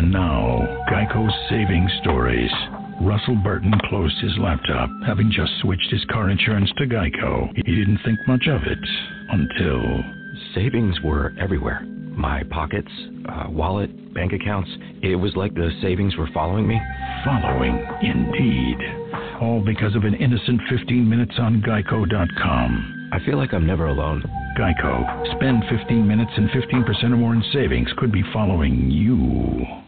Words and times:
And 0.00 0.12
now, 0.12 0.86
Geico's 0.90 1.34
Saving 1.50 1.86
Stories. 2.00 2.50
Russell 3.02 3.36
Burton 3.44 3.74
closed 3.90 4.16
his 4.22 4.32
laptop, 4.38 4.88
having 5.06 5.30
just 5.30 5.52
switched 5.60 5.90
his 5.90 6.02
car 6.06 6.30
insurance 6.30 6.72
to 6.78 6.86
Geico. 6.86 7.54
He 7.54 7.74
didn't 7.74 8.00
think 8.02 8.18
much 8.26 8.46
of 8.48 8.62
it 8.62 8.78
until. 9.28 10.02
Savings 10.54 10.98
were 11.04 11.34
everywhere 11.38 11.82
my 12.16 12.44
pockets, 12.44 12.90
uh, 13.28 13.50
wallet, 13.50 14.14
bank 14.14 14.32
accounts. 14.32 14.70
It 15.02 15.16
was 15.16 15.36
like 15.36 15.52
the 15.52 15.70
savings 15.82 16.16
were 16.16 16.30
following 16.32 16.66
me. 16.66 16.80
Following, 17.26 17.86
indeed. 18.00 18.78
All 19.42 19.62
because 19.62 19.94
of 19.94 20.04
an 20.04 20.14
innocent 20.14 20.62
15 20.70 21.06
minutes 21.06 21.34
on 21.38 21.60
Geico.com. 21.60 23.10
I 23.12 23.18
feel 23.26 23.36
like 23.36 23.52
I'm 23.52 23.66
never 23.66 23.88
alone. 23.88 24.22
Geico. 24.58 25.36
Spend 25.36 25.62
15 25.68 26.08
minutes 26.08 26.32
and 26.36 26.48
15% 26.48 27.04
or 27.04 27.16
more 27.16 27.34
in 27.34 27.44
savings 27.52 27.90
could 27.98 28.12
be 28.12 28.24
following 28.32 28.90
you. 28.90 29.79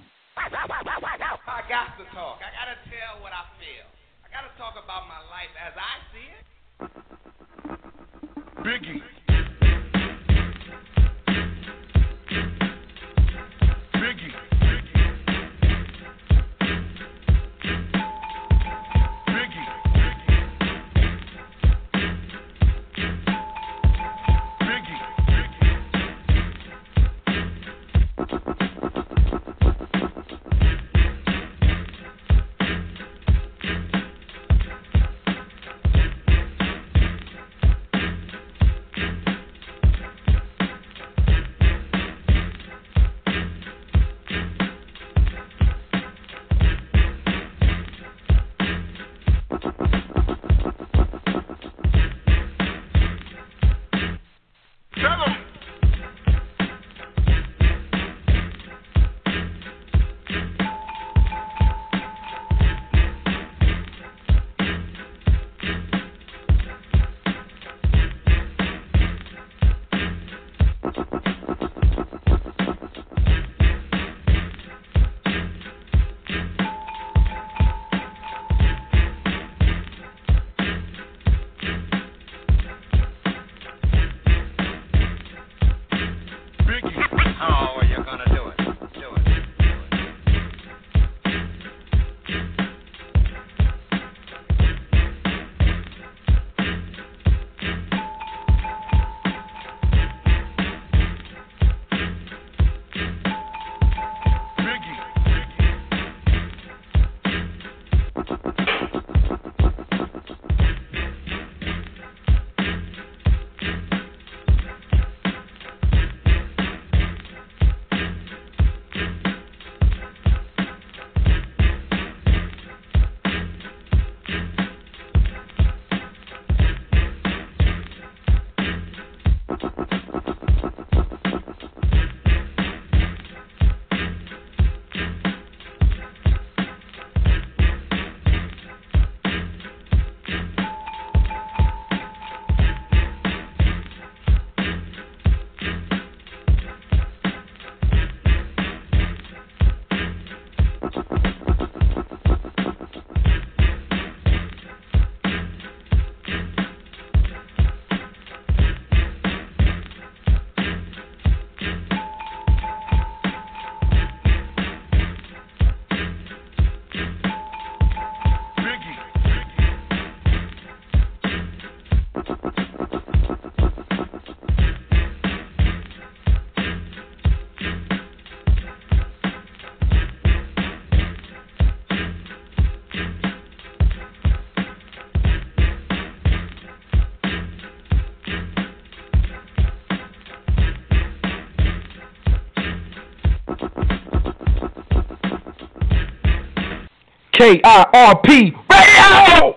KIRP 197.43 198.55
Radio! 198.71 199.52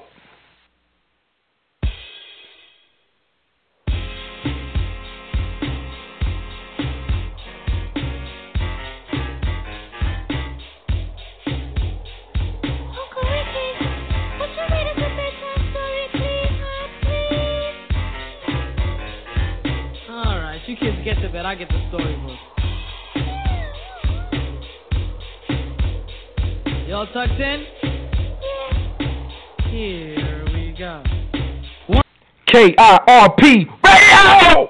KIRP 32.55 33.67
Radio! 33.83 34.69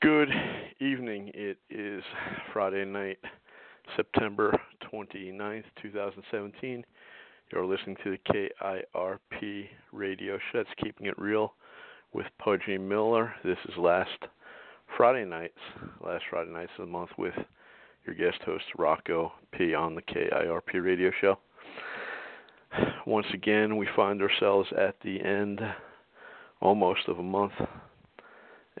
Good 0.00 0.30
evening. 0.80 1.30
It 1.34 1.58
is 1.68 2.02
Friday 2.54 2.86
night, 2.86 3.18
September 3.94 4.58
29th, 4.90 5.64
2017. 5.82 6.86
You're 7.52 7.66
listening 7.66 7.96
to 8.02 8.16
the 8.16 8.48
KIRP 8.62 9.68
radio 9.92 10.38
show. 10.38 10.62
That's 10.62 10.70
Keeping 10.82 11.06
It 11.06 11.18
Real 11.18 11.52
with 12.14 12.24
Pudgy 12.38 12.78
Miller. 12.78 13.34
This 13.44 13.58
is 13.66 13.76
last 13.76 14.08
Friday 14.96 15.26
nights, 15.26 15.58
last 16.02 16.24
Friday 16.30 16.50
nights 16.50 16.72
of 16.78 16.86
the 16.86 16.90
month 16.90 17.10
with 17.18 17.34
your 18.06 18.14
guest 18.14 18.42
host, 18.46 18.64
Rocco 18.78 19.34
P. 19.52 19.74
on 19.74 19.94
the 19.94 20.00
KIRP 20.00 20.82
radio 20.82 21.10
show. 21.20 21.38
Once 23.06 23.26
again, 23.32 23.76
we 23.76 23.88
find 23.96 24.20
ourselves 24.20 24.68
at 24.76 24.96
the 25.02 25.20
end 25.20 25.60
almost 26.60 27.00
of 27.08 27.18
a 27.18 27.22
month, 27.22 27.52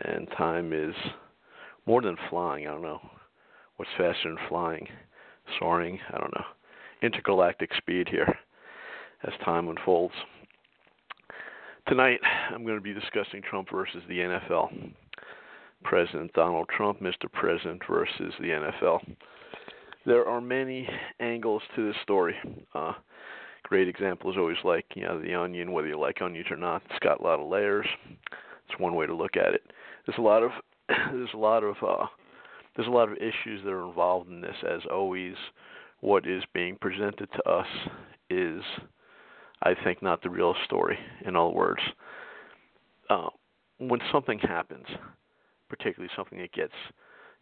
and 0.04 0.28
time 0.36 0.72
is 0.72 0.94
more 1.86 2.02
than 2.02 2.16
flying. 2.28 2.66
I 2.66 2.72
don't 2.72 2.82
know 2.82 3.00
what's 3.76 3.90
faster 3.96 4.28
than 4.28 4.38
flying, 4.48 4.86
soaring, 5.58 5.98
I 6.12 6.18
don't 6.18 6.34
know, 6.34 6.44
intergalactic 7.02 7.70
speed 7.76 8.08
here 8.08 8.38
as 9.24 9.32
time 9.44 9.68
unfolds. 9.68 10.14
Tonight, 11.86 12.20
I'm 12.50 12.64
going 12.64 12.76
to 12.76 12.82
be 12.82 12.92
discussing 12.92 13.40
Trump 13.40 13.68
versus 13.72 14.02
the 14.08 14.18
NFL. 14.18 14.92
President 15.84 16.32
Donald 16.34 16.68
Trump, 16.76 17.00
Mr. 17.00 17.32
President 17.32 17.80
versus 17.88 18.34
the 18.40 18.48
NFL. 18.48 18.98
There 20.04 20.26
are 20.26 20.40
many 20.40 20.88
angles 21.20 21.62
to 21.76 21.86
this 21.86 21.96
story. 22.02 22.34
Uh, 22.74 22.92
great 23.62 23.88
example 23.88 24.30
is 24.30 24.36
always 24.36 24.56
like 24.64 24.86
you 24.94 25.02
know 25.02 25.20
the 25.20 25.34
onion, 25.34 25.72
whether 25.72 25.88
you 25.88 25.98
like 25.98 26.22
onions 26.22 26.46
or 26.50 26.56
not. 26.56 26.82
It's 26.90 26.98
got 27.00 27.20
a 27.20 27.22
lot 27.22 27.40
of 27.40 27.48
layers. 27.48 27.86
It's 28.68 28.78
one 28.78 28.94
way 28.94 29.06
to 29.06 29.14
look 29.14 29.36
at 29.36 29.54
it. 29.54 29.62
There's 30.06 30.18
a 30.18 30.22
lot 30.22 30.42
of 30.42 30.50
there's 30.88 31.34
a 31.34 31.38
lot 31.38 31.64
of 31.64 31.76
uh, 31.82 32.06
there's 32.76 32.88
a 32.88 32.92
lot 32.92 33.10
of 33.10 33.16
issues 33.16 33.62
that 33.64 33.70
are 33.70 33.86
involved 33.86 34.28
in 34.28 34.40
this. 34.40 34.56
As 34.68 34.80
always, 34.90 35.34
what 36.00 36.26
is 36.26 36.42
being 36.54 36.76
presented 36.80 37.28
to 37.32 37.50
us 37.50 37.66
is, 38.30 38.62
I 39.62 39.74
think, 39.84 40.02
not 40.02 40.22
the 40.22 40.30
real 40.30 40.54
story. 40.64 40.98
In 41.24 41.36
other 41.36 41.50
words, 41.50 41.82
uh, 43.10 43.28
when 43.78 44.00
something 44.12 44.38
happens, 44.38 44.86
particularly 45.68 46.10
something 46.16 46.38
that 46.38 46.52
gets 46.52 46.72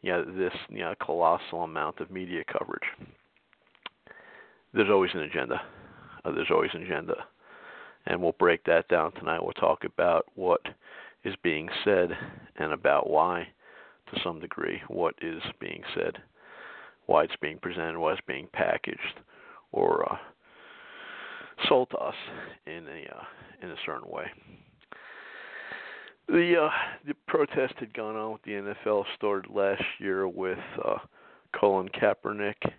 you 0.02 0.12
know, 0.12 0.24
this 0.24 0.52
you 0.68 0.80
know, 0.80 0.94
colossal 1.04 1.62
amount 1.62 2.00
of 2.00 2.10
media 2.10 2.42
coverage, 2.50 2.88
there's 4.72 4.90
always 4.90 5.10
an 5.14 5.20
agenda. 5.20 5.60
Uh, 6.26 6.32
there's 6.32 6.50
always 6.50 6.70
an 6.74 6.82
agenda. 6.82 7.14
And 8.06 8.22
we'll 8.22 8.32
break 8.32 8.64
that 8.64 8.88
down 8.88 9.12
tonight. 9.12 9.42
We'll 9.42 9.52
talk 9.52 9.84
about 9.84 10.26
what 10.34 10.60
is 11.24 11.34
being 11.42 11.68
said 11.84 12.10
and 12.56 12.72
about 12.72 13.10
why, 13.10 13.48
to 14.12 14.20
some 14.22 14.40
degree, 14.40 14.80
what 14.88 15.14
is 15.20 15.42
being 15.60 15.82
said, 15.94 16.18
why 17.06 17.24
it's 17.24 17.36
being 17.40 17.58
presented, 17.58 17.98
why 17.98 18.12
it's 18.12 18.20
being 18.26 18.48
packaged, 18.52 19.20
or 19.72 20.10
uh, 20.10 20.16
sold 21.68 21.90
to 21.90 21.96
us 21.98 22.14
in 22.66 22.86
a 22.86 23.14
uh, 23.14 23.24
in 23.62 23.70
a 23.70 23.76
certain 23.84 24.08
way. 24.08 24.26
The 26.28 26.54
uh, 26.62 26.70
the 27.06 27.14
protest 27.26 27.74
had 27.78 27.92
gone 27.94 28.16
on 28.16 28.32
with 28.32 28.42
the 28.42 28.74
NFL 28.86 29.04
started 29.16 29.50
last 29.52 29.82
year 29.98 30.28
with 30.28 30.58
uh, 30.84 30.98
Colin 31.58 31.88
Kaepernick, 31.88 32.70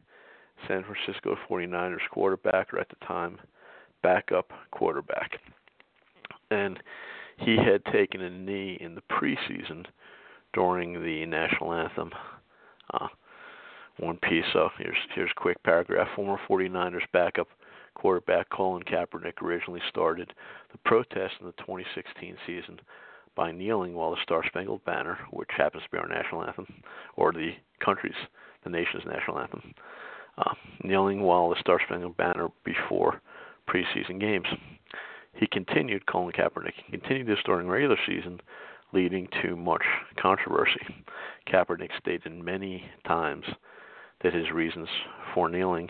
San 0.67 0.83
Francisco 0.83 1.35
49ers 1.49 2.07
quarterback, 2.11 2.73
or 2.73 2.79
at 2.79 2.89
the 2.89 3.05
time 3.05 3.37
backup 4.03 4.51
quarterback, 4.71 5.39
and 6.51 6.79
he 7.37 7.57
had 7.57 7.83
taken 7.91 8.21
a 8.21 8.29
knee 8.29 8.77
in 8.79 8.95
the 8.95 9.01
preseason 9.11 9.85
during 10.53 11.03
the 11.03 11.25
national 11.25 11.73
anthem. 11.73 12.11
Uh, 12.93 13.07
one 13.99 14.17
piece. 14.17 14.45
So 14.53 14.69
here's 14.77 14.97
here's 15.15 15.31
a 15.35 15.39
quick 15.39 15.61
paragraph. 15.63 16.07
Former 16.15 16.39
49ers 16.49 17.01
backup 17.13 17.47
quarterback 17.95 18.47
Colin 18.49 18.83
Kaepernick 18.83 19.41
originally 19.41 19.81
started 19.89 20.31
the 20.71 20.77
protest 20.85 21.33
in 21.39 21.47
the 21.47 21.53
2016 21.53 22.37
season 22.45 22.79
by 23.35 23.51
kneeling 23.51 23.93
while 23.93 24.11
the 24.11 24.21
Star 24.23 24.43
Spangled 24.47 24.83
Banner, 24.85 25.17
which 25.31 25.49
happens 25.55 25.83
to 25.83 25.89
be 25.89 25.97
our 25.97 26.07
national 26.07 26.43
anthem, 26.43 26.67
or 27.15 27.31
the 27.31 27.51
country's, 27.83 28.15
the 28.63 28.69
nation's 28.69 29.03
national 29.05 29.39
anthem, 29.39 29.73
uh, 30.37 30.53
kneeling 30.83 31.21
while 31.21 31.49
the 31.49 31.59
Star 31.59 31.79
Spangled 31.85 32.17
Banner 32.17 32.49
before 32.63 33.21
preseason 33.69 34.19
games. 34.19 34.47
He 35.33 35.47
continued, 35.47 36.05
Colin 36.07 36.31
Kaepernick, 36.31 36.73
continued 36.89 37.27
this 37.27 37.43
during 37.45 37.67
regular 37.67 37.97
season, 38.07 38.39
leading 38.93 39.27
to 39.43 39.55
much 39.55 39.83
controversy. 40.19 40.81
Kaepernick 41.47 41.89
stated 41.99 42.31
many 42.33 42.83
times 43.05 43.45
that 44.23 44.33
his 44.33 44.49
reasons 44.51 44.87
for 45.33 45.49
kneeling 45.49 45.89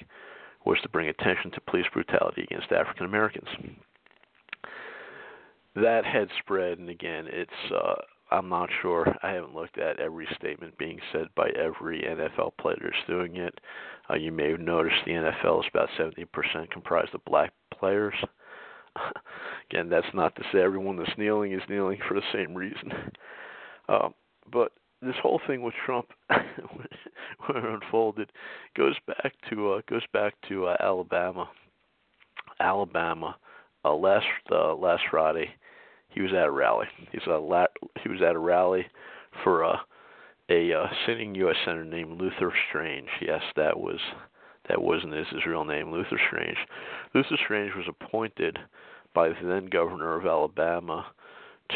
was 0.66 0.80
to 0.82 0.90
bring 0.90 1.08
attention 1.08 1.52
to 1.52 1.62
police 1.62 1.86
brutality 1.94 2.44
against 2.44 2.72
African 2.72 3.06
Americans 3.06 3.48
that 5.82 6.06
had 6.06 6.28
spread, 6.40 6.80
and 6.80 6.90
again, 6.90 7.26
it's 7.30 7.72
uh, 7.72 7.96
I'm 8.32 8.50
not 8.50 8.70
sure. 8.82 9.16
I 9.22 9.32
haven't 9.32 9.56
looked 9.56 9.78
at 9.78 10.00
every 10.00 10.28
statement 10.36 10.78
being 10.78 11.00
said 11.12 11.28
by 11.36 11.50
every 11.50 12.02
NFL 12.02 12.58
player 12.60 12.78
that's 12.82 13.08
doing 13.08 13.38
it. 13.38 13.60
Uh, 14.10 14.16
you 14.16 14.32
may 14.32 14.52
have 14.52 14.60
noticed 14.60 14.96
the 15.06 15.12
NFL 15.12 15.60
is 15.60 15.70
about 15.74 15.90
70% 16.00 16.70
comprised 16.72 17.14
of 17.14 17.24
black 17.26 17.52
players. 17.78 18.16
again, 19.72 19.90
that's 19.90 20.08
not 20.14 20.36
to 20.36 20.44
say 20.52 20.60
everyone 20.60 20.98
that's 20.98 21.18
kneeling 21.18 21.54
is 21.54 21.62
kneeling 21.70 22.00
for 22.08 22.14
the 22.14 22.22
same 22.34 22.54
reason. 22.56 22.92
Uh, 23.90 24.10
but 24.52 24.74
this 25.02 25.16
whole 25.22 25.40
thing 25.48 25.62
with 25.62 25.74
Trump, 25.86 26.08
when 26.28 27.58
it 27.58 27.82
unfolded, 27.82 28.30
goes 28.76 28.96
back 29.08 29.34
to 29.50 29.72
uh, 29.72 29.82
goes 29.90 30.02
back 30.12 30.34
to 30.50 30.66
uh, 30.66 30.76
Alabama. 30.82 31.50
Alabama, 32.60 33.38
uh, 33.86 33.94
last 33.94 34.26
uh, 34.52 34.76
last 34.76 35.04
Friday, 35.10 35.50
he 36.10 36.22
was 36.22 36.32
at 36.32 36.48
a 36.48 36.52
rally. 36.52 36.88
He's 37.14 37.22
a 37.28 37.38
la- 37.38 37.66
he 38.04 38.10
was 38.10 38.22
at 38.22 38.36
a 38.36 38.40
rally 38.40 38.86
for 39.42 39.64
a 39.64 39.80
a 40.50 40.74
uh, 40.74 40.88
sitting 41.06 41.36
U.S. 41.36 41.56
senator 41.66 41.84
named 41.84 42.20
Luther 42.20 42.54
Strange. 42.70 43.10
Yes, 43.22 43.42
that 43.56 43.80
was 43.80 44.00
that 44.70 44.82
wasn't 44.82 45.14
his, 45.14 45.28
his 45.30 45.46
real 45.46 45.64
name, 45.64 45.92
Luther 45.92 46.20
Strange. 46.28 46.58
Luther 47.14 47.38
Strange 47.44 47.74
was 47.76 47.86
appointed 47.88 48.60
by 49.14 49.30
the 49.30 49.36
then 49.44 49.68
governor 49.68 50.18
of 50.18 50.26
Alabama 50.26 51.06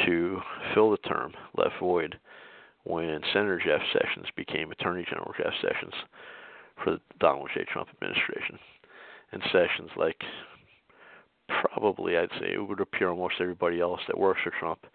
to 0.06 0.40
fill 0.74 0.92
the 0.92 0.98
term 0.98 1.34
left 1.58 1.76
void 1.80 2.18
when 2.84 3.22
Senator 3.34 3.62
Jeff 3.64 3.82
Sessions 3.94 4.28
became 4.36 4.72
Attorney 4.72 5.06
General 5.10 5.34
Jeff 5.38 5.54
Sessions 5.62 5.94
for 6.84 6.92
the 6.92 7.02
Donald 7.20 7.50
J. 7.54 7.66
Trump 7.72 7.90
administration. 7.94 8.58
And 9.32 9.42
Sessions, 9.52 9.92
like 9.96 10.22
probably 11.62 12.18
I'd 12.18 12.30
say 12.40 12.54
it 12.54 12.68
would 12.68 12.82
appear 12.82 13.10
almost 13.10 13.36
everybody 13.40 13.80
else 13.80 14.02
that 14.08 14.18
works 14.18 14.42
for 14.44 14.54
Trump, 14.60 14.86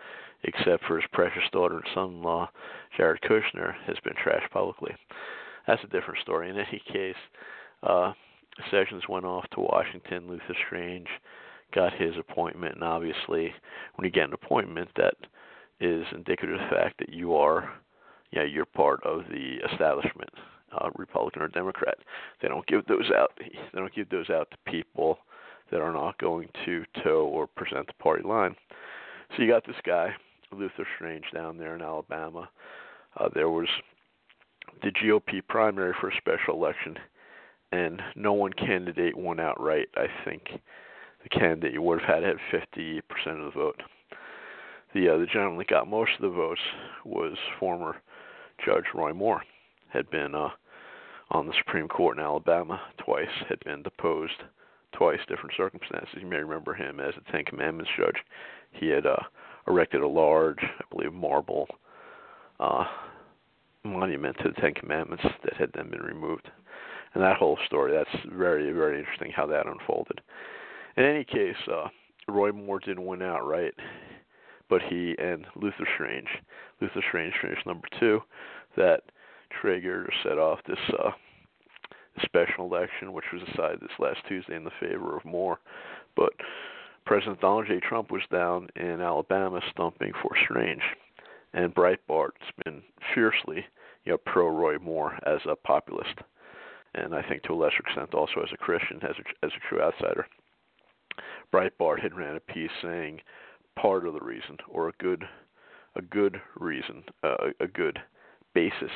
except 0.45 0.85
for 0.85 0.97
his 0.97 1.09
precious 1.13 1.43
daughter 1.53 1.77
and 1.77 1.85
son-in-law, 1.95 2.49
Jared 2.97 3.21
Kushner, 3.23 3.75
has 3.87 3.97
been 4.05 4.15
trashed 4.15 4.51
publicly. 4.51 4.95
That's 5.67 5.83
a 5.85 5.89
different 5.89 6.21
story. 6.21 6.51
In 6.51 6.57
any 6.57 6.83
case, 6.93 7.17
uh, 7.83 8.13
Sessions 8.71 9.03
went 9.09 9.27
off 9.27 9.45
to 9.51 9.61
Washington. 9.61 10.29
Luther 10.29 10.57
Strange 10.67 11.09
got 11.75 11.93
his 11.93 12.15
appointment, 12.17 12.75
and 12.75 12.85
obviously, 12.85 13.53
when 13.95 14.05
you 14.05 14.11
get 14.11 14.29
an 14.29 14.33
appointment, 14.33 14.89
that 14.97 15.15
is 15.81 16.05
indicative 16.13 16.55
of 16.55 16.61
the 16.61 16.75
fact 16.75 16.99
that 16.99 17.13
you 17.13 17.35
are, 17.35 17.71
yeah, 18.33 18.45
you're 18.45 18.65
part 18.65 19.03
of 19.05 19.25
the 19.31 19.59
establishment, 19.71 20.31
uh, 20.73 20.89
Republican 20.97 21.43
or 21.43 21.49
Democrat. 21.49 21.99
They 22.41 22.49
don't 22.49 22.67
give 22.67 22.87
those 22.87 23.11
out. 23.15 23.33
They 23.39 23.79
don't 23.79 23.95
give 23.95 24.09
those 24.09 24.31
out 24.31 24.51
to 24.51 24.71
people 24.71 25.19
that 25.71 25.81
are 25.81 25.93
not 25.93 26.19
going 26.19 26.49
to 26.65 26.85
toe 27.03 27.27
or 27.27 27.47
present 27.47 27.87
the 27.87 28.03
party 28.03 28.27
line. 28.27 28.55
So 29.37 29.43
you 29.43 29.51
got 29.51 29.67
this 29.67 29.77
guy, 29.85 30.15
Luther 30.53 30.87
Strange, 30.97 31.25
down 31.35 31.59
there 31.59 31.75
in 31.75 31.83
Alabama. 31.83 32.49
Uh, 33.19 33.29
there 33.35 33.51
was 33.51 33.69
the 34.83 34.91
GOP 34.91 35.41
primary 35.49 35.95
for 36.01 36.09
a 36.09 36.17
special 36.17 36.55
election, 36.55 36.97
and 37.73 38.01
no 38.15 38.33
one 38.33 38.53
candidate 38.53 39.17
won 39.17 39.41
outright. 39.41 39.89
I 39.97 40.07
think 40.25 40.43
the 41.23 41.29
candidate 41.29 41.73
you 41.73 41.83
would 41.83 42.01
have 42.03 42.23
had 42.23 42.23
had 42.23 42.63
50% 42.73 43.01
of 43.27 43.45
the 43.45 43.51
vote. 43.55 43.83
The 44.95 45.09
uh, 45.09 45.19
the 45.19 45.27
gentleman 45.27 45.59
that 45.59 45.69
got 45.69 45.89
most 45.89 46.13
of 46.17 46.23
the 46.23 46.37
votes 46.37 46.61
was 47.05 47.37
former 47.59 47.97
Judge 48.65 48.85
Roy 48.95 49.13
Moore, 49.13 49.43
had 49.89 50.09
been 50.11 50.35
uh, 50.35 50.51
on 51.31 51.47
the 51.47 51.55
Supreme 51.59 51.89
Court 51.89 52.17
in 52.17 52.23
Alabama 52.23 52.81
twice, 52.99 53.29
had 53.49 53.61
been 53.65 53.83
deposed 53.83 54.43
twice 54.97 55.19
different 55.29 55.53
circumstances. 55.57 56.17
You 56.21 56.27
may 56.27 56.37
remember 56.37 56.75
him 56.75 57.01
as 57.01 57.15
a 57.17 57.33
Ten 57.33 57.45
Commandments 57.45 57.91
judge. 57.97 58.17
He 58.73 58.89
had 58.89 59.07
uh, 59.07 59.17
erected 59.69 60.01
a 60.01 60.09
large, 60.09 60.59
I 60.61 60.85
believe, 60.91 61.13
marble 61.13 61.67
uh, 62.61 62.85
monument 63.85 64.37
to 64.43 64.51
the 64.51 64.61
Ten 64.61 64.75
Commandments 64.75 65.25
that 65.45 65.55
had 65.55 65.71
then 65.75 65.91
been 65.91 66.03
removed. 66.03 66.49
And 67.15 67.23
that 67.23 67.37
whole 67.37 67.59
story, 67.67 67.93
that's 67.93 68.25
very, 68.33 68.73
very 68.73 68.99
interesting 68.99 69.33
how 69.35 69.47
that 69.47 69.67
unfolded. 69.67 70.21
In 70.97 71.05
any 71.05 71.25
case, 71.25 71.57
uh, 71.71 71.89
Roy 72.29 72.53
Moore 72.53 72.81
didn't 72.81 73.07
win 73.07 73.23
outright, 73.23 73.75
but 74.69 74.83
he 74.83 75.15
and 75.19 75.47
Luther 75.55 75.87
Strange, 75.95 76.29
Luther 76.81 77.03
Strange 77.09 77.35
finished 77.41 77.67
number 77.67 77.87
two, 78.01 78.21
that 78.77 79.03
triggered 79.61 80.07
or 80.07 80.13
set 80.23 80.39
off 80.39 80.59
this 80.67 80.79
uh, 80.99 81.11
special 82.25 82.65
election, 82.65 83.13
which 83.13 83.25
was 83.33 83.43
decided 83.43 83.81
this 83.81 83.99
last 83.99 84.19
Tuesday 84.29 84.57
in 84.57 84.65
the 84.65 84.71
favor 84.81 85.17
of 85.17 85.25
Moore. 85.25 85.59
But 86.17 86.33
President 87.05 87.41
Donald 87.41 87.67
J. 87.69 87.81
Trump 87.81 88.11
was 88.11 88.23
down 88.33 88.69
in 88.77 89.01
Alabama 89.01 89.61
stumping 89.71 90.13
for 90.23 90.31
Strange, 90.45 90.83
and 91.55 91.75
Breitbart's 91.75 92.51
been 92.65 92.83
fiercely, 93.15 93.65
you 94.05 94.13
know, 94.13 94.19
pro 94.19 94.49
Roy 94.49 94.79
Moore 94.79 95.19
as 95.27 95.41
a 95.49 95.55
populist, 95.57 96.19
and 96.95 97.15
I 97.15 97.23
think 97.23 97.43
to 97.45 97.53
a 97.53 97.55
lesser 97.55 97.79
extent 97.87 98.15
also 98.15 98.41
as 98.43 98.51
a 98.53 98.57
Christian, 98.57 98.99
as 99.03 99.17
a, 99.19 99.47
as 99.47 99.53
a 99.53 99.69
true 99.69 99.81
outsider. 99.81 100.27
Breitbart 101.53 102.01
had 102.01 102.17
ran 102.17 102.37
a 102.37 102.41
piece 102.41 102.71
saying 102.83 103.21
part 103.77 104.07
of 104.07 104.15
the 104.15 104.21
reason, 104.21 104.57
or 104.69 104.89
a 104.89 104.93
good, 104.99 105.25
a 105.95 106.03
good 106.03 106.41
reason, 106.59 107.05
uh, 107.23 107.51
a 107.61 107.67
good 107.67 107.99
basis 108.53 108.91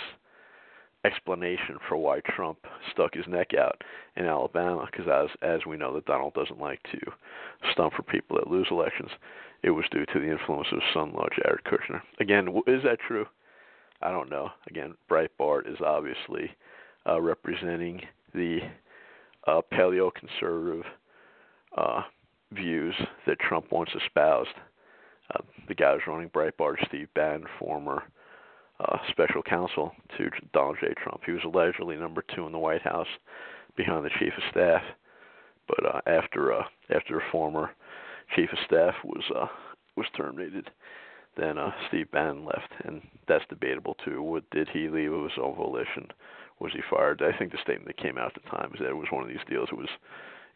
explanation 1.04 1.78
for 1.88 1.96
why 1.96 2.20
Trump 2.20 2.58
stuck 2.92 3.14
his 3.14 3.26
neck 3.26 3.54
out 3.54 3.82
in 4.16 4.26
Alabama, 4.26 4.86
because 4.90 5.08
as 5.08 5.30
as 5.42 5.66
we 5.66 5.76
know 5.76 5.94
that 5.94 6.06
Donald 6.06 6.34
doesn't 6.34 6.60
like 6.60 6.82
to 6.92 6.98
stump 7.72 7.94
for 7.94 8.02
people 8.02 8.36
that 8.36 8.50
lose 8.50 8.66
elections. 8.70 9.10
It 9.62 9.70
was 9.70 9.84
due 9.90 10.06
to 10.06 10.20
the 10.20 10.30
influence 10.30 10.68
of 10.72 10.80
son-in-law 10.94 11.28
Jared 11.36 11.64
Kushner. 11.64 12.00
Again, 12.18 12.48
is 12.66 12.82
that 12.84 12.98
true? 13.06 13.26
I 14.02 14.10
don't 14.10 14.30
know. 14.30 14.48
Again, 14.68 14.94
Breitbart 15.10 15.70
is 15.70 15.78
obviously 15.84 16.50
uh, 17.06 17.20
representing 17.20 18.00
the 18.34 18.60
uh, 19.46 19.60
paleo-conservative 19.72 20.84
uh, 21.76 22.02
views 22.52 22.94
that 23.26 23.38
Trump 23.40 23.70
once 23.70 23.90
espoused. 24.02 24.48
Uh, 25.34 25.42
the 25.68 25.74
guy 25.74 25.92
who's 25.92 26.02
running 26.06 26.30
Breitbart, 26.30 26.76
Steve 26.88 27.08
Bannon, 27.14 27.44
former 27.58 28.04
uh, 28.80 28.98
special 29.10 29.42
counsel 29.42 29.92
to 30.16 30.30
Donald 30.52 30.78
J. 30.80 30.94
Trump. 31.02 31.20
He 31.24 31.32
was 31.32 31.42
allegedly 31.44 31.96
number 31.96 32.24
two 32.34 32.46
in 32.46 32.52
the 32.52 32.58
White 32.58 32.82
House, 32.82 33.08
behind 33.76 34.04
the 34.04 34.10
chief 34.18 34.32
of 34.36 34.42
staff. 34.50 34.82
But 35.68 35.86
uh, 35.86 36.00
after 36.06 36.52
uh, 36.52 36.64
after 36.94 37.14
the 37.14 37.20
former 37.30 37.70
chief 38.34 38.50
of 38.52 38.58
staff 38.66 38.94
was 39.04 39.24
uh, 39.34 39.46
was 39.96 40.06
terminated, 40.16 40.70
then 41.36 41.58
uh, 41.58 41.70
Steve 41.88 42.10
Bannon 42.10 42.44
left, 42.44 42.72
and 42.84 43.02
that's 43.28 43.44
debatable 43.48 43.96
too. 44.04 44.22
What 44.22 44.48
did 44.50 44.68
he 44.68 44.88
leave 44.88 45.12
of 45.12 45.24
his 45.24 45.38
own 45.40 45.54
volition? 45.54 46.08
Was 46.58 46.72
he 46.72 46.80
fired? 46.90 47.22
I 47.22 47.36
think 47.38 47.52
the 47.52 47.58
statement 47.62 47.86
that 47.86 48.02
came 48.02 48.18
out 48.18 48.32
at 48.36 48.42
the 48.42 48.50
time 48.50 48.70
is 48.74 48.80
that 48.80 48.90
it 48.90 48.96
was 48.96 49.08
one 49.10 49.22
of 49.22 49.28
these 49.28 49.46
deals. 49.48 49.68
It 49.70 49.78
was 49.78 49.88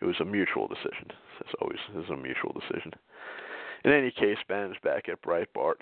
it 0.01 0.05
was 0.05 0.21
a 0.21 0.25
mutual 0.25 0.67
decision. 0.67 1.09
It's 1.41 1.55
always 1.61 1.79
it's 1.95 2.11
a 2.11 2.17
mutual 2.17 2.53
decision. 2.53 2.93
In 3.85 3.93
any 3.93 4.11
case, 4.11 4.39
Bannon's 4.49 4.77
back 4.83 5.09
at 5.09 5.23
Breitbart, 5.23 5.77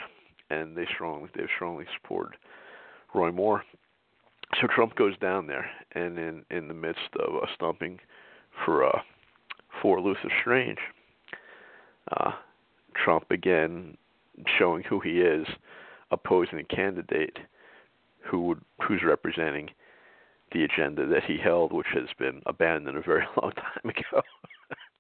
and 0.53 0.77
they 0.77 0.87
strongly 0.95 1.29
they've 1.35 1.47
strongly 1.57 1.87
supported 2.01 2.37
Roy 3.15 3.33
Moore. 3.33 3.65
So 4.61 4.67
Trump 4.67 4.95
goes 4.97 5.17
down 5.19 5.47
there, 5.47 5.71
and 5.93 6.19
in 6.19 6.45
in 6.51 6.69
the 6.69 6.75
midst 6.75 7.09
of 7.19 7.35
a 7.35 7.47
stumping 7.55 7.99
for 8.65 8.85
uh, 8.85 9.01
for 9.81 10.01
Luther 10.01 10.31
Strange, 10.41 10.79
uh, 12.17 12.33
Trump 13.03 13.31
again 13.31 13.97
showing 14.59 14.83
who 14.83 15.01
he 15.01 15.21
is, 15.21 15.47
opposing 16.11 16.59
a 16.59 16.65
candidate 16.65 17.39
who 18.21 18.43
would 18.43 18.61
who's 18.87 19.03
representing 19.03 19.71
the 20.53 20.65
agenda 20.65 21.07
that 21.07 21.25
he 21.25 21.39
held, 21.39 21.73
which 21.73 21.87
has 21.95 22.09
been 22.19 22.43
abandoned 22.45 22.99
a 22.99 23.03
very 23.03 23.25
long 23.43 23.53
time 23.53 23.85
ago, 23.91 24.23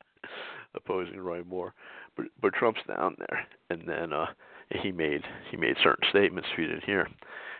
opposing 0.74 1.20
Roy 1.20 1.42
Moore. 1.44 1.74
But 2.16 2.26
but 2.40 2.54
Trump's 2.54 2.80
down 2.88 3.16
there, 3.18 3.46
and 3.68 3.82
then 3.86 4.14
uh, 4.14 4.26
he 4.82 4.92
made 4.92 5.22
he 5.50 5.56
made 5.56 5.76
certain 5.82 6.08
statements 6.10 6.48
you 6.56 6.66
didn't 6.66 6.84
hear. 6.84 7.08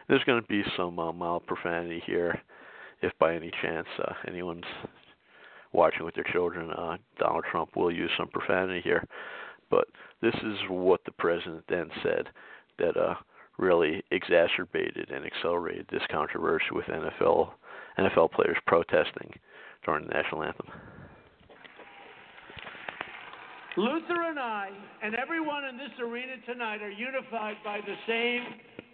There's 0.08 0.24
going 0.24 0.40
to 0.40 0.48
be 0.48 0.62
some 0.76 0.98
uh, 0.98 1.12
mild 1.12 1.46
profanity 1.46 2.02
here, 2.06 2.40
if 3.02 3.12
by 3.18 3.34
any 3.34 3.50
chance 3.62 3.86
uh, 3.98 4.12
anyone's 4.26 4.64
watching 5.72 6.04
with 6.04 6.14
their 6.14 6.26
children. 6.32 6.70
Uh, 6.70 6.96
Donald 7.18 7.44
Trump 7.50 7.76
will 7.76 7.90
use 7.90 8.10
some 8.18 8.28
profanity 8.28 8.80
here, 8.82 9.06
but 9.70 9.86
this 10.20 10.34
is 10.34 10.56
what 10.68 11.04
the 11.04 11.12
president 11.12 11.64
then 11.68 11.88
said 12.02 12.28
that 12.78 12.96
uh, 12.96 13.14
really 13.58 14.02
exacerbated 14.10 15.10
and 15.10 15.24
accelerated 15.24 15.86
this 15.90 16.02
controversy 16.10 16.66
with 16.72 16.86
NFL 16.86 17.50
NFL 17.98 18.32
players 18.32 18.56
protesting 18.66 19.32
during 19.84 20.06
the 20.06 20.14
national 20.14 20.42
anthem. 20.42 20.66
Luther 23.76 24.28
and 24.28 24.38
I 24.38 24.68
and 25.02 25.14
everyone 25.14 25.64
in 25.64 25.78
this 25.78 25.92
arena 25.98 26.34
tonight 26.44 26.82
are 26.82 26.90
unified 26.90 27.56
by 27.64 27.80
the 27.80 27.94
same 28.06 28.42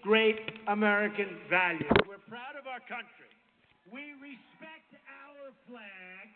great 0.03 0.39
American 0.69 1.27
values. 1.51 1.83
We're 2.07 2.19
proud 2.29 2.55
of 2.59 2.69
our 2.69 2.79
country. 2.81 3.27
We 3.93 4.13
respect 4.23 4.95
our 5.27 5.51
flag. 5.67 6.29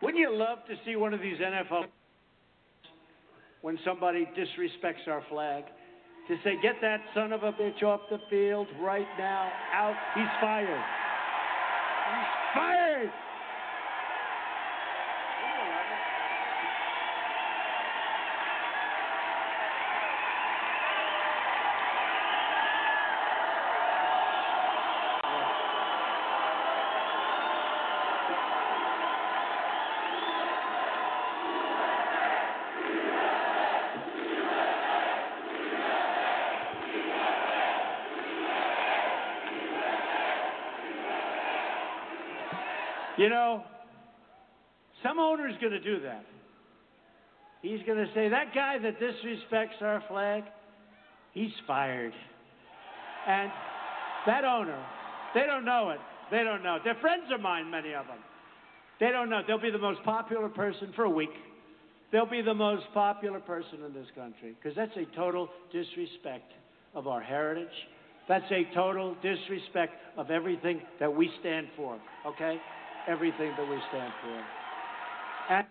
Wouldn't 0.00 0.20
you 0.20 0.34
love 0.34 0.58
to 0.68 0.74
see 0.86 0.96
one 0.96 1.12
of 1.12 1.20
these 1.20 1.36
NFL 1.38 1.84
when 3.60 3.78
somebody 3.84 4.26
disrespects 4.34 5.06
our 5.06 5.22
flag? 5.28 5.64
To 6.28 6.36
say, 6.42 6.58
get 6.60 6.74
that 6.80 7.00
son 7.14 7.32
of 7.32 7.44
a 7.44 7.52
bitch 7.52 7.84
off 7.84 8.00
the 8.10 8.18
field 8.28 8.66
right 8.80 9.06
now, 9.16 9.48
out, 9.72 9.94
he's 10.14 10.26
fired. 10.40 10.84
He's 12.10 12.26
fired! 12.52 13.10
You 43.16 43.30
know, 43.30 43.62
some 45.02 45.18
owner's 45.18 45.54
going 45.60 45.72
to 45.72 45.80
do 45.80 46.00
that. 46.02 46.24
He's 47.62 47.80
going 47.86 47.98
to 47.98 48.12
say, 48.14 48.28
that 48.28 48.54
guy 48.54 48.78
that 48.78 49.00
disrespects 49.00 49.80
our 49.80 50.02
flag, 50.08 50.44
he's 51.32 51.52
fired. 51.66 52.12
And 53.26 53.50
that 54.26 54.44
owner, 54.44 54.84
they 55.34 55.46
don't 55.46 55.64
know 55.64 55.90
it. 55.90 55.98
They 56.30 56.44
don't 56.44 56.62
know. 56.62 56.78
They're 56.84 56.96
friends 57.00 57.24
of 57.32 57.40
mine, 57.40 57.70
many 57.70 57.94
of 57.94 58.06
them. 58.06 58.18
They 59.00 59.10
don't 59.10 59.30
know. 59.30 59.42
They'll 59.46 59.60
be 59.60 59.70
the 59.70 59.78
most 59.78 60.02
popular 60.04 60.48
person 60.48 60.92
for 60.94 61.04
a 61.04 61.10
week. 61.10 61.30
They'll 62.12 62.26
be 62.26 62.42
the 62.42 62.54
most 62.54 62.84
popular 62.94 63.40
person 63.40 63.82
in 63.84 63.92
this 63.92 64.06
country 64.14 64.54
because 64.60 64.76
that's 64.76 64.96
a 64.96 65.16
total 65.16 65.48
disrespect 65.72 66.52
of 66.94 67.06
our 67.06 67.20
heritage. 67.20 67.68
That's 68.28 68.50
a 68.50 68.74
total 68.74 69.16
disrespect 69.22 69.94
of 70.16 70.30
everything 70.30 70.80
that 70.98 71.14
we 71.14 71.30
stand 71.40 71.68
for, 71.76 71.98
okay? 72.26 72.58
Everything 73.08 73.52
that 73.56 73.68
we 73.68 73.78
stand 73.88 74.12
for. 74.22 74.44
And 75.54 75.66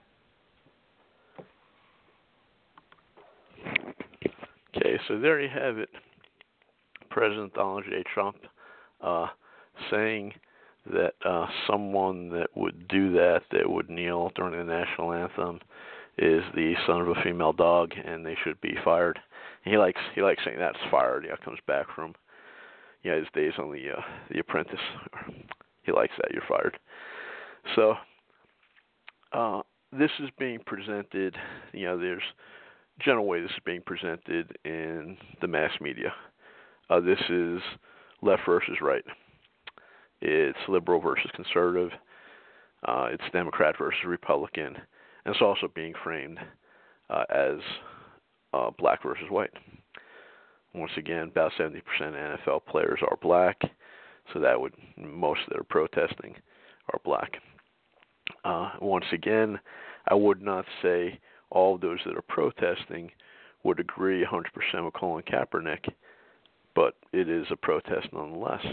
okay, 4.76 5.00
so 5.08 5.20
there 5.20 5.42
you 5.42 5.50
have 5.50 5.78
it. 5.78 5.90
President 7.10 7.54
Donald 7.54 7.84
J. 7.90 8.04
Trump 8.14 8.38
uh, 9.02 9.28
saying 9.90 10.34
that 10.92 11.14
uh, 11.26 11.48
someone 11.68 12.30
that 12.30 12.48
would 12.56 12.88
do 12.88 13.12
that, 13.14 13.42
that 13.52 13.70
would 13.70 13.90
kneel 13.90 14.32
during 14.36 14.58
the 14.58 14.64
national 14.64 15.14
anthem, 15.14 15.60
is 16.18 16.44
the 16.54 16.74
son 16.88 17.02
of 17.02 17.10
a 17.10 17.22
female 17.24 17.54
dog, 17.54 17.92
and 18.06 18.26
they 18.26 18.38
should 18.44 18.60
be 18.62 18.76
fired. 18.84 19.20
He 19.64 19.78
likes 19.78 20.00
he 20.14 20.22
likes 20.22 20.42
saying 20.46 20.60
that's 20.60 20.78
fired. 20.92 21.26
Yeah, 21.28 21.36
comes 21.44 21.60
back 21.68 21.88
from 21.96 22.14
yeah 23.04 23.16
his 23.16 23.28
days 23.34 23.54
on 23.58 23.72
the 23.72 23.92
uh, 23.98 24.02
the 24.32 24.40
Apprentice. 24.40 24.80
He 25.84 25.92
likes 25.92 26.14
that. 26.18 26.32
You're 26.32 26.44
fired. 26.48 26.78
So 27.76 27.96
uh, 29.34 29.62
this 29.92 30.12
is 30.20 30.30
being 30.38 30.60
presented. 30.66 31.36
You 31.74 31.86
know, 31.86 32.00
there's 32.00 32.24
general 33.00 33.26
way 33.26 33.42
this 33.42 33.52
is 33.52 33.58
being 33.66 33.82
presented 33.86 34.58
in 34.64 35.18
the 35.42 35.48
mass 35.48 35.72
media. 35.82 36.14
Uh, 36.90 37.00
this 37.00 37.20
is 37.30 37.60
left 38.22 38.44
versus 38.46 38.78
right. 38.82 39.04
It's 40.22 40.58
liberal 40.68 41.00
versus 41.02 41.30
conservative. 41.36 41.92
Uh, 42.88 43.08
it's 43.12 43.24
Democrat 43.34 43.76
versus 43.78 44.00
Republican, 44.06 44.76
and 44.76 45.34
it's 45.34 45.42
also 45.42 45.68
being 45.74 45.94
framed 46.04 46.40
uh, 47.10 47.24
as 47.34 47.60
uh, 48.54 48.70
black 48.78 49.02
versus 49.04 49.26
white. 49.30 49.52
Once 50.74 50.92
again, 50.98 51.30
about 51.30 51.52
70% 51.60 51.78
of 52.02 52.14
NFL 52.14 52.66
players 52.66 53.00
are 53.02 53.18
black, 53.22 53.60
so 54.34 54.40
that 54.40 54.60
would 54.60 54.74
most 54.98 55.40
that 55.50 55.58
are 55.58 55.64
protesting 55.64 56.36
are 56.92 57.00
black. 57.04 57.38
Uh, 58.46 58.70
once 58.80 59.06
again, 59.12 59.60
I 60.08 60.14
would 60.14 60.42
not 60.42 60.66
say 60.84 61.20
all 61.50 61.76
of 61.76 61.82
those 61.82 61.98
that 62.06 62.16
are 62.16 62.22
protesting 62.22 63.10
would 63.64 63.80
agree 63.80 64.24
100% 64.24 64.86
with 64.86 64.94
Colin 64.94 65.24
Kaepernick, 65.24 65.90
but 66.76 66.94
it 67.12 67.28
is 67.28 67.48
a 67.50 67.56
protest 67.56 68.08
nonetheless. 68.14 68.64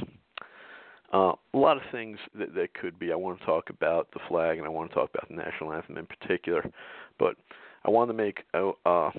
Uh, 1.15 1.33
a 1.55 1.59
lot 1.59 1.79
of 1.79 1.83
things 1.91 2.19
that, 2.39 2.55
that 2.55 2.75
could 2.75 2.99
be. 2.99 3.13
I 3.13 3.17
want 3.17 3.39
to 3.41 3.47
talk 3.47 3.71
about 3.71 4.09
the 4.13 4.21
flag 4.29 4.59
and 4.59 4.67
I 4.67 4.71
want 4.71 4.91
to 4.91 4.95
talk 4.95 5.11
about 5.15 5.29
the 5.29 5.37
national 5.37 5.73
anthem 5.73 5.97
in 5.97 6.07
particular, 6.07 6.71
but 7.19 7.37
I 7.85 7.91
want 7.91 8.11
to 8.11 8.15
make. 8.15 8.41
Uh, 8.53 8.73
uh, 8.85 9.11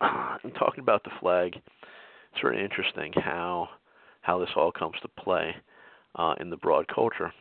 in 0.44 0.52
talking 0.52 0.80
about 0.80 1.04
the 1.04 1.10
flag, 1.20 1.54
it's 1.56 2.42
very 2.42 2.62
interesting 2.62 3.12
how 3.14 3.68
how 4.20 4.38
this 4.38 4.50
all 4.56 4.72
comes 4.72 4.96
to 5.00 5.08
play 5.08 5.54
uh, 6.16 6.34
in 6.40 6.50
the 6.50 6.56
broad 6.56 6.86
culture 6.88 7.32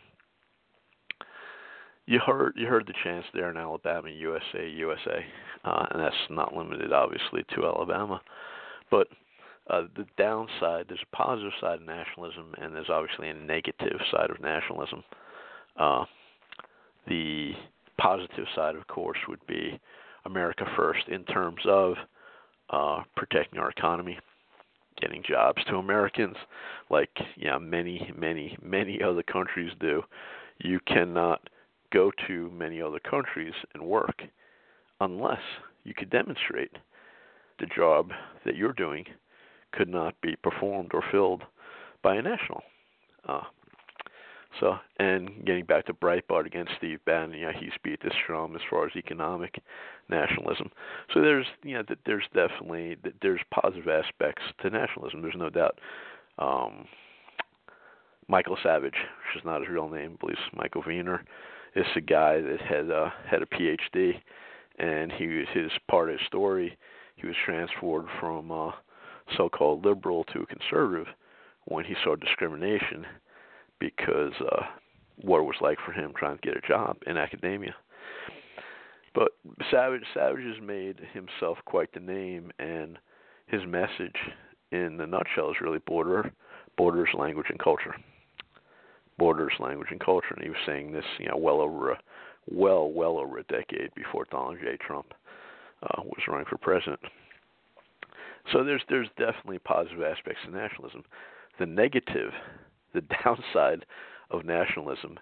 you 2.07 2.19
heard 2.19 2.53
you 2.55 2.67
heard 2.67 2.85
the 2.87 2.93
chants 3.03 3.27
there 3.33 3.49
in 3.49 3.57
Alabama, 3.57 4.09
USA, 4.09 4.69
USA, 4.69 5.25
uh, 5.63 5.85
and 5.91 6.01
that's 6.01 6.15
not 6.29 6.55
limited 6.55 6.93
obviously 6.93 7.43
to 7.55 7.65
Alabama, 7.65 8.21
but 8.91 9.07
uh, 9.69 9.83
the 9.95 10.05
downside 10.17 10.85
there's 10.87 10.99
a 11.01 11.15
positive 11.15 11.53
side 11.59 11.79
of 11.81 11.85
nationalism 11.85 12.53
and 12.61 12.75
there's 12.75 12.89
obviously 12.89 13.29
a 13.29 13.33
negative 13.33 13.99
side 14.11 14.29
of 14.29 14.39
nationalism. 14.41 15.03
Uh, 15.77 16.05
the 17.07 17.51
positive 17.97 18.45
side, 18.55 18.75
of 18.75 18.87
course, 18.87 19.17
would 19.27 19.45
be 19.47 19.79
America 20.25 20.65
first 20.75 21.07
in 21.07 21.23
terms 21.25 21.61
of 21.67 21.95
uh, 22.69 23.01
protecting 23.15 23.59
our 23.59 23.69
economy, 23.69 24.17
getting 25.01 25.23
jobs 25.27 25.63
to 25.65 25.75
Americans, 25.75 26.35
like 26.89 27.09
yeah, 27.35 27.57
many, 27.57 28.11
many, 28.17 28.57
many 28.61 29.01
other 29.01 29.23
countries 29.23 29.71
do. 29.79 30.01
You 30.59 30.79
cannot 30.87 31.41
go 31.91 32.11
to 32.27 32.49
many 32.51 32.81
other 32.81 32.99
countries 32.99 33.53
and 33.73 33.83
work 33.83 34.23
unless 35.01 35.41
you 35.83 35.93
could 35.93 36.09
demonstrate 36.09 36.71
the 37.59 37.67
job 37.75 38.11
that 38.45 38.55
you're 38.55 38.73
doing 38.73 39.05
could 39.71 39.89
not 39.89 40.19
be 40.21 40.35
performed 40.41 40.91
or 40.93 41.03
filled 41.11 41.43
by 42.01 42.15
a 42.15 42.21
national. 42.21 42.61
Uh, 43.27 43.41
so, 44.59 44.75
and 44.99 45.45
getting 45.45 45.65
back 45.65 45.85
to 45.87 45.93
Breitbart 45.93 46.45
against 46.45 46.73
Steve 46.77 46.99
Bannon, 47.05 47.37
yeah, 47.37 47.51
he's 47.57 47.71
beat 47.83 48.01
this 48.01 48.13
drum 48.25 48.55
as 48.55 48.61
far 48.69 48.85
as 48.85 48.95
economic 48.95 49.61
nationalism. 50.09 50.71
So 51.13 51.21
there's, 51.21 51.47
you 51.63 51.73
know, 51.73 51.83
there's 52.05 52.23
definitely 52.33 52.95
there's 53.21 53.41
positive 53.51 53.87
aspects 53.89 54.43
to 54.61 54.69
nationalism. 54.69 55.21
There's 55.21 55.35
no 55.35 55.49
doubt. 55.49 55.79
Um, 56.39 56.85
Michael 58.27 58.57
Savage, 58.63 58.93
which 58.93 59.41
is 59.41 59.45
not 59.45 59.61
his 59.61 59.69
real 59.69 59.89
name, 59.89 60.17
believes 60.19 60.39
Michael 60.55 60.81
Michael 60.81 61.21
Weiner, 61.75 61.85
is 61.85 61.91
a 61.95 62.01
guy 62.01 62.41
that 62.41 62.61
had 62.61 62.91
uh, 62.91 63.09
had 63.29 63.41
a 63.41 63.45
PhD, 63.45 64.13
and 64.79 65.11
he 65.11 65.43
his 65.53 65.71
part 65.89 66.09
of 66.09 66.17
his 66.19 66.27
story. 66.27 66.77
He 67.15 67.27
was 67.27 67.35
transferred 67.45 68.05
from 68.19 68.51
uh, 68.51 68.71
so-called 69.37 69.85
liberal 69.85 70.25
to 70.25 70.41
a 70.41 70.45
conservative 70.45 71.07
when 71.65 71.85
he 71.85 71.95
saw 72.03 72.15
discrimination 72.15 73.05
because 73.79 74.33
uh, 74.41 74.63
what 75.21 75.39
it 75.39 75.43
was 75.43 75.55
like 75.61 75.77
for 75.85 75.91
him 75.93 76.13
trying 76.17 76.37
to 76.37 76.41
get 76.41 76.57
a 76.57 76.67
job 76.67 76.97
in 77.07 77.17
academia. 77.17 77.73
But 79.13 79.29
Savage 79.71 80.03
Savage 80.13 80.43
has 80.43 80.61
made 80.61 80.99
himself 81.13 81.57
quite 81.65 81.93
the 81.93 82.01
name, 82.01 82.51
and 82.59 82.97
his 83.47 83.61
message, 83.65 84.15
in 84.71 84.97
the 84.97 85.07
nutshell, 85.07 85.51
is 85.51 85.61
really 85.61 85.79
border 85.79 86.31
borders, 86.77 87.09
language, 87.17 87.47
and 87.49 87.59
culture. 87.59 87.95
Borders, 89.17 89.53
language, 89.59 89.89
and 89.91 89.99
culture, 89.99 90.33
and 90.35 90.43
he 90.43 90.49
was 90.49 90.59
saying 90.65 90.91
this, 90.91 91.05
you 91.19 91.27
know, 91.27 91.37
well 91.37 91.61
over 91.61 91.91
a 91.91 91.99
well, 92.51 92.89
well 92.89 93.17
over 93.17 93.39
a 93.39 93.43
decade 93.43 93.93
before 93.95 94.25
Donald 94.29 94.57
J. 94.61 94.77
Trump 94.85 95.13
uh, 95.83 96.01
was 96.03 96.21
running 96.27 96.45
for 96.47 96.57
president. 96.57 96.99
So 98.51 98.63
there's 98.63 98.83
there's 98.89 99.07
definitely 99.17 99.59
positive 99.59 100.03
aspects 100.03 100.41
to 100.45 100.51
nationalism. 100.51 101.03
The 101.59 101.65
negative, 101.65 102.31
the 102.93 103.01
downside 103.23 103.85
of 104.31 104.45
nationalism 104.45 105.17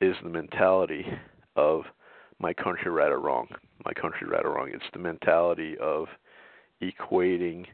is 0.00 0.16
the 0.22 0.30
mentality 0.30 1.04
of 1.56 1.82
my 2.38 2.52
country 2.52 2.90
right 2.90 3.12
or 3.12 3.20
wrong. 3.20 3.48
My 3.84 3.92
country 3.92 4.26
right 4.26 4.44
or 4.44 4.54
wrong. 4.54 4.70
It's 4.72 4.84
the 4.92 4.98
mentality 4.98 5.76
of 5.78 6.06
equating 6.82 7.66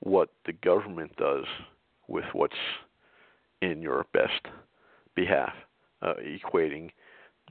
what 0.00 0.28
the 0.44 0.52
government 0.52 1.14
does 1.16 1.44
with 2.08 2.24
what's 2.32 2.54
in 3.62 3.80
your 3.80 4.04
best 4.12 4.46
behalf, 5.16 5.52
uh, 6.02 6.14
equating 6.22 6.90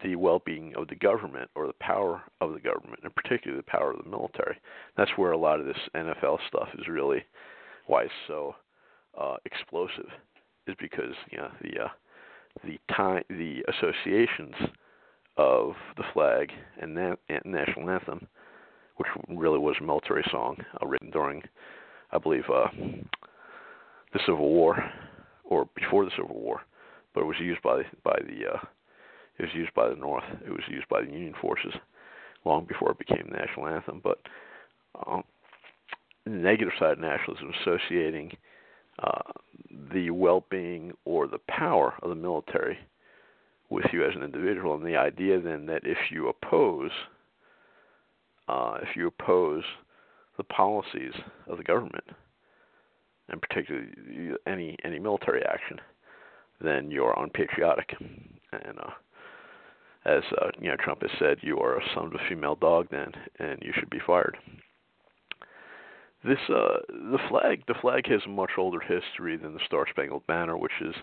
the 0.04 0.16
well-being 0.16 0.74
of 0.76 0.88
the 0.88 0.96
government 0.96 1.50
or 1.56 1.68
the 1.68 1.74
power 1.80 2.22
of 2.42 2.54
the 2.54 2.60
government, 2.60 3.00
and 3.04 3.16
particularly 3.16 3.60
the 3.60 3.72
power 3.72 3.92
of 3.92 4.04
the 4.04 4.10
military. 4.10 4.58
That's 4.98 5.12
where 5.16 5.32
a 5.32 5.38
lot 5.38 5.60
of 5.60 5.66
this 5.66 5.78
NFL 5.96 6.40
stuff 6.48 6.70
is 6.78 6.88
really 6.88 7.24
why 7.88 8.04
it's 8.04 8.12
so 8.28 8.56
uh, 9.20 9.36
explosive, 9.46 10.10
is 10.68 10.76
because 10.80 11.14
you 11.32 11.38
know 11.38 11.50
the 11.62 11.84
uh, 11.84 11.88
the 12.64 12.80
time 12.94 13.24
the 13.30 13.64
associations 13.68 14.56
of 15.38 15.74
the 15.98 16.04
flag 16.14 16.52
and 16.82 16.94
na- 16.94 17.16
national 17.44 17.90
anthem, 17.90 18.28
which 18.98 19.08
really 19.30 19.60
was 19.60 19.76
a 19.80 19.84
military 19.84 20.24
song 20.32 20.58
uh, 20.82 20.88
written 20.88 21.10
during, 21.12 21.44
I 22.12 22.18
believe, 22.18 22.46
uh, 22.54 22.68
the 24.14 24.20
Civil 24.26 24.50
War 24.50 24.92
or 25.44 25.68
before 25.76 26.06
the 26.06 26.12
Civil 26.16 26.40
War, 26.40 26.62
but 27.16 27.22
it 27.22 27.28
was 27.28 27.40
used 27.40 27.62
by 27.64 27.82
by 28.04 28.20
the 28.28 28.54
uh, 28.54 28.60
it 29.40 29.44
was 29.44 29.56
used 29.56 29.74
by 29.74 29.90
the 29.90 29.96
North. 29.96 30.24
It 30.46 30.52
was 30.52 30.64
used 30.70 30.88
by 30.90 31.02
the 31.02 31.12
Union 31.12 31.34
forces 31.42 31.74
long 32.46 32.66
before 32.66 32.92
it 32.92 33.00
became 33.00 33.28
the 33.30 33.38
national 33.38 33.68
anthem. 33.68 34.02
But 34.04 34.20
um, 35.08 35.24
the 36.26 36.32
negative 36.32 36.74
side 36.80 36.94
of 36.94 37.00
nationalism, 37.00 37.52
associating 37.62 38.32
uh, 39.02 39.22
the 39.94 40.10
well-being 40.12 40.94
or 41.06 41.28
the 41.28 41.40
power 41.50 41.96
of 42.02 42.10
the 42.10 42.16
military 42.16 42.78
with 43.70 43.86
you 43.92 44.06
as 44.06 44.16
an 44.16 44.24
individual, 44.24 44.76
and 44.76 44.86
the 44.86 44.96
idea 44.96 45.40
then 45.40 45.66
that 45.66 45.82
if 45.84 45.98
you 46.12 46.30
oppose, 46.30 46.92
uh, 48.48 48.78
if 48.82 48.96
you 48.96 49.08
oppose 49.08 49.64
the 50.38 50.44
policies 50.44 51.14
of 51.48 51.58
the 51.58 51.64
government, 51.64 52.04
and 53.30 53.42
particularly 53.42 53.88
any 54.46 54.78
any 54.84 55.00
military 55.00 55.44
action, 55.46 55.80
then 56.62 56.92
you're 56.92 57.18
unpatriotic, 57.18 57.96
and 58.00 58.80
uh, 58.80 58.92
as 60.06 60.24
uh, 60.42 60.50
you 60.60 60.70
know, 60.70 60.76
Trump 60.80 61.02
has 61.02 61.12
said, 61.20 61.38
you 61.42 61.60
are 61.60 61.78
a 61.78 61.90
son 61.94 62.06
of 62.06 62.14
a 62.14 62.30
female 62.30 62.56
dog, 62.56 62.88
then, 62.92 63.12
and 63.40 63.60
you 63.62 63.74
should 63.74 63.90
be 63.90 64.00
fired. 64.06 64.38
This 66.24 66.40
uh, 66.50 66.78
the 66.90 67.20
flag. 67.30 67.64
The 67.68 67.76
flag 67.82 68.08
has 68.08 68.22
a 68.26 68.30
much 68.30 68.52
older 68.58 68.80
history 68.80 69.38
than 69.38 69.54
the 69.54 69.60
Star 69.68 69.86
Spangled 69.90 70.26
Banner, 70.26 70.58
which 70.58 70.72
is 70.82 70.96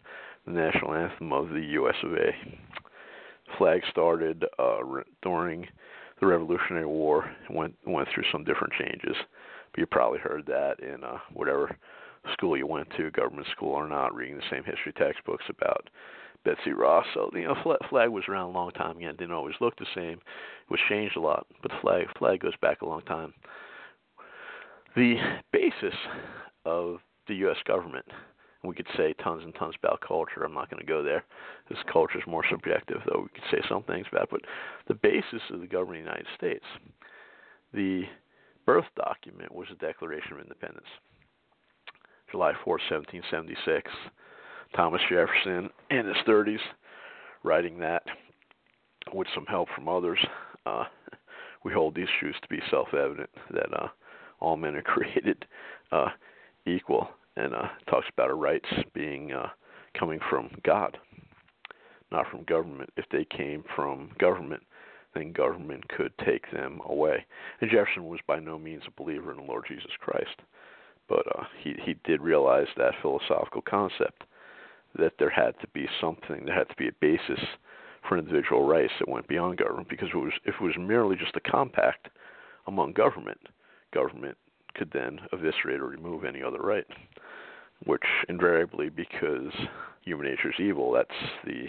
the 0.47 0.53
national 0.53 0.95
anthem 0.95 1.33
of 1.33 1.51
the 1.51 1.65
U.S. 1.75 1.95
of 2.03 2.13
A. 2.15 2.33
The 3.47 3.57
flag 3.57 3.83
started 3.89 4.45
uh, 4.59 4.83
re- 4.83 5.05
during 5.23 5.69
the 6.19 6.27
Revolutionary 6.27 6.87
War 6.87 7.31
and 7.47 7.57
went 7.57 7.77
went 7.87 8.09
through 8.13 8.25
some 8.33 8.43
different 8.43 8.73
changes. 8.73 9.17
But 9.71 9.79
you 9.79 9.87
probably 9.87 10.19
heard 10.19 10.45
that 10.47 10.81
in 10.81 11.05
uh, 11.05 11.19
whatever 11.33 11.77
school 12.33 12.57
you 12.57 12.67
went 12.67 12.89
to, 12.97 13.11
government 13.11 13.47
school 13.55 13.73
or 13.73 13.89
not, 13.89 14.15
reading 14.15 14.37
the 14.37 14.43
same 14.51 14.65
history 14.65 14.93
textbooks 14.93 15.45
about 15.49 15.89
Betsy 16.45 16.73
Ross. 16.73 17.07
So 17.15 17.31
you 17.35 17.45
know, 17.45 17.57
flag, 17.63 17.79
flag 17.89 18.09
was 18.11 18.25
around 18.29 18.51
a 18.51 18.53
long 18.53 18.71
time 18.73 18.97
again. 18.97 19.17
Didn't 19.17 19.35
always 19.35 19.55
look 19.61 19.77
the 19.77 19.87
same. 19.95 20.19
It 20.19 20.71
was 20.71 20.81
changed 20.89 21.17
a 21.17 21.21
lot, 21.21 21.47
but 21.61 21.71
the 21.71 21.79
flag 21.81 22.07
flag 22.19 22.41
goes 22.41 22.57
back 22.61 22.83
a 22.83 22.87
long 22.87 23.03
time. 23.03 23.33
The 24.95 25.17
basis 25.53 25.95
of 26.65 26.99
the 27.29 27.35
U.S. 27.37 27.57
government, 27.67 28.05
we 28.63 28.75
could 28.75 28.89
say 28.97 29.15
tons 29.15 29.43
and 29.45 29.55
tons 29.55 29.75
about 29.83 30.03
culture. 30.07 30.45
I'm 30.45 30.55
not 30.55 30.71
going 30.71 30.81
to 30.81 30.87
go 30.87 31.03
there. 31.03 31.25
This 31.69 31.79
culture 31.91 32.19
is 32.19 32.25
more 32.27 32.45
subjective, 32.51 32.99
though 33.07 33.23
we 33.23 33.29
could 33.29 33.51
say 33.51 33.67
some 33.69 33.85
things 33.85 34.07
about. 34.11 34.25
It. 34.25 34.31
But 34.31 34.41
the 34.89 34.95
basis 34.95 35.43
of 35.51 35.61
the 35.61 35.67
government 35.67 36.01
of 36.01 36.05
the 36.05 36.11
United 36.11 36.27
States, 36.37 36.65
the 37.73 38.03
birth 38.67 38.85
document 38.97 39.55
was 39.55 39.69
the 39.71 39.87
Declaration 39.87 40.35
of 40.35 40.41
Independence, 40.41 40.87
July 42.33 42.53
4, 42.65 42.79
1776 42.91 43.91
Thomas 44.75 45.03
Jefferson 45.11 45.69
in 45.91 46.07
his 46.07 46.17
30s, 46.27 46.59
writing 47.45 47.79
that 47.79 48.03
with 49.13 49.29
some 49.35 49.45
help 49.47 49.69
from 49.75 49.89
others. 49.89 50.19
Uh, 50.65 50.85
we 51.65 51.73
hold 51.73 51.95
these 51.95 52.09
truths 52.19 52.39
to 52.41 52.49
be 52.49 52.61
self-evident 52.71 53.29
that 53.51 53.73
uh, 53.75 53.89
all 54.41 54.57
men 54.57 54.75
are 54.75 54.83
created 54.83 55.45
uh, 55.91 56.09
equal, 56.67 57.09
and 57.37 57.55
uh, 57.55 57.69
talks 57.89 58.07
about 58.13 58.31
our 58.31 58.37
rights 58.37 58.69
being 58.95 59.33
uh, 59.33 59.49
coming 59.99 60.19
from 60.31 60.51
God, 60.65 60.97
not 62.11 62.27
from 62.31 62.45
government. 62.45 62.91
If 62.97 63.05
they 63.13 63.27
came 63.27 63.63
from 63.77 64.11
government, 64.19 64.63
then 65.15 65.33
government 65.33 65.87
could 65.91 66.13
take 66.25 66.51
them 66.51 66.81
away. 66.87 67.27
And 67.61 67.71
Jefferson 67.71 68.07
was 68.07 68.21
by 68.27 68.39
no 68.39 68.59
means 68.59 68.83
a 68.87 69.03
believer 69.03 69.33
in 69.33 69.37
the 69.37 69.43
Lord 69.43 69.65
Jesus 69.69 69.91
Christ, 70.01 70.41
but 71.09 71.27
uh, 71.39 71.45
he 71.63 71.75
he 71.85 71.95
did 72.05 72.21
realize 72.21 72.69
that 72.77 72.95
philosophical 73.03 73.63
concept 73.63 74.25
that 74.99 75.15
there 75.19 75.31
had 75.31 75.59
to 75.61 75.67
be 75.69 75.87
something, 76.01 76.45
there 76.45 76.55
had 76.55 76.69
to 76.69 76.77
be 76.77 76.89
a 76.89 76.93
basis 77.01 77.43
for 78.07 78.19
individual 78.19 78.67
rights 78.67 78.93
that 78.99 79.09
went 79.09 79.29
beyond 79.29 79.59
government. 79.59 79.89
Because 79.89 80.09
it 80.13 80.17
was, 80.17 80.33
if 80.45 80.55
it 80.61 80.65
was 80.65 80.75
merely 80.79 81.17
just 81.17 81.37
a 81.37 81.51
compact 81.51 82.09
among 82.67 82.93
government, 82.93 83.41
government 83.95 84.37
could 84.75 84.91
then 84.93 85.21
eviscerate 85.33 85.81
or 85.81 85.87
remove 85.87 86.25
any 86.25 86.43
other 86.43 86.59
right. 86.59 86.87
Which 87.85 88.03
invariably, 88.29 88.91
because 88.91 89.53
human 90.03 90.27
nature 90.27 90.51
is 90.51 90.61
evil, 90.61 90.93
that's 90.93 91.11
the 91.45 91.67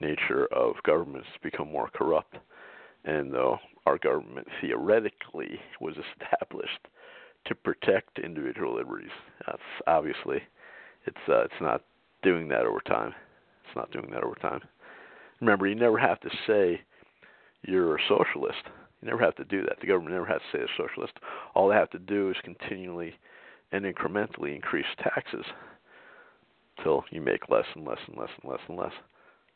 nature 0.00 0.46
of 0.52 0.74
governments 0.84 1.28
to 1.34 1.50
become 1.50 1.70
more 1.70 1.90
corrupt. 1.94 2.36
And 3.04 3.32
though 3.32 3.58
our 3.86 3.98
government 3.98 4.46
theoretically 4.60 5.60
was 5.80 5.94
established 5.96 6.88
to 7.46 7.54
protect 7.54 8.18
individual 8.18 8.74
liberties, 8.76 9.10
that's 9.46 9.58
obviously 9.86 10.42
it's 11.06 11.16
uh, 11.28 11.42
it's 11.42 11.60
not 11.60 11.82
doing 12.22 12.48
that 12.48 12.66
over 12.66 12.80
time. 12.80 13.14
It's 13.64 13.76
not 13.76 13.90
doing 13.92 14.10
that 14.12 14.24
over 14.24 14.34
time. 14.36 14.60
Remember, 15.40 15.66
you 15.66 15.74
never 15.74 15.98
have 15.98 16.20
to 16.20 16.30
say 16.46 16.80
you're 17.62 17.96
a 17.96 18.00
socialist. 18.08 18.62
You 19.00 19.08
never 19.08 19.22
have 19.22 19.36
to 19.36 19.44
do 19.44 19.62
that. 19.62 19.80
The 19.80 19.86
government 19.86 20.14
never 20.14 20.26
has 20.26 20.40
to 20.40 20.58
say 20.58 20.64
they're 20.64 20.86
socialist. 20.88 21.14
All 21.54 21.68
they 21.68 21.76
have 21.76 21.90
to 21.90 21.98
do 21.98 22.30
is 22.30 22.36
continually 22.42 23.14
and 23.72 23.84
incrementally 23.84 24.54
increase 24.54 24.86
taxes 25.02 25.44
till 26.82 27.04
you 27.10 27.20
make 27.20 27.48
less 27.48 27.66
and 27.74 27.86
less 27.86 27.98
and 28.06 28.16
less 28.16 28.30
and 28.42 28.50
less 28.50 28.60
and 28.68 28.78
less. 28.78 28.92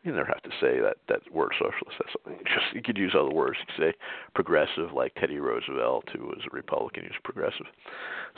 You 0.02 0.12
never 0.12 0.26
have 0.26 0.42
to 0.42 0.50
say 0.60 0.80
that 0.80 0.96
that 1.08 1.20
word 1.32 1.52
socialist. 1.58 1.96
That's 1.98 2.12
something. 2.24 2.44
Just 2.44 2.74
you 2.74 2.82
could 2.82 2.98
use 2.98 3.14
other 3.18 3.30
words. 3.30 3.58
You 3.60 3.66
could 3.66 3.92
say 3.92 3.98
progressive, 4.34 4.92
like 4.94 5.14
Teddy 5.14 5.38
Roosevelt, 5.38 6.08
who 6.12 6.26
was 6.26 6.40
a 6.44 6.54
Republican, 6.54 7.04
he 7.04 7.08
was 7.08 7.20
progressive. 7.22 7.66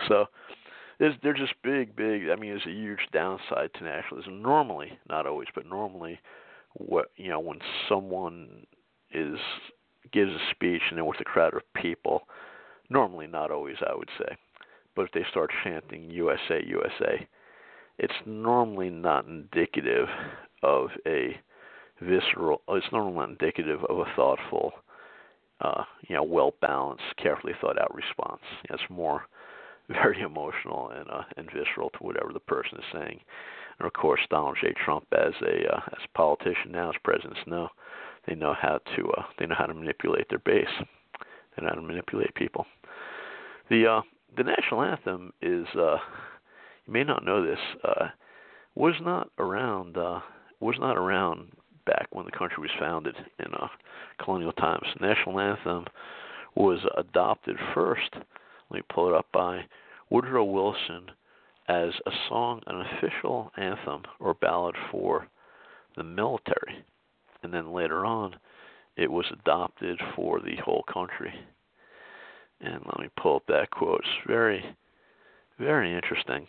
So 0.09 0.27
there's 0.99 1.15
they're 1.23 1.35
just 1.35 1.55
big, 1.63 1.97
big. 1.97 2.29
I 2.29 2.37
mean, 2.37 2.51
there's 2.51 2.67
a 2.67 2.71
huge 2.71 3.01
downside 3.13 3.71
to 3.75 3.85
nationalism. 3.85 4.43
Normally, 4.43 4.99
not 5.09 5.27
always, 5.27 5.49
but 5.55 5.67
normally, 5.67 6.21
what 6.75 7.07
you 7.17 7.31
know, 7.31 7.41
when 7.41 7.59
someone 7.89 8.67
is 9.13 9.39
gives 10.13 10.31
a 10.31 10.51
speech 10.51 10.83
and 10.89 10.99
they're 10.99 11.05
with 11.05 11.21
a 11.21 11.25
crowd 11.25 11.55
of 11.55 11.63
people, 11.75 12.23
normally 12.91 13.27
not 13.27 13.51
always, 13.51 13.77
I 13.89 13.95
would 13.95 14.11
say, 14.19 14.37
but 14.95 15.07
if 15.07 15.13
they 15.13 15.25
start 15.31 15.51
chanting 15.65 16.11
USA, 16.11 16.63
USA, 16.67 17.27
it's 17.99 18.15
normally 18.27 18.91
not 18.91 19.27
indicative 19.27 20.09
of 20.63 20.89
a 21.07 21.37
visceral. 22.05 22.63
It's 22.69 22.87
normally 22.93 23.17
not 23.17 23.31
indicative 23.31 23.81
of 23.89 23.99
a 23.99 24.13
thoughtful, 24.17 24.73
uh, 25.61 25.85
you 26.09 26.15
know, 26.15 26.23
well 26.23 26.55
balanced, 26.61 27.05
carefully 27.21 27.55
thought 27.61 27.81
out 27.81 27.95
response. 27.95 28.43
It's 28.71 28.83
more 28.89 29.27
very 29.89 30.23
emotional 30.23 30.91
and 30.91 31.09
uh, 31.11 31.23
and 31.37 31.47
visceral 31.47 31.91
to 31.91 31.99
whatever 31.99 32.33
the 32.33 32.41
person 32.41 32.79
is 32.79 32.85
saying. 32.93 33.21
And 33.79 33.87
of 33.87 33.93
course, 33.93 34.21
Donald 34.31 34.57
J. 34.61 34.73
Trump, 34.85 35.07
as 35.13 35.35
a 35.43 35.75
uh, 35.75 35.81
as 35.89 36.05
a 36.05 36.17
politician 36.17 36.71
now, 36.71 36.91
as 36.91 36.97
presidents 37.03 37.41
know, 37.47 37.69
they 38.27 38.35
know 38.35 38.55
how 38.61 38.81
to 38.97 39.11
uh, 39.11 39.23
they 39.39 39.47
know 39.47 39.57
how 39.57 39.67
to 39.67 39.75
manipulate 39.75 40.29
their 40.29 40.39
base. 40.39 40.67
They 40.79 41.63
know 41.63 41.69
how 41.69 41.75
to 41.75 41.83
manipulate 41.83 42.35
people. 42.35 42.67
The 43.71 43.87
uh, 43.87 44.03
the 44.37 44.45
national 44.45 44.83
anthem 44.83 45.33
is 45.43 45.67
uh, 45.77 45.97
you 46.87 46.93
may 46.93 47.05
not 47.05 47.25
know 47.25 47.45
this 47.45 47.59
uh, 47.85 48.09
was 48.75 48.95
not 49.01 49.31
around 49.39 49.97
uh, 49.97 50.21
was 50.61 50.77
not 50.79 50.97
around 50.97 51.53
back 51.87 52.09
when 52.11 52.25
the 52.25 52.33
country 52.33 52.61
was 52.61 52.71
founded 52.79 53.15
in 53.39 53.53
uh, 53.55 53.69
colonial 54.23 54.53
times. 54.53 54.87
The 54.99 55.07
national 55.07 55.41
anthem 55.41 55.87
was 56.55 56.79
adopted 56.97 57.57
first. 57.75 58.11
Let 58.71 58.79
me 58.79 58.83
pull 58.93 59.09
it 59.09 59.15
up 59.15 59.27
by 59.33 59.65
Woodrow 60.11 60.45
Wilson 60.45 61.11
as 61.69 61.91
a 62.07 62.11
song, 62.29 62.61
an 62.67 62.85
official 62.97 63.51
anthem 63.57 64.03
or 64.21 64.35
ballad 64.35 64.75
for 64.91 65.27
the 65.97 66.05
military, 66.05 66.85
and 67.43 67.53
then 67.53 67.73
later 67.73 68.05
on, 68.05 68.37
it 68.97 69.11
was 69.11 69.27
adopted 69.33 69.99
for 70.15 70.41
the 70.41 70.57
whole 70.65 70.85
country. 70.93 71.33
And 72.61 72.81
let 72.87 73.01
me 73.01 73.09
pull 73.21 73.37
up 73.37 73.47
that 73.49 73.71
quote. 73.71 74.01
It's 74.01 74.27
very, 74.27 74.65
very 75.59 75.95
interesting. 75.95 76.47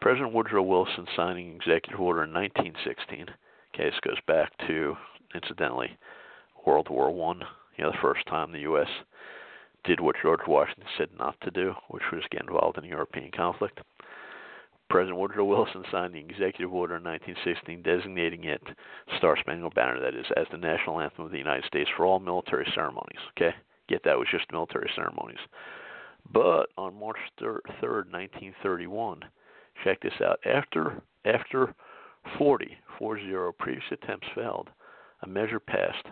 President 0.00 0.32
Woodrow 0.32 0.62
Wilson 0.62 1.06
signing 1.16 1.54
executive 1.56 2.00
order 2.00 2.24
in 2.24 2.32
1916 2.32 3.26
case 3.76 3.94
goes 4.02 4.18
back 4.26 4.52
to, 4.66 4.96
incidentally, 5.34 5.96
World 6.66 6.88
War 6.90 7.10
One. 7.10 7.42
You 7.76 7.84
know, 7.84 7.90
the 7.90 7.98
first 8.00 8.26
time 8.26 8.52
the 8.52 8.60
U.S. 8.60 8.88
did 9.84 10.00
what 10.00 10.16
George 10.22 10.40
Washington 10.46 10.84
said 10.96 11.08
not 11.18 11.36
to 11.42 11.50
do, 11.50 11.74
which 11.88 12.04
was 12.12 12.22
get 12.30 12.42
involved 12.42 12.78
in 12.78 12.84
a 12.84 12.88
European 12.88 13.30
conflict. 13.32 13.80
President 14.90 15.18
Woodrow 15.18 15.44
Wilson 15.44 15.82
signed 15.90 16.14
the 16.14 16.18
executive 16.18 16.72
order 16.72 16.96
in 16.96 17.04
1916 17.04 17.82
designating 17.82 18.44
it 18.44 18.62
Star 19.18 19.36
Spangled 19.40 19.74
Banner, 19.74 19.98
that 19.98 20.14
is, 20.14 20.26
as 20.36 20.46
the 20.50 20.58
national 20.58 21.00
anthem 21.00 21.24
of 21.24 21.32
the 21.32 21.38
United 21.38 21.64
States 21.64 21.90
for 21.96 22.06
all 22.06 22.20
military 22.20 22.66
ceremonies. 22.74 23.20
Okay, 23.36 23.54
get 23.88 24.04
that 24.04 24.18
was 24.18 24.28
just 24.30 24.50
military 24.52 24.90
ceremonies. 24.94 25.40
But 26.32 26.66
on 26.78 26.98
March 26.98 27.18
3rd, 27.40 28.10
1931, 28.12 29.24
check 29.82 30.00
this 30.00 30.12
out. 30.22 30.38
After 30.46 31.02
after 31.24 31.74
40, 32.38 32.76
40 32.98 33.32
previous 33.58 33.84
attempts 33.90 34.26
failed, 34.34 34.68
a 35.22 35.28
measure 35.28 35.60
passed 35.60 36.06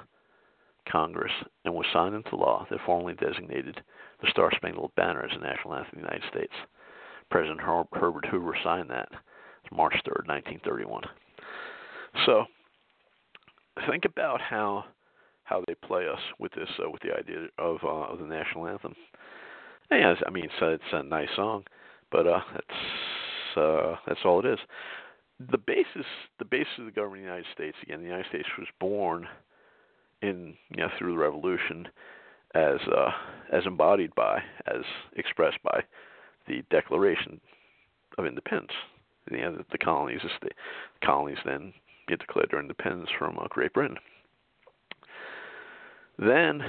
Congress 0.90 1.32
and 1.64 1.74
was 1.74 1.86
signed 1.92 2.14
into 2.14 2.36
law 2.36 2.66
that 2.70 2.80
formally 2.84 3.14
designated 3.14 3.80
the 4.20 4.30
Star 4.30 4.50
Spangled 4.56 4.94
Banner 4.96 5.24
as 5.24 5.30
the 5.32 5.46
national 5.46 5.74
anthem 5.74 5.98
of 5.98 6.04
the 6.04 6.10
United 6.10 6.28
States. 6.30 6.52
President 7.30 7.60
Her- 7.60 7.84
Herbert 7.92 8.26
Hoover 8.26 8.56
signed 8.62 8.90
that 8.90 9.08
March 9.70 9.94
3rd, 10.06 10.28
1931. 10.28 11.04
So 12.26 12.44
think 13.88 14.04
about 14.04 14.40
how 14.40 14.84
how 15.44 15.64
they 15.66 15.74
play 15.74 16.06
us 16.08 16.20
with 16.38 16.52
this 16.52 16.68
uh, 16.78 16.90
with 16.90 17.02
the 17.02 17.16
idea 17.16 17.48
of 17.58 17.78
uh, 17.82 18.12
of 18.12 18.18
the 18.18 18.26
national 18.26 18.66
anthem. 18.66 18.94
Yeah, 19.90 20.14
I 20.26 20.30
mean, 20.30 20.44
it's, 20.44 20.54
it's 20.60 20.92
a 20.92 21.02
nice 21.02 21.28
song, 21.36 21.64
but 22.10 22.26
uh, 22.26 22.40
that's 22.52 23.56
uh, 23.56 23.96
that's 24.06 24.20
all 24.24 24.40
it 24.40 24.46
is 24.46 24.58
the 25.50 25.58
basis 25.58 26.06
the 26.38 26.44
basis 26.44 26.72
of 26.78 26.84
the 26.84 26.90
government 26.90 27.22
of 27.22 27.24
the 27.24 27.30
United 27.30 27.46
States 27.54 27.76
again 27.82 28.00
the 28.00 28.06
United 28.06 28.28
States 28.28 28.48
was 28.58 28.68
born 28.80 29.26
in 30.20 30.54
you 30.70 30.78
know 30.78 30.88
through 30.98 31.12
the 31.12 31.18
revolution 31.18 31.88
as 32.54 32.78
uh, 32.94 33.10
as 33.52 33.64
embodied 33.66 34.14
by 34.14 34.42
as 34.66 34.82
expressed 35.16 35.58
by 35.62 35.82
the 36.46 36.62
Declaration 36.70 37.40
of 38.18 38.26
Independence 38.26 38.72
you 39.30 39.38
know, 39.38 39.56
the, 39.56 39.64
the 39.72 39.78
colonies 39.78 40.20
the 40.42 40.50
colonies 41.04 41.38
then 41.44 41.72
get 42.08 42.18
declared 42.18 42.48
their 42.50 42.60
independence 42.60 43.08
from 43.18 43.38
uh, 43.38 43.46
Great 43.50 43.72
Britain 43.72 43.96
then 46.18 46.62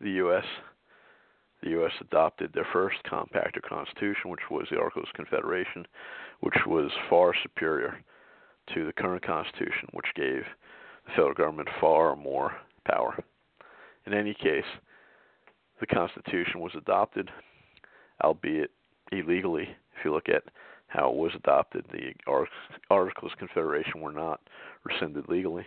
the 0.00 0.10
U.S. 0.10 0.44
the 1.62 1.70
U.S. 1.70 1.92
adopted 2.00 2.52
their 2.52 2.66
first 2.72 2.96
compact 3.08 3.56
or 3.56 3.60
constitution, 3.60 4.30
which 4.30 4.50
was 4.50 4.66
the 4.70 4.78
Articles 4.78 5.06
of 5.08 5.14
Confederation, 5.14 5.86
which 6.40 6.56
was 6.66 6.90
far 7.08 7.32
superior 7.42 8.02
to 8.74 8.84
the 8.86 8.92
current 8.92 9.24
Constitution, 9.24 9.88
which 9.92 10.06
gave 10.14 10.42
the 11.04 11.10
federal 11.10 11.34
government 11.34 11.68
far 11.80 12.16
more 12.16 12.52
power. 12.86 13.22
In 14.06 14.14
any 14.14 14.34
case, 14.34 14.64
the 15.80 15.86
Constitution 15.86 16.60
was 16.60 16.72
adopted, 16.76 17.30
albeit 18.22 18.70
illegally. 19.10 19.68
If 19.98 20.04
you 20.04 20.12
look 20.12 20.28
at 20.28 20.44
how 20.88 21.10
it 21.10 21.16
was 21.16 21.32
adopted, 21.34 21.84
the 21.90 22.12
Articles 22.90 23.32
of 23.32 23.38
Confederation 23.38 24.00
were 24.00 24.12
not 24.12 24.40
rescinded 24.84 25.28
legally, 25.28 25.64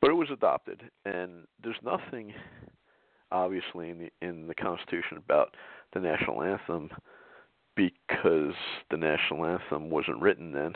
but 0.00 0.10
it 0.10 0.14
was 0.14 0.30
adopted, 0.30 0.82
and 1.04 1.46
there's 1.62 1.76
nothing 1.82 2.32
obviously 3.32 3.90
in 3.90 3.98
the 3.98 4.26
in 4.26 4.46
the 4.46 4.54
Constitution 4.54 5.16
about 5.16 5.56
the 5.94 6.00
national 6.00 6.42
anthem 6.42 6.90
because 7.76 8.54
the 8.90 8.96
national 8.96 9.44
anthem 9.46 9.90
wasn't 9.90 10.20
written 10.20 10.52
then 10.52 10.74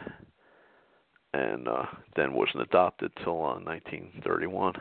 and 1.34 1.66
uh, 1.66 1.84
then 2.14 2.32
wasn't 2.32 2.62
adopted 2.62 3.10
till 3.24 3.44
uh, 3.44 3.58
1931. 3.58 4.74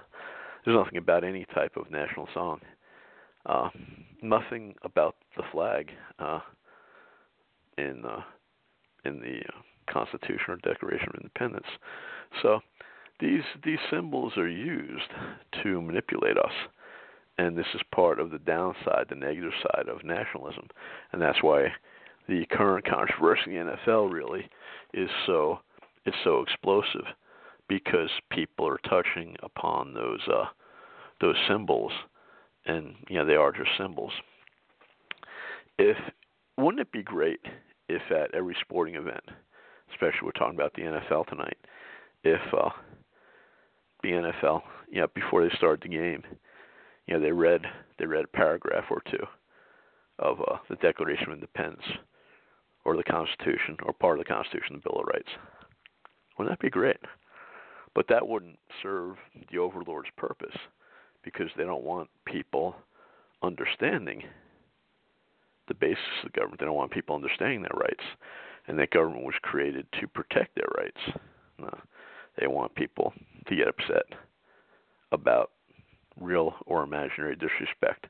There's 0.64 0.78
nothing 0.78 1.00
about 1.00 1.24
any 1.24 1.46
type 1.54 1.76
of 1.76 1.90
national 1.90 2.28
song. 2.34 2.60
Uh, 3.46 3.70
nothing 4.22 4.76
about 4.84 5.16
the 5.36 5.44
flag 5.52 5.90
uh, 6.20 6.40
in 7.78 8.04
uh, 8.06 8.22
in 9.04 9.20
the 9.20 9.40
uh, 9.40 9.92
Constitution 9.92 10.46
or 10.50 10.56
Declaration 10.58 11.10
of 11.10 11.16
Independence. 11.16 11.66
So 12.42 12.60
these 13.20 13.42
these 13.66 13.80
symbols 13.92 14.38
are 14.38 14.48
used 14.48 15.10
to 15.64 15.82
manipulate 15.82 16.38
us, 16.38 16.54
and 17.40 17.58
this 17.58 17.66
is 17.74 17.82
part 17.94 18.20
of 18.20 18.30
the 18.30 18.40
downside, 18.40 19.08
the 19.10 19.16
negative 19.16 19.52
side 19.64 19.90
of 19.90 20.06
nationalism, 20.06 20.68
and 21.12 21.22
that's 21.22 21.42
why 21.42 21.68
the 22.30 22.46
current 22.52 22.86
controversy 22.86 23.58
in 23.58 23.66
the 23.66 23.76
NFL 23.88 24.10
really 24.14 24.48
is 24.94 25.10
so 25.26 25.60
is 26.06 26.14
so 26.24 26.42
explosive 26.42 27.06
because 27.68 28.10
people 28.30 28.68
are 28.68 28.80
touching 28.90 29.36
upon 29.42 29.94
those 29.94 30.20
uh, 30.32 30.46
those 31.22 31.36
symbols, 31.48 31.92
and 32.66 32.96
you 33.10 33.18
know 33.18 33.26
they 33.26 33.36
are 33.36 33.52
just 33.52 33.70
symbols. 33.78 34.12
If 35.78 35.98
wouldn't 36.58 36.82
it 36.82 36.92
be 36.92 37.04
great 37.04 37.40
if 37.90 38.02
at 38.12 38.34
every 38.34 38.56
sporting 38.62 38.96
event, 38.96 39.24
especially 39.92 40.26
we're 40.26 40.32
talking 40.32 40.56
about 40.56 40.74
the 40.74 40.82
NFL 40.82 41.28
tonight, 41.28 41.58
if 42.24 42.42
uh, 42.54 42.70
the 44.02 44.10
NFL, 44.10 44.62
you 44.90 45.02
know, 45.02 45.08
before 45.16 45.44
they 45.48 45.56
start 45.56 45.82
the 45.82 45.90
game, 45.90 46.24
you 47.08 47.14
know, 47.14 47.20
they 47.20 47.32
read 47.32 47.62
they 48.00 48.06
read 48.06 48.26
a 48.26 48.38
paragraph 48.38 48.86
or 48.90 49.02
two 49.10 49.26
of 50.20 50.40
uh, 50.42 50.58
the 50.70 50.76
Declaration 50.76 51.28
of 51.28 51.34
Independence 51.34 51.84
or 52.86 52.96
the 52.96 53.04
Constitution 53.04 53.78
or 53.84 53.94
part 53.94 54.20
of 54.20 54.26
the 54.26 54.34
Constitution, 54.34 54.76
the 54.76 54.90
Bill 54.90 55.02
of 55.02 55.08
Rights. 55.08 55.30
Wouldn't 56.38 56.58
that 56.58 56.64
be 56.64 56.70
great? 56.70 56.98
But 57.96 58.08
that 58.10 58.28
wouldn't 58.28 58.58
serve 58.82 59.18
the 59.52 59.60
overlord's 59.60 60.10
purpose 60.18 60.56
because 61.24 61.50
they 61.56 61.64
don't 61.64 61.84
want 61.84 62.10
people 62.26 62.76
understanding 63.44 64.24
the 65.68 65.74
basis 65.74 66.04
of 66.24 66.32
the 66.32 66.38
government. 66.38 66.60
They 66.60 66.66
don't 66.66 66.76
want 66.76 66.92
people 66.92 67.16
understanding 67.16 67.62
their 67.62 67.80
rights. 67.80 68.04
And 68.68 68.80
that 68.80 68.92
government 68.92 69.26
was 69.26 69.36
created 69.42 69.86
to 70.00 70.08
protect 70.08 70.56
their 70.56 70.70
rights. 70.78 71.20
No, 71.60 71.78
they 72.40 72.48
want 72.48 72.74
people 72.76 73.14
to 73.48 73.56
get 73.56 73.68
upset 73.68 74.06
about 75.12 75.52
real 76.20 76.54
or 76.66 76.84
imaginary 76.84 77.36
disrespect 77.36 78.08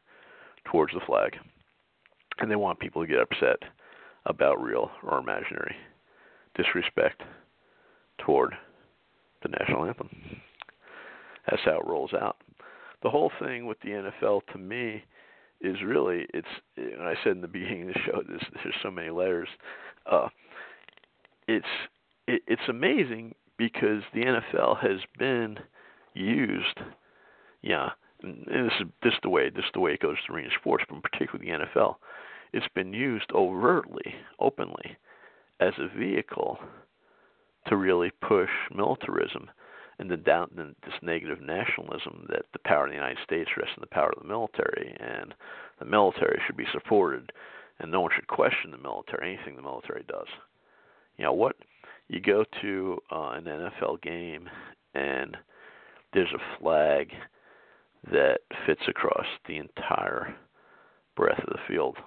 towards 0.65 0.93
the 0.93 1.01
flag. 1.05 1.35
And 2.39 2.49
they 2.49 2.55
want 2.55 2.79
people 2.79 3.01
to 3.01 3.07
get 3.07 3.19
upset 3.19 3.57
about 4.25 4.61
real 4.61 4.89
or 5.03 5.17
imaginary 5.19 5.75
disrespect 6.55 7.21
toward 8.17 8.53
the 9.41 9.49
national 9.49 9.85
anthem. 9.85 10.09
That's 11.49 11.61
how 11.65 11.79
it 11.79 11.87
rolls 11.87 12.13
out. 12.13 12.37
The 13.01 13.09
whole 13.09 13.31
thing 13.39 13.65
with 13.65 13.79
the 13.81 13.89
NFL 13.89 14.41
to 14.53 14.57
me 14.57 15.03
is 15.61 15.77
really 15.85 16.25
it's 16.33 16.47
and 16.77 17.01
I 17.01 17.15
said 17.23 17.33
in 17.33 17.41
the 17.41 17.47
beginning 17.47 17.89
of 17.89 17.93
the 17.93 17.99
show 18.05 18.21
there's 18.27 18.75
so 18.81 18.91
many 18.91 19.09
layers. 19.09 19.49
Uh 20.09 20.29
it's 21.47 21.65
it, 22.27 22.41
it's 22.47 22.61
amazing 22.69 23.35
because 23.57 24.03
the 24.13 24.21
NFL 24.21 24.79
has 24.79 24.99
been 25.17 25.59
used 26.13 26.79
yeah 27.61 27.89
and 28.23 28.45
this 28.47 28.73
is 28.79 28.87
this 29.03 29.13
is 29.13 29.19
the 29.23 29.29
way 29.29 29.49
this 29.49 29.65
is 29.65 29.71
the 29.73 29.79
way 29.79 29.93
it 29.93 29.99
goes 29.99 30.17
to 30.25 30.33
arena 30.33 30.49
sports, 30.59 30.85
but 30.89 31.03
particularly 31.03 31.51
the 31.51 31.65
NFL. 31.65 31.95
It's 32.53 32.67
been 32.75 32.93
used 32.93 33.31
overtly, 33.33 34.13
openly, 34.39 34.95
as 35.59 35.73
a 35.79 35.87
vehicle 35.97 36.59
to 37.67 37.77
really 37.77 38.11
push 38.21 38.49
militarism 38.73 39.49
and 39.99 40.09
the 40.09 40.17
down 40.17 40.49
this 40.83 40.93
negative 41.01 41.41
nationalism 41.41 42.25
that 42.29 42.43
the 42.51 42.59
power 42.59 42.85
of 42.85 42.89
the 42.89 42.95
United 42.95 43.19
States 43.23 43.49
rests 43.57 43.75
in 43.77 43.81
the 43.81 43.87
power 43.87 44.11
of 44.15 44.21
the 44.21 44.27
military, 44.27 44.95
and 44.99 45.33
the 45.79 45.85
military 45.85 46.41
should 46.45 46.57
be 46.57 46.65
supported, 46.71 47.31
and 47.79 47.91
no 47.91 48.01
one 48.01 48.11
should 48.15 48.27
question 48.27 48.71
the 48.71 48.77
military, 48.77 49.35
anything 49.35 49.55
the 49.55 49.61
military 49.61 50.03
does. 50.07 50.27
You 51.17 51.25
know 51.25 51.33
what? 51.33 51.55
You 52.07 52.19
go 52.19 52.43
to 52.61 52.99
uh, 53.11 53.31
an 53.31 53.43
NFL 53.45 54.01
game, 54.01 54.49
and 54.95 55.37
there's 56.13 56.33
a 56.33 56.59
flag 56.59 57.11
that 58.11 58.39
fits 58.65 58.81
across 58.87 59.25
the 59.47 59.57
entire 59.57 60.35
breadth 61.15 61.39
of 61.39 61.53
the 61.53 61.59
field. 61.67 61.97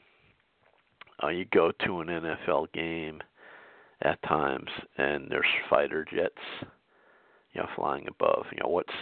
Uh, 1.22 1.28
you 1.28 1.46
go 1.46 1.72
to 1.84 2.00
an 2.00 2.08
NFL 2.08 2.72
game 2.72 3.22
at 4.02 4.22
times, 4.22 4.68
and 4.98 5.30
there's 5.30 5.46
fighter 5.70 6.04
jets, 6.04 6.34
you 7.52 7.60
know, 7.60 7.68
flying 7.74 8.06
above. 8.08 8.44
You 8.52 8.58
know, 8.62 8.68
what's 8.68 8.92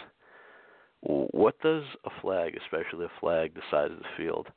what 1.01 1.61
does 1.61 1.83
a 2.05 2.11
flag, 2.23 2.57
especially 2.57 3.05
a 3.05 3.21
flag 3.21 3.55
the 3.55 3.61
size 3.71 3.91
of 3.91 3.99
the 3.99 4.05
field, 4.17 4.49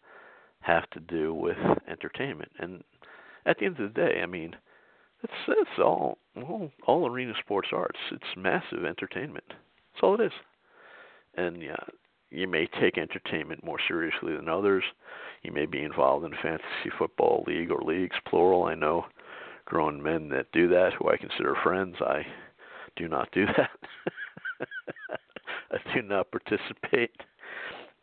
have 0.62 0.90
to 0.92 1.00
do 1.00 1.34
with 1.34 1.58
entertainment? 1.90 2.52
And 2.60 2.84
at 3.46 3.58
the 3.60 3.66
end 3.66 3.80
of 3.80 3.94
the 3.94 4.00
day, 4.00 4.22
I 4.22 4.26
mean, 4.26 4.56
it's 5.24 5.34
it's 5.48 5.80
all 5.80 6.18
all, 6.36 6.72
all 6.86 7.08
arena 7.08 7.34
sports 7.40 7.70
arts. 7.74 8.00
It's 8.12 8.24
massive 8.38 8.86
entertainment. 8.86 9.46
That's 9.50 10.04
all 10.04 10.20
it 10.20 10.26
is. 10.26 10.32
And 11.36 11.62
yeah, 11.62 11.76
you 12.30 12.48
may 12.48 12.68
take 12.80 12.98
entertainment 12.98 13.64
more 13.64 13.80
seriously 13.88 14.36
than 14.36 14.50
others. 14.50 14.84
You 15.44 15.52
may 15.52 15.66
be 15.66 15.84
involved 15.84 16.26
in 16.26 16.32
fantasy 16.42 16.92
football 16.98 17.44
league 17.48 17.72
or 17.72 17.82
leagues, 17.82 18.16
plural. 18.28 18.64
I 18.66 18.76
know 18.76 19.06
grown 19.68 20.02
men 20.02 20.30
that 20.30 20.52
do 20.54 20.68
that 20.70 20.94
who 20.94 21.10
I 21.10 21.18
consider 21.18 21.56
friends. 21.62 21.96
I 22.00 22.26
do 22.96 23.08
not 23.08 23.30
do 23.32 23.46
that. 23.58 23.70
I 25.72 25.94
do 25.94 26.02
not 26.02 26.32
participate 26.32 27.12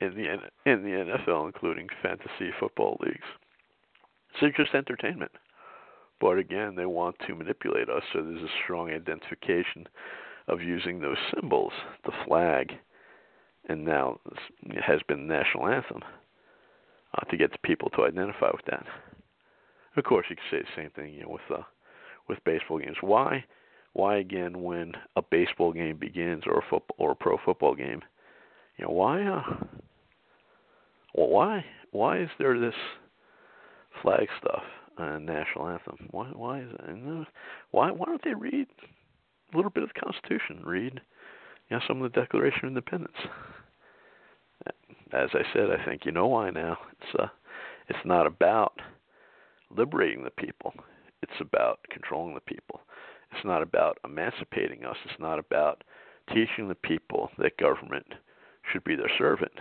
in 0.01 0.15
the 0.15 0.71
in 0.71 0.83
the 0.83 1.17
NFL, 1.27 1.47
including 1.47 1.89
fantasy 2.03 2.51
football 2.61 2.99
leagues. 3.01 3.27
It's 4.41 4.57
just 4.57 4.75
entertainment. 4.75 5.33
But 6.21 6.39
again, 6.39 6.75
they 6.75 6.87
want 6.87 7.17
to 7.27 7.35
manipulate 7.35 7.89
us, 7.89 8.03
so 8.13 8.23
there's 8.23 8.43
a 8.43 8.55
strong 8.63 8.91
identification 8.91 9.87
of 10.49 10.61
using 10.61 11.01
those 11.01 11.17
symbols, 11.35 11.73
the 12.05 12.13
flag, 12.27 12.73
and 13.69 13.85
now 13.85 14.21
it 14.63 14.83
has 14.83 15.01
been 15.09 15.27
the 15.27 15.35
national 15.35 15.67
anthem 15.67 16.03
uh, 17.15 17.25
to 17.31 17.37
get 17.37 17.51
the 17.53 17.59
people 17.65 17.89
to 17.91 18.05
identify 18.05 18.51
with 18.53 18.65
that. 18.67 18.85
Of 19.97 20.05
course, 20.05 20.27
you 20.29 20.37
could 20.37 20.45
say 20.51 20.63
the 20.63 20.83
same 20.83 20.91
thing, 20.91 21.15
you 21.15 21.23
know, 21.23 21.31
with 21.31 21.59
uh, 21.59 21.63
with 22.29 22.43
baseball 22.45 22.79
games. 22.79 22.97
Why, 23.01 23.45
why 23.93 24.17
again 24.19 24.63
when 24.63 24.93
a 25.17 25.23
baseball 25.23 25.73
game 25.73 25.97
begins 25.97 26.45
or 26.47 26.59
a 26.59 26.63
football 26.63 26.97
or 26.99 27.13
a 27.13 27.17
pro 27.17 27.37
football 27.45 27.75
game, 27.75 28.03
you 28.77 28.85
know, 28.87 28.93
why, 28.93 29.23
uh, 29.23 29.43
well, 31.15 31.29
why, 31.29 31.65
why 31.93 32.21
is 32.21 32.29
there 32.39 32.59
this 32.59 32.75
flag 34.03 34.27
stuff 34.41 34.63
and 34.99 35.27
national 35.27 35.69
anthem? 35.69 36.09
Why, 36.11 36.27
why 36.27 36.61
is 36.61 36.71
it? 36.73 36.81
And, 36.89 37.27
why, 37.71 37.91
why 37.91 38.07
don't 38.07 38.25
they 38.25 38.35
read 38.35 38.67
a 39.53 39.57
little 39.57 39.71
bit 39.71 39.85
of 39.85 39.91
the 39.95 40.01
Constitution? 40.01 40.63
Read 40.65 41.01
you 41.69 41.77
know, 41.77 41.83
some 41.87 42.03
of 42.03 42.13
the 42.13 42.21
Declaration 42.21 42.65
of 42.65 42.69
Independence. 42.69 43.17
As 45.13 45.29
I 45.33 45.43
said, 45.53 45.69
I 45.71 45.85
think 45.85 46.05
you 46.05 46.13
know 46.13 46.27
why 46.27 46.51
now. 46.51 46.79
It's 46.93 47.21
uh, 47.21 47.29
it's 47.89 48.05
not 48.05 48.27
about 48.27 48.73
liberating 49.77 50.25
the 50.25 50.31
people. 50.31 50.73
It's 51.23 51.41
about 51.41 51.81
controlling 51.91 52.35
the 52.35 52.41
people. 52.41 52.81
It's 53.33 53.45
not 53.45 53.63
about 53.63 53.99
emancipating 54.05 54.85
us. 54.85 54.97
It's 55.05 55.21
not 55.21 55.39
about 55.39 55.83
teaching 56.33 56.69
the 56.69 56.75
people 56.75 57.31
that 57.39 57.57
government 57.57 58.07
should 58.73 58.85
be 58.85 58.97
their 58.97 59.11
servant. 59.19 59.53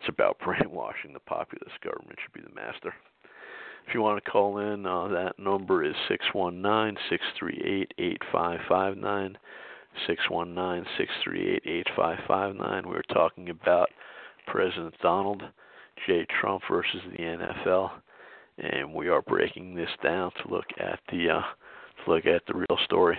It's 0.00 0.08
about 0.08 0.38
brainwashing 0.44 1.12
the 1.12 1.20
populace. 1.20 1.72
Government 1.82 2.18
should 2.22 2.32
be 2.32 2.46
the 2.46 2.54
master. 2.54 2.94
If 3.86 3.92
you 3.92 4.00
want 4.00 4.22
to 4.24 4.30
call 4.30 4.58
in, 4.58 4.86
uh, 4.86 5.08
that 5.08 5.38
number 5.38 5.84
is 5.84 5.94
six 6.08 6.24
one 6.32 6.62
nine 6.62 6.96
six 7.10 7.22
three 7.38 7.60
eight 7.64 7.92
eight 7.98 8.22
five 8.32 8.60
five 8.68 8.96
nine. 8.96 9.36
619 10.06 10.84
638 10.98 11.62
8559. 11.64 12.88
We 12.88 12.94
were 12.94 13.14
talking 13.14 13.50
about 13.50 13.88
President 14.46 14.94
Donald 15.00 15.42
J. 16.06 16.26
Trump 16.40 16.62
versus 16.70 17.00
the 17.10 17.22
NFL, 17.22 17.90
and 18.58 18.92
we 18.92 19.08
are 19.08 19.22
breaking 19.22 19.74
this 19.74 19.88
down 20.02 20.30
to 20.42 20.52
look 20.52 20.66
at 20.78 21.00
the 21.10 21.30
uh, 21.30 21.42
to 22.04 22.10
look 22.10 22.26
at 22.26 22.42
the 22.46 22.54
real 22.54 22.78
story. 22.84 23.18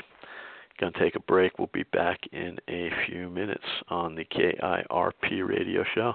Going 0.80 0.92
to 0.92 1.00
take 1.00 1.16
a 1.16 1.22
break. 1.22 1.58
We'll 1.58 1.70
be 1.74 1.84
back 1.94 2.20
in 2.34 2.58
a 2.68 2.90
few 3.08 3.30
minutes 3.30 3.64
on 3.88 4.14
the 4.14 4.26
KIRP 4.26 5.48
radio 5.48 5.86
show. 5.96 6.14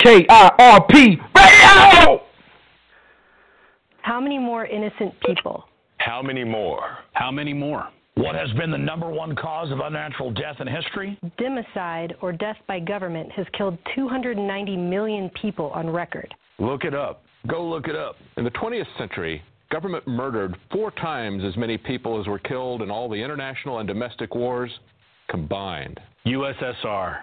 KIRP 0.00 0.92
radio. 1.36 2.22
How 4.02 4.20
many 4.20 4.38
more 4.38 4.66
innocent 4.66 5.14
people? 5.24 5.64
How 5.98 6.22
many 6.22 6.42
more? 6.42 6.98
How 7.12 7.30
many 7.30 7.52
more? 7.52 7.88
What 8.14 8.34
has 8.34 8.50
been 8.56 8.72
the 8.72 8.78
number 8.78 9.08
one 9.08 9.36
cause 9.36 9.70
of 9.70 9.78
unnatural 9.78 10.32
death 10.32 10.56
in 10.58 10.66
history? 10.66 11.16
Democide, 11.38 12.14
or 12.20 12.32
death 12.32 12.56
by 12.66 12.80
government, 12.80 13.30
has 13.30 13.46
killed 13.56 13.78
290 13.94 14.76
million 14.76 15.30
people 15.40 15.66
on 15.70 15.88
record. 15.88 16.34
Look 16.58 16.82
it 16.82 16.94
up. 16.94 17.22
Go 17.46 17.66
look 17.66 17.88
it 17.88 17.96
up. 17.96 18.16
In 18.36 18.44
the 18.44 18.50
20th 18.50 18.84
century, 18.98 19.42
government 19.70 20.06
murdered 20.06 20.54
four 20.72 20.90
times 20.92 21.42
as 21.44 21.56
many 21.56 21.78
people 21.78 22.20
as 22.20 22.26
were 22.26 22.38
killed 22.38 22.82
in 22.82 22.90
all 22.90 23.08
the 23.08 23.16
international 23.16 23.78
and 23.78 23.86
domestic 23.86 24.34
wars 24.34 24.70
combined. 25.30 25.98
USSR. 26.26 27.20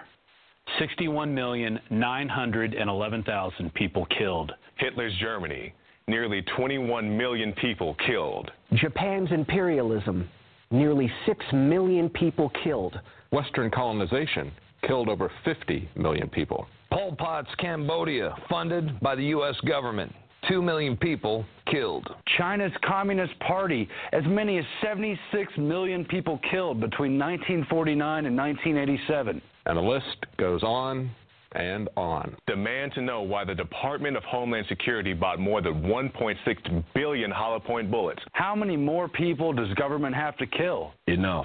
61,911,000 0.80 3.74
people 3.74 4.04
killed. 4.18 4.50
Hitler's 4.76 5.14
Germany. 5.20 5.72
Nearly 6.08 6.42
21 6.56 7.16
million 7.16 7.52
people 7.52 7.94
killed. 8.06 8.50
Japan's 8.74 9.30
imperialism 9.32 10.28
nearly 10.70 11.10
6 11.26 11.44
million 11.52 12.08
people 12.08 12.50
killed. 12.64 12.98
Western 13.30 13.70
colonization 13.70 14.52
killed 14.86 15.08
over 15.08 15.30
50 15.44 15.88
million 15.96 16.28
people. 16.28 16.66
Pol 16.96 17.14
Pot's 17.14 17.54
Cambodia, 17.58 18.34
funded 18.48 18.98
by 19.00 19.14
the 19.14 19.24
U.S. 19.24 19.54
government. 19.68 20.10
2 20.48 20.62
million 20.62 20.96
people 20.96 21.44
killed. 21.70 22.08
China's 22.38 22.72
Communist 22.86 23.38
Party, 23.40 23.86
as 24.14 24.22
many 24.26 24.56
as 24.56 24.64
76 24.82 25.52
million 25.58 26.06
people 26.06 26.40
killed 26.50 26.80
between 26.80 27.18
1949 27.18 28.24
and 28.24 28.34
1987. 28.34 29.42
And 29.66 29.76
the 29.76 29.82
list 29.82 30.24
goes 30.38 30.62
on 30.62 31.10
and 31.52 31.90
on. 31.98 32.34
Demand 32.46 32.92
to 32.94 33.02
know 33.02 33.20
why 33.20 33.44
the 33.44 33.54
Department 33.54 34.16
of 34.16 34.22
Homeland 34.22 34.64
Security 34.66 35.12
bought 35.12 35.38
more 35.38 35.60
than 35.60 35.82
1.6 35.82 36.84
billion 36.94 37.30
hollow 37.30 37.60
point 37.60 37.90
bullets. 37.90 38.22
How 38.32 38.54
many 38.54 38.74
more 38.78 39.06
people 39.06 39.52
does 39.52 39.68
government 39.74 40.14
have 40.14 40.34
to 40.38 40.46
kill? 40.46 40.94
Enough. 41.08 41.44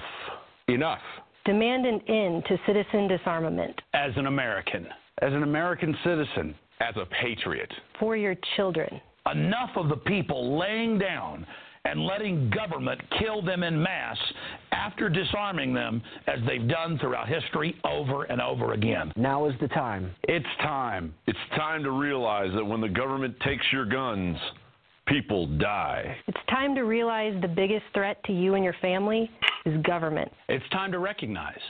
Enough. 0.68 1.02
Demand 1.44 1.84
an 1.84 2.00
end 2.08 2.42
to 2.46 2.56
citizen 2.66 3.06
disarmament. 3.06 3.78
As 3.92 4.12
an 4.16 4.28
American. 4.28 4.86
As 5.20 5.32
an 5.32 5.42
American 5.42 5.96
citizen. 6.04 6.54
As 6.80 6.94
a 6.96 7.06
patriot. 7.22 7.72
For 8.00 8.16
your 8.16 8.34
children. 8.56 9.00
Enough 9.30 9.70
of 9.76 9.88
the 9.88 9.96
people 9.96 10.58
laying 10.58 10.98
down 10.98 11.46
and 11.84 12.04
letting 12.04 12.50
government 12.50 13.00
kill 13.18 13.42
them 13.42 13.62
in 13.62 13.80
mass 13.80 14.16
after 14.72 15.08
disarming 15.08 15.74
them 15.74 16.02
as 16.26 16.38
they've 16.46 16.68
done 16.68 16.98
throughout 16.98 17.28
history 17.28 17.76
over 17.84 18.24
and 18.24 18.40
over 18.40 18.72
again. 18.72 19.12
Now 19.16 19.46
is 19.46 19.54
the 19.60 19.68
time. 19.68 20.14
It's 20.24 20.46
time. 20.60 21.14
It's 21.26 21.38
time 21.56 21.82
to 21.82 21.90
realize 21.90 22.50
that 22.54 22.64
when 22.64 22.80
the 22.80 22.88
government 22.88 23.38
takes 23.40 23.64
your 23.72 23.84
guns, 23.84 24.36
people 25.06 25.46
die. 25.58 26.16
It's 26.26 26.38
time 26.48 26.74
to 26.74 26.82
realize 26.82 27.34
the 27.42 27.48
biggest 27.48 27.84
threat 27.94 28.22
to 28.24 28.32
you 28.32 28.54
and 28.54 28.64
your 28.64 28.76
family 28.80 29.30
is 29.66 29.80
government. 29.82 30.30
It's 30.48 30.68
time 30.70 30.92
to 30.92 30.98
recognize 30.98 31.60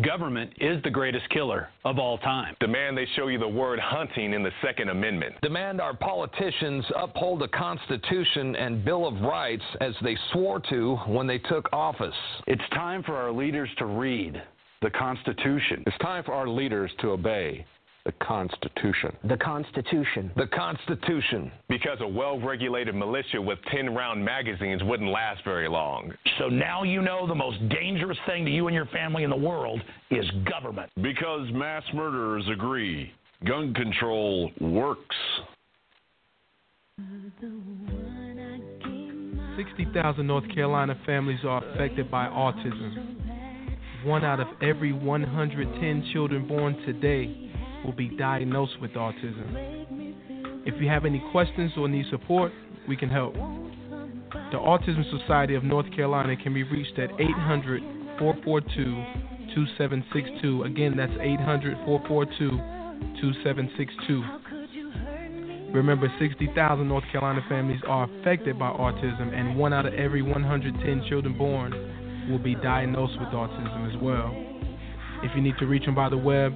Government 0.00 0.52
is 0.58 0.82
the 0.82 0.90
greatest 0.90 1.28
killer 1.28 1.68
of 1.84 1.98
all 1.98 2.18
time. 2.18 2.56
Demand 2.60 2.96
they 2.96 3.06
show 3.14 3.28
you 3.28 3.38
the 3.38 3.46
word 3.46 3.78
hunting 3.78 4.32
in 4.32 4.42
the 4.42 4.50
Second 4.64 4.88
Amendment. 4.88 5.34
Demand 5.42 5.80
our 5.80 5.94
politicians 5.94 6.84
uphold 6.96 7.40
the 7.40 7.48
Constitution 7.48 8.56
and 8.56 8.84
Bill 8.84 9.06
of 9.06 9.20
Rights 9.20 9.62
as 9.80 9.94
they 10.02 10.16
swore 10.32 10.60
to 10.70 10.96
when 11.06 11.26
they 11.26 11.38
took 11.38 11.68
office. 11.72 12.14
It's 12.46 12.62
time 12.72 13.02
for 13.02 13.16
our 13.16 13.30
leaders 13.30 13.68
to 13.78 13.84
read 13.86 14.42
the 14.80 14.90
Constitution. 14.90 15.84
It's 15.86 15.98
time 15.98 16.24
for 16.24 16.32
our 16.32 16.48
leaders 16.48 16.90
to 17.00 17.10
obey 17.10 17.64
the 18.04 18.12
Constitution. 18.12 19.16
The 19.24 19.36
Constitution. 19.36 20.32
The 20.36 20.48
Constitution. 20.48 21.52
Because 21.68 21.98
a 22.00 22.08
well 22.08 22.40
regulated 22.40 22.94
militia 22.94 23.40
with 23.40 23.58
10 23.70 23.94
round 23.94 24.24
magazines 24.24 24.82
wouldn't 24.84 25.10
last 25.10 25.44
very 25.44 25.68
long. 25.68 26.12
So 26.38 26.48
now 26.48 26.82
you 26.82 27.00
know 27.00 27.28
the 27.28 27.34
most 27.34 27.68
dangerous 27.68 28.18
thing 28.26 28.44
to 28.44 28.50
you 28.50 28.66
and 28.66 28.74
your 28.74 28.86
family 28.86 29.22
in 29.22 29.30
the 29.30 29.36
world 29.36 29.80
is 30.10 30.24
government. 30.50 30.90
Because 31.00 31.48
mass 31.52 31.84
murderers 31.94 32.44
agree 32.52 33.12
gun 33.44 33.72
control 33.74 34.50
works. 34.60 35.16
60,000 39.56 40.26
North 40.26 40.48
Carolina 40.54 40.98
families 41.06 41.40
are 41.44 41.64
affected 41.72 42.10
by 42.10 42.26
autism. 42.26 43.18
One 44.04 44.24
out 44.24 44.40
of 44.40 44.48
every 44.60 44.92
110 44.92 46.10
children 46.12 46.48
born 46.48 46.76
today 46.84 47.51
will 47.84 47.92
be 47.92 48.08
diagnosed 48.08 48.80
with 48.80 48.92
autism. 48.92 50.64
If 50.66 50.80
you 50.80 50.88
have 50.88 51.04
any 51.04 51.22
questions 51.32 51.72
or 51.76 51.88
need 51.88 52.06
support, 52.10 52.52
we 52.88 52.96
can 52.96 53.08
help. 53.08 53.34
The 53.34 54.58
Autism 54.58 55.04
Society 55.20 55.54
of 55.54 55.64
North 55.64 55.90
Carolina 55.94 56.36
can 56.36 56.54
be 56.54 56.62
reached 56.62 56.98
at 56.98 57.10
800 57.18 57.82
442 58.18 59.22
2762. 59.54 60.62
Again, 60.64 60.96
that's 60.96 61.12
800 61.20 61.76
442 61.84 62.50
2762. 63.20 64.22
Remember, 65.72 66.12
60,000 66.18 66.86
North 66.86 67.04
Carolina 67.10 67.40
families 67.48 67.80
are 67.86 68.04
affected 68.04 68.58
by 68.58 68.70
autism, 68.70 69.32
and 69.34 69.56
one 69.56 69.72
out 69.72 69.86
of 69.86 69.94
every 69.94 70.20
110 70.20 71.04
children 71.08 71.36
born 71.36 71.72
will 72.30 72.38
be 72.38 72.54
diagnosed 72.56 73.18
with 73.18 73.30
autism 73.30 73.88
as 73.92 74.00
well. 74.00 74.30
If 75.24 75.34
you 75.34 75.40
need 75.40 75.56
to 75.58 75.66
reach 75.66 75.86
them 75.86 75.94
by 75.94 76.08
the 76.10 76.18
web, 76.18 76.54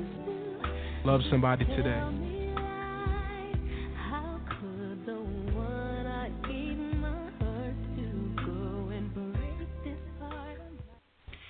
Love 1.03 1.21
somebody 1.31 1.65
today. 1.65 1.99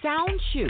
Sound 0.01 0.39
Chew, 0.53 0.69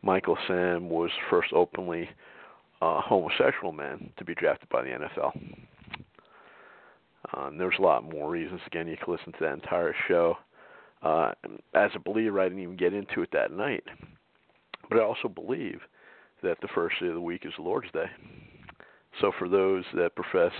Michael 0.01 0.37
Sam 0.47 0.89
was 0.89 1.09
first 1.29 1.53
openly 1.53 2.09
uh, 2.81 3.01
homosexual 3.01 3.71
man 3.71 4.11
to 4.17 4.25
be 4.25 4.35
drafted 4.35 4.69
by 4.69 4.83
the 4.83 4.89
NFL. 4.89 5.31
Um, 7.35 7.57
there's 7.57 7.75
a 7.79 7.81
lot 7.81 8.03
more 8.03 8.29
reasons. 8.29 8.61
Again, 8.67 8.87
you 8.87 8.97
can 8.97 9.13
listen 9.13 9.33
to 9.33 9.39
that 9.41 9.53
entire 9.53 9.95
show. 10.07 10.35
Uh, 11.01 11.31
as 11.73 11.91
a 11.95 11.99
believer, 11.99 12.39
I 12.39 12.45
didn't 12.45 12.63
even 12.63 12.77
get 12.77 12.93
into 12.93 13.21
it 13.21 13.29
that 13.33 13.51
night. 13.51 13.83
But 14.89 14.99
I 14.99 15.03
also 15.03 15.27
believe 15.27 15.81
that 16.43 16.57
the 16.61 16.69
first 16.73 16.99
day 17.01 17.07
of 17.07 17.15
the 17.15 17.21
week 17.21 17.45
is 17.45 17.53
the 17.57 17.63
Lord's 17.63 17.91
Day. 17.91 18.05
So 19.19 19.31
for 19.37 19.49
those 19.49 19.83
that 19.95 20.15
profess 20.15 20.53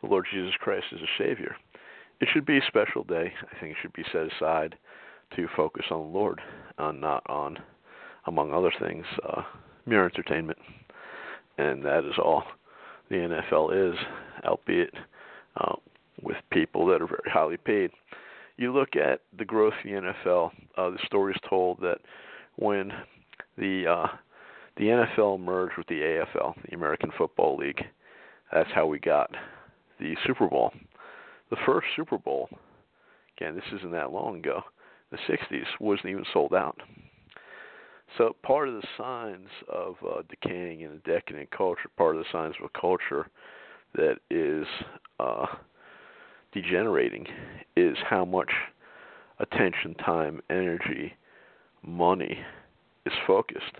the 0.00 0.08
Lord 0.08 0.26
Jesus 0.32 0.54
Christ 0.60 0.86
as 0.92 1.00
a 1.00 1.22
Savior, 1.22 1.56
it 2.20 2.28
should 2.32 2.46
be 2.46 2.58
a 2.58 2.66
special 2.66 3.04
day. 3.04 3.32
I 3.42 3.60
think 3.60 3.72
it 3.72 3.76
should 3.82 3.92
be 3.92 4.04
set 4.12 4.28
aside 4.32 4.76
to 5.36 5.48
focus 5.56 5.86
on 5.90 5.98
the 5.98 6.18
Lord, 6.18 6.40
uh, 6.78 6.92
not 6.92 7.28
on, 7.28 7.58
among 8.26 8.52
other 8.52 8.72
things, 8.80 9.04
uh, 9.28 9.42
mere 9.86 10.04
entertainment. 10.04 10.58
And 11.58 11.84
that 11.84 12.04
is 12.04 12.14
all 12.18 12.44
the 13.10 13.16
NFL 13.16 13.92
is, 13.92 13.98
albeit 14.44 14.94
uh, 15.56 15.74
with 16.22 16.36
people 16.50 16.86
that 16.86 17.02
are 17.02 17.06
very 17.06 17.30
highly 17.30 17.56
paid. 17.56 17.90
You 18.56 18.72
look 18.72 18.96
at 18.96 19.20
the 19.36 19.44
growth 19.44 19.74
of 19.84 19.90
the 19.90 20.12
NFL. 20.26 20.50
Uh, 20.76 20.90
the 20.90 20.98
story 21.06 21.32
is 21.34 21.40
told 21.48 21.80
that 21.80 21.98
when 22.56 22.92
the 23.58 23.86
uh, 23.86 24.06
the 24.76 24.84
NFL 24.84 25.40
merged 25.40 25.76
with 25.76 25.86
the 25.86 26.00
AFL, 26.00 26.54
the 26.68 26.74
American 26.74 27.10
Football 27.16 27.56
League, 27.56 27.82
that's 28.52 28.70
how 28.74 28.86
we 28.86 28.98
got 28.98 29.30
the 30.00 30.14
Super 30.26 30.48
Bowl. 30.48 30.72
The 31.50 31.56
first 31.66 31.86
Super 31.94 32.18
Bowl, 32.18 32.48
again, 33.36 33.54
this 33.54 33.64
isn't 33.78 33.92
that 33.92 34.12
long 34.12 34.38
ago, 34.38 34.62
the 35.10 35.18
60s, 35.28 35.64
wasn't 35.80 36.08
even 36.08 36.24
sold 36.32 36.54
out. 36.54 36.80
So 38.16 38.36
part 38.42 38.68
of 38.68 38.74
the 38.74 38.86
signs 38.96 39.48
of 39.68 39.96
uh, 40.06 40.22
decaying 40.28 40.84
and 40.84 40.94
a 40.94 41.10
decadent 41.10 41.50
culture, 41.50 41.88
part 41.96 42.16
of 42.16 42.22
the 42.22 42.28
signs 42.30 42.54
of 42.60 42.70
a 42.74 42.80
culture 42.80 43.28
that 43.94 44.18
is 44.30 44.66
uh, 45.18 45.46
degenerating, 46.52 47.26
is 47.76 47.96
how 48.08 48.24
much 48.24 48.50
attention, 49.40 49.94
time, 49.94 50.40
energy, 50.48 51.12
money 51.82 52.38
is 53.04 53.12
focused 53.26 53.78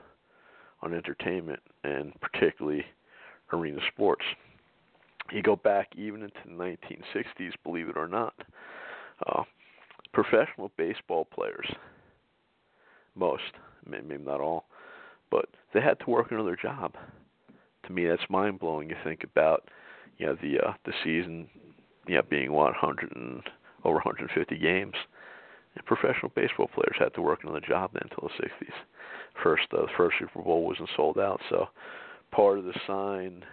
on 0.83 0.95
entertainment 0.95 1.61
and 1.85 2.13
particularly 2.21 2.85
arena 3.53 3.81
sports. 3.93 4.25
You 5.33 5.43
go 5.43 5.57
back 5.57 5.89
even 5.97 6.23
into 6.23 6.37
the 6.45 6.53
1960s, 6.53 7.53
believe 7.63 7.89
it 7.89 7.97
or 7.97 8.09
not, 8.09 8.35
uh, 9.27 9.45
professional 10.13 10.71
baseball 10.77 11.25
players, 11.25 11.71
most, 13.15 13.43
maybe 13.89 14.19
not 14.19 14.41
all, 14.41 14.67
but 15.31 15.47
they 15.73 15.81
had 15.81 15.99
to 16.01 16.11
work 16.11 16.31
another 16.31 16.57
job. 16.61 16.95
To 17.87 17.93
me, 17.93 18.07
that's 18.07 18.23
mind 18.31 18.61
blowing. 18.61 18.89
You 18.89 18.97
think 19.05 19.25
about, 19.25 19.69
you 20.19 20.27
know, 20.27 20.37
the 20.41 20.59
uh, 20.61 20.73
the 20.85 20.93
season, 21.03 21.49
you 22.07 22.17
know, 22.17 22.23
being 22.29 22.53
what 22.53 22.73
100 22.81 23.15
and 23.15 23.43
over 23.85 23.97
150 23.97 24.59
games. 24.59 24.95
And 25.77 25.85
professional 25.85 26.33
baseball 26.35 26.69
players 26.73 26.97
had 26.99 27.15
to 27.15 27.23
work 27.23 27.41
another 27.43 27.61
job 27.61 27.91
then 27.93 28.09
until 28.11 28.29
the 28.29 28.45
60s. 28.45 28.73
First, 29.43 29.65
uh, 29.73 29.83
the 29.83 29.89
first 29.97 30.17
Super 30.19 30.43
Bowl 30.43 30.65
wasn't 30.65 30.89
sold 30.97 31.19
out, 31.19 31.41
so 31.51 31.67
part 32.31 32.59
of 32.59 32.65
the 32.65 32.79
sign, 32.87 33.45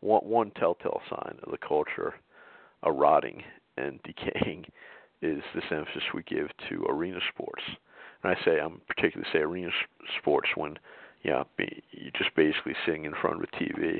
one 0.00 0.20
one 0.22 0.50
telltale 0.52 1.00
sign 1.08 1.38
of 1.42 1.50
the 1.50 1.66
culture, 1.66 2.14
a 2.82 2.92
rotting 2.92 3.42
and 3.76 3.98
decaying, 4.04 4.66
is 5.22 5.42
this 5.54 5.64
emphasis 5.70 6.02
we 6.14 6.22
give 6.24 6.48
to 6.68 6.84
arena 6.88 7.18
sports. 7.32 7.62
And 8.22 8.34
I 8.36 8.44
say 8.44 8.60
I'm 8.60 8.80
particularly 8.88 9.28
say 9.32 9.40
arena 9.40 9.70
sports 10.20 10.48
when 10.54 10.78
you 11.22 11.30
know, 11.30 11.46
you're 11.58 12.12
just 12.16 12.34
basically 12.36 12.74
sitting 12.86 13.04
in 13.04 13.12
front 13.20 13.36
of 13.36 13.42
a 13.42 13.56
TV, 13.56 13.94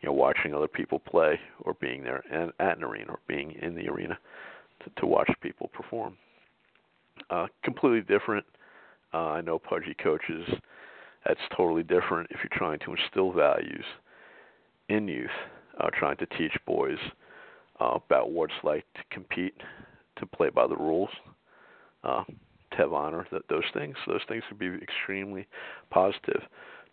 you 0.00 0.06
know, 0.06 0.12
watching 0.12 0.54
other 0.54 0.68
people 0.68 0.98
play 0.98 1.38
or 1.62 1.74
being 1.80 2.02
there 2.02 2.22
and 2.30 2.52
at 2.60 2.76
an 2.76 2.84
arena 2.84 3.12
or 3.12 3.18
being 3.26 3.52
in 3.62 3.74
the 3.74 3.88
arena 3.88 4.18
to, 4.84 5.00
to 5.00 5.06
watch 5.06 5.30
people 5.40 5.70
perform. 5.72 6.16
Uh, 7.30 7.46
completely 7.64 8.02
different. 8.02 8.44
Uh, 9.12 9.30
I 9.30 9.40
know 9.40 9.58
pudgy 9.58 9.94
coaches. 10.02 10.46
That's 11.26 11.40
totally 11.56 11.82
different 11.82 12.30
if 12.30 12.38
you're 12.42 12.58
trying 12.58 12.78
to 12.80 12.94
instill 12.94 13.32
values 13.32 13.84
in 14.88 15.08
youth, 15.08 15.30
uh, 15.80 15.88
trying 15.98 16.16
to 16.18 16.26
teach 16.26 16.52
boys 16.66 16.98
uh, 17.80 17.98
about 18.06 18.30
what 18.30 18.50
it's 18.50 18.64
like 18.64 18.84
to 18.94 19.00
compete, 19.10 19.54
to 20.18 20.26
play 20.26 20.50
by 20.50 20.66
the 20.66 20.76
rules, 20.76 21.10
uh, 22.04 22.24
have 22.78 22.92
honor. 22.92 23.26
That 23.30 23.42
those 23.48 23.64
things, 23.74 23.96
those 24.06 24.22
things 24.28 24.42
can 24.48 24.56
be 24.56 24.82
extremely 24.82 25.46
positive. 25.90 26.42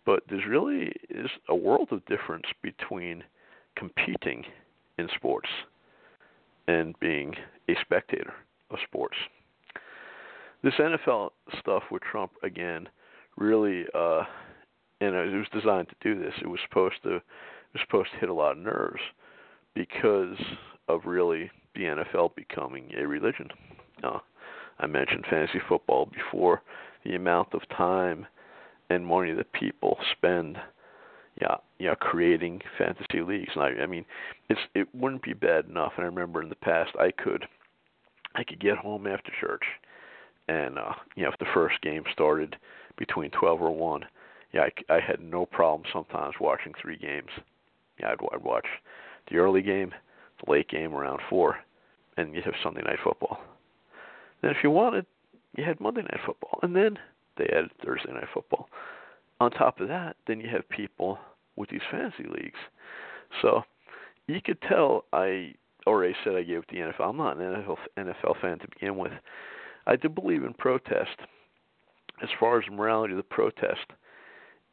But 0.04 0.22
there's 0.28 0.46
really 0.46 0.92
is 1.10 1.30
a 1.48 1.56
world 1.56 1.88
of 1.90 2.04
difference 2.06 2.46
between 2.62 3.24
competing 3.76 4.44
in 4.98 5.08
sports 5.16 5.48
and 6.68 6.98
being 7.00 7.34
a 7.68 7.74
spectator 7.82 8.34
of 8.70 8.78
sports. 8.86 9.16
This 10.62 10.74
NFL 10.74 11.30
stuff 11.60 11.82
with 11.90 12.02
Trump 12.02 12.32
again 12.42 12.88
really 13.36 13.84
uh 13.94 14.22
and 15.00 15.14
it 15.14 15.36
was 15.36 15.46
designed 15.52 15.88
to 15.88 15.94
do 16.00 16.18
this. 16.18 16.32
It 16.40 16.48
was 16.48 16.60
supposed 16.68 17.02
to 17.02 17.16
it 17.16 17.22
was 17.74 17.82
supposed 17.86 18.10
to 18.12 18.18
hit 18.18 18.28
a 18.28 18.34
lot 18.34 18.52
of 18.52 18.58
nerves 18.58 19.02
because 19.74 20.38
of 20.88 21.02
really 21.04 21.50
the 21.74 21.82
NFL 21.82 22.34
becoming 22.34 22.90
a 22.98 23.06
religion. 23.06 23.48
Uh, 24.02 24.18
I 24.78 24.86
mentioned 24.86 25.24
fantasy 25.28 25.60
football 25.68 26.06
before. 26.06 26.62
The 27.04 27.14
amount 27.14 27.54
of 27.54 27.62
time 27.76 28.26
and 28.90 29.06
money 29.06 29.32
that 29.32 29.52
people 29.52 29.96
spend, 30.16 30.58
yeah, 31.40 31.56
know, 31.78 31.94
creating 31.96 32.60
fantasy 32.78 33.20
leagues. 33.20 33.52
And 33.54 33.62
I, 33.64 33.82
I 33.82 33.86
mean, 33.86 34.04
it's 34.48 34.60
it 34.74 34.88
wouldn't 34.94 35.22
be 35.22 35.32
bad 35.32 35.66
enough. 35.66 35.92
And 35.96 36.04
I 36.04 36.08
remember 36.08 36.42
in 36.42 36.48
the 36.48 36.56
past, 36.56 36.90
I 36.98 37.10
could, 37.10 37.44
I 38.34 38.44
could 38.44 38.60
get 38.60 38.76
home 38.76 39.06
after 39.06 39.32
church, 39.40 39.62
and 40.48 40.78
uh, 40.78 40.92
you 41.14 41.24
know, 41.24 41.30
if 41.30 41.38
the 41.38 41.46
first 41.54 41.80
game 41.82 42.04
started 42.12 42.56
between 42.98 43.30
twelve 43.30 43.60
or 43.62 43.70
one, 43.70 44.04
yeah, 44.52 44.62
I, 44.88 44.94
I 44.94 45.00
had 45.00 45.20
no 45.20 45.46
problem 45.46 45.88
sometimes 45.92 46.34
watching 46.40 46.72
three 46.80 46.96
games. 46.96 47.30
Yeah, 48.00 48.10
I'd, 48.10 48.18
I'd 48.34 48.44
watch 48.44 48.66
the 49.30 49.38
early 49.38 49.62
game, 49.62 49.92
the 50.44 50.50
late 50.50 50.68
game 50.68 50.94
around 50.94 51.20
four, 51.30 51.56
and 52.16 52.34
you 52.34 52.42
have 52.44 52.54
Sunday 52.62 52.82
night 52.82 52.98
football. 53.02 53.40
Then 54.46 54.54
if 54.54 54.62
you 54.62 54.70
wanted, 54.70 55.06
you 55.56 55.64
had 55.64 55.80
Monday 55.80 56.02
night 56.02 56.20
football, 56.24 56.60
and 56.62 56.76
then 56.76 56.96
they 57.36 57.46
added 57.46 57.72
Thursday 57.84 58.12
night 58.12 58.28
football. 58.32 58.68
On 59.40 59.50
top 59.50 59.80
of 59.80 59.88
that, 59.88 60.14
then 60.28 60.38
you 60.38 60.48
have 60.48 60.68
people 60.68 61.18
with 61.56 61.68
these 61.68 61.80
fantasy 61.90 62.28
leagues. 62.30 62.60
So 63.42 63.62
you 64.28 64.40
could 64.40 64.62
tell 64.62 65.04
I 65.12 65.54
already 65.84 66.14
said 66.22 66.36
I 66.36 66.44
gave 66.44 66.58
it 66.58 66.66
the 66.68 66.76
NFL. 66.76 67.10
I'm 67.10 67.16
not 67.16 67.38
an 67.38 67.42
NFL 67.42 67.76
NFL 67.98 68.40
fan 68.40 68.60
to 68.60 68.68
begin 68.68 68.96
with. 68.96 69.10
I 69.88 69.96
do 69.96 70.08
believe 70.08 70.44
in 70.44 70.54
protest. 70.54 71.18
As 72.22 72.28
far 72.38 72.60
as 72.60 72.70
morality 72.70 73.14
of 73.14 73.18
the 73.18 73.24
protest, 73.24 73.94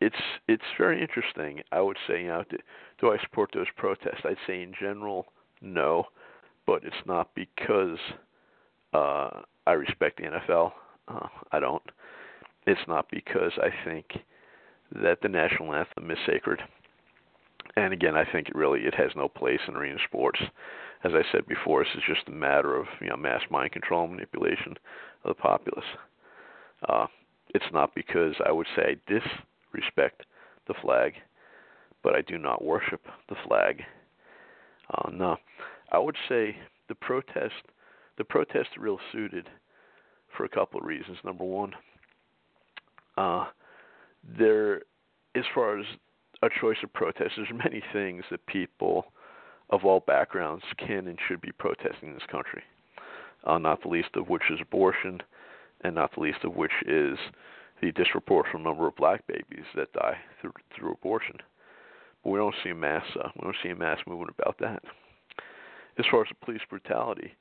it's 0.02 0.16
it's 0.48 0.62
very 0.78 1.02
interesting. 1.02 1.64
I 1.72 1.82
would 1.82 1.98
say, 2.08 2.22
you 2.22 2.28
know, 2.28 2.44
do, 2.48 2.58
do 3.02 3.12
I 3.12 3.18
support 3.24 3.50
those 3.56 3.66
protests? 3.76 4.22
I'd 4.24 4.38
say 4.46 4.62
in 4.62 4.74
general, 4.80 5.26
no, 5.64 6.04
but 6.68 6.84
it's 6.84 7.08
not 7.08 7.34
because 7.34 7.98
uh, 8.94 9.42
I 9.66 9.74
respect 9.74 10.18
the 10.18 10.24
NFL. 10.24 10.72
Uh, 11.08 11.28
I 11.52 11.60
don't. 11.60 11.84
It's 12.66 12.82
not 12.88 13.08
because 13.12 13.52
I 13.58 13.70
think 13.86 14.06
that 15.02 15.20
the 15.22 15.30
national 15.30 15.74
anthem 15.74 16.12
is 16.12 16.18
sacred. 16.26 16.62
And 17.76 17.94
again, 17.94 18.16
I 18.16 18.30
think 18.30 18.50
it 18.50 18.56
really 18.56 18.82
it 18.82 18.94
has 18.96 19.12
no 19.16 19.28
place 19.28 19.60
in 19.68 19.76
arena 19.76 19.98
sports. 20.06 20.40
As 21.04 21.12
I 21.14 21.24
said 21.32 21.48
before, 21.48 21.84
this 21.84 21.96
is 21.96 22.04
just 22.08 22.28
a 22.28 22.32
matter 22.32 22.76
of 22.76 22.86
you 23.02 23.10
know 23.10 23.18
mass 23.18 23.42
mind 23.50 23.72
control 23.72 24.08
manipulation 24.08 24.76
of 25.24 25.36
the 25.36 25.42
populace. 25.42 25.86
Uh, 26.88 27.08
it's 27.54 27.66
not 27.74 27.96
because 27.96 28.36
I 28.46 28.52
would 28.52 28.68
say 28.76 28.96
I 28.96 29.12
disrespect 29.72 30.26
the 30.68 30.74
flag, 30.82 31.14
but 32.04 32.16
I 32.16 32.22
do 32.22 32.38
not 32.38 32.64
worship 32.64 33.02
the 33.30 33.36
flag. 33.48 33.84
Uh, 34.94 35.10
no, 35.12 35.38
I 35.92 36.00
would 36.00 36.18
say 36.30 36.56
the 36.90 36.96
protest, 36.96 37.54
the 38.18 38.24
protest 38.24 38.70
are 38.78 38.82
real 38.82 39.00
suited 39.12 39.50
for 40.36 40.46
a 40.46 40.50
couple 40.50 40.80
of 40.80 40.86
reasons. 40.86 41.18
Number 41.24 41.44
one, 41.44 41.74
uh, 43.18 43.46
there, 44.38 44.82
as 45.36 45.44
far 45.54 45.80
as 45.80 45.86
a 46.42 46.50
choice 46.60 46.78
of 46.84 46.94
protest, 46.94 47.34
there's 47.38 47.50
many 47.64 47.82
things 47.92 48.24
that 48.32 48.46
people 48.48 49.06
of 49.70 49.86
all 49.86 50.02
backgrounds 50.02 50.64
can 50.78 51.08
and 51.08 51.18
should 51.28 51.42
be 51.42 51.52
protesting 51.52 52.10
in 52.10 52.14
this 52.14 52.24
country. 52.32 52.64
Uh, 53.46 53.58
not 53.58 53.82
the 53.82 53.90
least 53.90 54.10
of 54.16 54.30
which 54.30 54.44
is 54.50 54.60
abortion, 54.62 55.22
and 55.82 55.96
not 55.96 56.14
the 56.16 56.22
least 56.22 56.40
of 56.44 56.56
which 56.56 56.72
is 56.86 57.18
the 57.82 57.92
disproportionate 57.92 58.64
number 58.64 58.88
of 58.88 58.96
black 58.96 59.26
babies 59.28 59.66
that 59.76 59.92
die 59.94 60.18
through, 60.40 60.54
through 60.76 60.94
abortion. 60.94 61.36
But 62.24 62.30
we 62.30 62.40
don't 62.40 62.56
see 62.64 62.70
a 62.70 62.76
mass 62.76 63.04
uh, 63.22 63.30
we 63.36 63.44
don't 63.44 63.56
see 63.62 63.70
a 63.70 63.76
mass 63.76 63.98
movement 64.08 64.34
about 64.38 64.58
that. 64.60 64.84
As 66.00 66.06
far 66.10 66.22
as 66.22 66.28
the 66.30 66.46
police 66.46 66.62
brutality, 66.70 67.36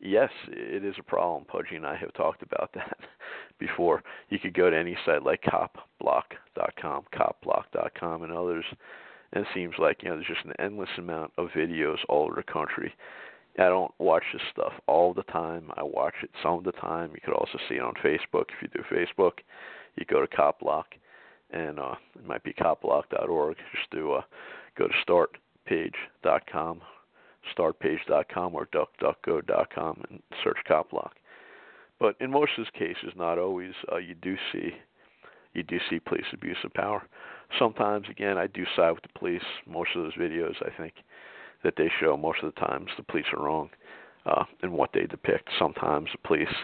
yes, 0.00 0.30
it 0.48 0.84
is 0.84 0.94
a 0.98 1.02
problem. 1.02 1.44
Pudgy 1.44 1.76
and 1.76 1.86
I 1.86 1.96
have 1.96 2.12
talked 2.14 2.42
about 2.42 2.70
that 2.74 2.98
before. 3.58 4.02
You 4.28 4.38
could 4.38 4.54
go 4.54 4.70
to 4.70 4.76
any 4.78 4.96
site 5.04 5.22
like 5.22 5.42
copblock.com, 5.42 7.04
copblock.com, 7.14 8.22
and 8.22 8.32
others, 8.32 8.64
and 9.32 9.44
it 9.44 9.48
seems 9.54 9.74
like 9.78 10.02
you 10.02 10.08
know 10.08 10.16
there's 10.16 10.26
just 10.26 10.44
an 10.44 10.52
endless 10.58 10.90
amount 10.98 11.32
of 11.38 11.48
videos 11.56 11.98
all 12.08 12.26
over 12.26 12.36
the 12.36 12.52
country. 12.52 12.92
I 13.58 13.68
don't 13.68 13.92
watch 13.98 14.24
this 14.32 14.42
stuff 14.52 14.72
all 14.86 15.14
the 15.14 15.22
time. 15.24 15.70
I 15.76 15.82
watch 15.82 16.14
it 16.22 16.30
some 16.42 16.58
of 16.58 16.64
the 16.64 16.72
time. 16.72 17.12
You 17.14 17.20
could 17.24 17.34
also 17.34 17.58
see 17.68 17.76
it 17.76 17.82
on 17.82 17.94
Facebook 18.04 18.44
if 18.50 18.62
you 18.62 18.68
do 18.68 18.82
Facebook. 18.94 19.38
You 19.96 20.04
go 20.04 20.20
to 20.20 20.36
CopBlock, 20.36 20.84
and 21.50 21.78
uh, 21.78 21.94
it 22.14 22.26
might 22.26 22.44
be 22.44 22.52
copblock.org. 22.52 23.56
Just 23.74 23.90
do 23.90 24.12
uh, 24.12 24.22
go 24.76 24.88
to 24.88 25.26
startpage.com 25.66 26.82
startpage.com 27.56 28.54
or 28.54 28.66
duckduckgo.com 28.66 30.02
and 30.10 30.22
search 30.42 30.58
CopBlock. 30.68 31.10
But 31.98 32.16
in 32.20 32.30
most 32.30 32.52
of 32.58 32.64
these 32.64 32.78
cases, 32.78 33.12
not 33.16 33.38
always, 33.38 33.72
uh, 33.90 33.96
you 33.96 34.14
do 34.14 34.36
see 34.52 34.70
you 35.54 35.62
do 35.62 35.78
see 35.88 35.98
police 35.98 36.26
abuse 36.34 36.58
of 36.64 36.74
power. 36.74 37.02
Sometimes, 37.58 38.06
again, 38.10 38.36
I 38.36 38.46
do 38.46 38.64
side 38.76 38.90
with 38.90 39.02
the 39.02 39.18
police. 39.18 39.42
Most 39.66 39.90
of 39.96 40.02
those 40.02 40.14
videos, 40.14 40.54
I 40.60 40.68
think, 40.76 40.92
that 41.64 41.74
they 41.78 41.90
show, 41.98 42.14
most 42.14 42.42
of 42.42 42.54
the 42.54 42.60
times 42.60 42.90
the 42.98 43.02
police 43.02 43.24
are 43.32 43.42
wrong 43.42 43.70
uh, 44.26 44.44
in 44.62 44.72
what 44.72 44.90
they 44.92 45.06
depict. 45.06 45.48
Sometimes 45.58 46.08
the 46.12 46.28
police 46.28 46.54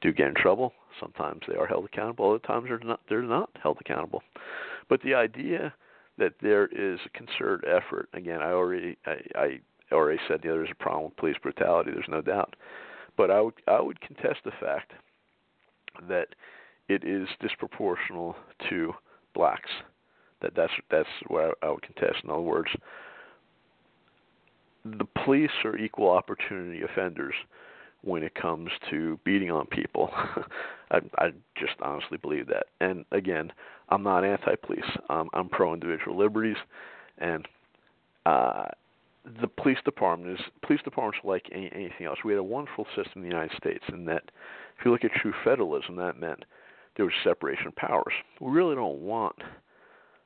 do 0.00 0.12
get 0.12 0.26
in 0.26 0.34
trouble. 0.34 0.72
Sometimes 0.98 1.42
they 1.46 1.54
are 1.54 1.66
held 1.66 1.84
accountable. 1.84 2.30
Other 2.30 2.40
times 2.40 2.66
they're 2.68 2.80
not. 2.80 3.00
They're 3.08 3.22
not 3.22 3.50
held 3.62 3.78
accountable. 3.80 4.22
But 4.88 5.02
the 5.02 5.14
idea 5.14 5.72
that 6.18 6.32
there 6.40 6.66
is 6.66 6.98
a 7.04 7.10
concerted 7.10 7.68
effort. 7.68 8.08
Again, 8.14 8.40
I 8.40 8.50
already 8.50 8.96
I, 9.06 9.38
I 9.38 9.60
already 9.92 10.20
said 10.28 10.44
know, 10.44 10.54
there's 10.54 10.70
a 10.70 10.82
problem 10.82 11.06
with 11.06 11.16
police 11.16 11.36
brutality. 11.42 11.90
There's 11.92 12.06
no 12.08 12.20
doubt, 12.20 12.56
but 13.16 13.30
I 13.30 13.40
would 13.40 13.54
I 13.66 13.80
would 13.80 14.00
contest 14.00 14.40
the 14.44 14.52
fact 14.60 14.92
that 16.08 16.28
it 16.88 17.04
is 17.04 17.28
disproportional 17.42 18.34
to 18.68 18.92
blacks. 19.34 19.70
That 20.42 20.52
that's 20.54 20.72
that's 20.90 21.08
what 21.28 21.56
I, 21.62 21.70
would 21.70 21.82
contest. 21.82 22.24
In 22.24 22.30
other 22.30 22.40
words, 22.40 22.68
the 24.84 25.06
police 25.24 25.50
are 25.64 25.76
equal 25.76 26.10
opportunity 26.10 26.82
offenders 26.82 27.34
when 28.02 28.22
it 28.22 28.34
comes 28.34 28.70
to 28.90 29.18
beating 29.24 29.50
on 29.50 29.66
people. 29.66 30.10
I, 30.90 31.00
I 31.18 31.30
just 31.58 31.74
honestly 31.82 32.18
believe 32.18 32.46
that. 32.48 32.66
And 32.80 33.04
again, 33.10 33.52
I'm 33.88 34.04
not 34.04 34.24
anti-police. 34.24 34.84
I'm 35.08 35.48
pro 35.48 35.74
individual 35.74 36.16
liberties, 36.16 36.56
and 37.18 37.48
uh, 38.26 38.66
the 39.40 39.48
police 39.48 39.78
department 39.84 40.38
is 40.38 40.44
police 40.64 40.80
departments 40.82 41.18
like 41.24 41.46
any, 41.52 41.70
anything 41.74 42.06
else. 42.06 42.18
We 42.24 42.32
had 42.32 42.38
a 42.38 42.44
wonderful 42.44 42.86
system 42.94 43.12
in 43.16 43.22
the 43.22 43.28
United 43.28 43.56
States 43.56 43.84
in 43.88 44.04
that, 44.06 44.22
if 44.78 44.84
you 44.84 44.92
look 44.92 45.04
at 45.04 45.12
true 45.12 45.34
federalism, 45.44 45.96
that 45.96 46.18
meant 46.18 46.44
there 46.96 47.04
was 47.04 47.14
separation 47.24 47.66
of 47.66 47.76
powers. 47.76 48.12
We 48.40 48.50
really 48.50 48.74
don't 48.74 49.00
want 49.00 49.36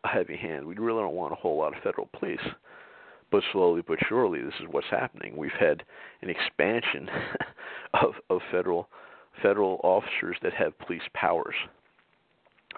a 0.05 0.09
heavy 0.09 0.37
hand. 0.37 0.67
We 0.67 0.75
really 0.77 1.03
don't 1.03 1.15
want 1.15 1.33
a 1.33 1.37
whole 1.37 1.59
lot 1.59 1.77
of 1.77 1.83
federal 1.83 2.09
police. 2.19 2.41
But 3.31 3.43
slowly 3.53 3.83
but 3.87 3.99
surely, 4.09 4.43
this 4.43 4.55
is 4.61 4.67
what's 4.71 4.89
happening. 4.91 5.37
We've 5.37 5.51
had 5.59 5.85
an 6.23 6.31
expansion 6.31 7.09
of 7.95 8.15
of 8.29 8.41
federal 8.51 8.89
federal 9.41 9.81
officers 9.85 10.37
that 10.43 10.53
have 10.55 10.79
police 10.81 11.03
powers. 11.15 11.55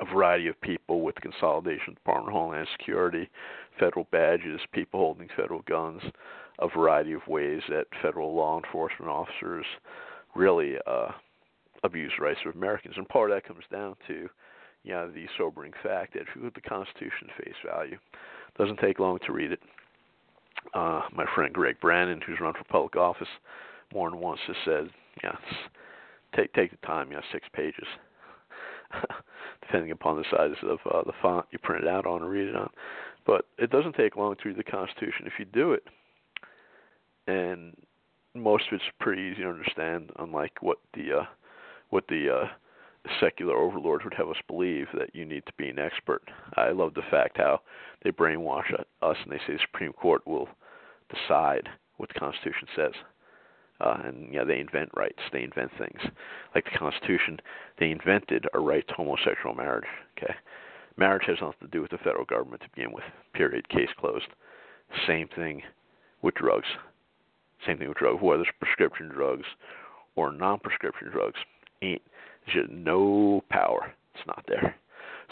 A 0.03 0.15
variety 0.15 0.49
of 0.49 0.61
people 0.61 1.01
with 1.01 1.15
the 1.15 1.21
consolidation, 1.21 1.95
Department 1.95 2.29
of 2.29 2.35
Homeland 2.35 2.67
Security, 2.77 3.31
federal 3.79 4.07
badges, 4.11 4.61
people 4.73 4.99
holding 4.99 5.29
federal 5.37 5.63
guns, 5.63 6.03
a 6.59 6.69
variety 6.69 7.13
of 7.13 7.27
ways 7.29 7.63
that 7.69 7.87
federal 8.03 8.35
law 8.35 8.61
enforcement 8.63 9.11
officers 9.11 9.65
really 10.35 10.75
uh, 10.87 11.09
abuse 11.85 12.13
rights 12.19 12.41
of 12.47 12.55
Americans. 12.57 12.95
And 12.97 13.09
part 13.09 13.31
of 13.31 13.37
that 13.37 13.47
comes 13.47 13.65
down 13.71 13.95
to, 14.09 14.29
you 14.83 14.93
know, 14.93 15.11
the 15.11 15.27
sobering 15.39 15.73
fact 15.83 16.15
that 16.15 16.23
if 16.23 16.29
you 16.35 16.43
look 16.43 16.57
at 16.57 16.63
the 16.63 16.69
Constitution 16.69 17.29
face 17.39 17.55
value, 17.65 17.95
it 17.95 18.59
doesn't 18.59 18.79
take 18.81 18.99
long 18.99 19.19
to 19.27 19.33
read 19.33 19.53
it. 19.53 19.61
Uh, 20.75 21.03
my 21.13 21.27
friend 21.35 21.53
Greg 21.53 21.81
Brannon, 21.81 22.21
who's 22.27 22.41
run 22.41 22.55
for 22.55 22.65
public 22.65 22.97
office 22.97 23.29
more 23.93 24.11
than 24.11 24.21
once, 24.21 24.41
has 24.47 24.57
said, 24.65 24.91
yeah, 25.23 25.37
take 26.35 26.53
take 26.55 26.71
the 26.71 26.87
time, 26.87 27.11
yeah, 27.13 27.21
six 27.33 27.47
pages, 27.53 27.87
depending 29.63 29.91
upon 29.91 30.17
the 30.17 30.25
size 30.31 30.57
of 30.63 30.79
uh, 30.93 31.03
the 31.07 31.13
font 31.23 31.47
you 31.51 31.59
print 31.59 31.85
it 31.85 31.89
out 31.89 32.07
on 32.07 32.23
or 32.23 32.29
read 32.29 32.49
it 32.49 32.57
on. 32.57 32.71
But 33.27 33.47
it 33.59 33.71
doesn't 33.71 33.95
take 33.95 34.17
long 34.17 34.35
to 34.37 34.49
read 34.49 34.59
the 34.59 34.65
Constitution 34.65 35.27
if 35.27 35.35
you 35.39 35.45
do 35.45 35.73
it, 35.73 35.85
and 37.27 37.75
most 38.35 38.65
of 38.69 38.75
it's 38.75 38.85
pretty 39.01 39.23
easy 39.23 39.43
to 39.43 39.49
understand. 39.49 40.11
Unlike 40.19 40.63
what 40.63 40.79
the 40.95 41.21
uh, 41.21 41.25
what 41.91 42.05
the 42.09 42.35
uh, 42.35 42.49
secular 43.21 43.57
overlords 43.57 44.05
would 44.05 44.15
have 44.15 44.29
us 44.29 44.37
believe 44.47 44.87
that 44.95 45.15
you 45.15 45.25
need 45.25 45.45
to 45.47 45.53
be 45.57 45.69
an 45.69 45.79
expert. 45.79 46.23
I 46.57 46.71
love 46.71 46.95
the 46.95 47.03
fact 47.11 47.39
how 47.39 47.61
they 48.03 48.11
brainwash 48.11 48.73
us 48.73 49.17
and 49.23 49.33
they 49.33 49.39
say 49.39 49.55
the 49.55 49.59
Supreme 49.71 49.93
Court 49.93 50.27
will 50.27 50.49
decide 51.11 51.69
what 51.97 52.09
the 52.09 52.19
Constitution 52.19 52.69
says. 52.77 52.93
Uh, 53.83 53.99
and 54.05 54.33
yeah, 54.33 54.45
they 54.45 54.61
invent 54.61 54.91
rights. 54.95 55.19
They 55.33 55.43
invent 55.43 55.71
things 55.77 55.99
like 56.55 56.65
the 56.65 56.79
Constitution. 56.79 57.41
They 57.79 57.91
invented 57.91 58.47
a 58.55 58.61
right 58.61 58.87
to 58.87 58.95
homosexual 58.95 59.55
marriage. 59.55 59.89
Okay, 60.17 60.35
marriage 60.97 61.25
has 61.27 61.39
nothing 61.41 61.59
to 61.63 61.69
do 61.69 61.83
with 61.83 61.91
the 61.91 61.99
federal 61.99 62.25
government 62.25 62.63
to 62.63 62.69
begin 62.75 62.93
with. 62.93 63.05
Period. 63.35 63.69
Case 63.69 63.89
closed. 63.99 64.29
Same 65.07 65.29
thing 65.35 65.63
with 66.23 66.35
drugs. 66.35 66.67
Same 67.67 67.79
thing 67.79 67.89
with 67.89 67.99
drugs, 67.99 68.23
whether 68.23 68.43
it's 68.43 68.51
prescription 68.61 69.09
drugs 69.09 69.47
or 70.17 70.33
non-prescription 70.33 71.11
drugs. 71.11 71.39
Ain't 71.81 72.03
just 72.47 72.71
no 72.71 73.43
power. 73.51 73.93
It's 74.15 74.27
not 74.27 74.45
there. 74.47 74.77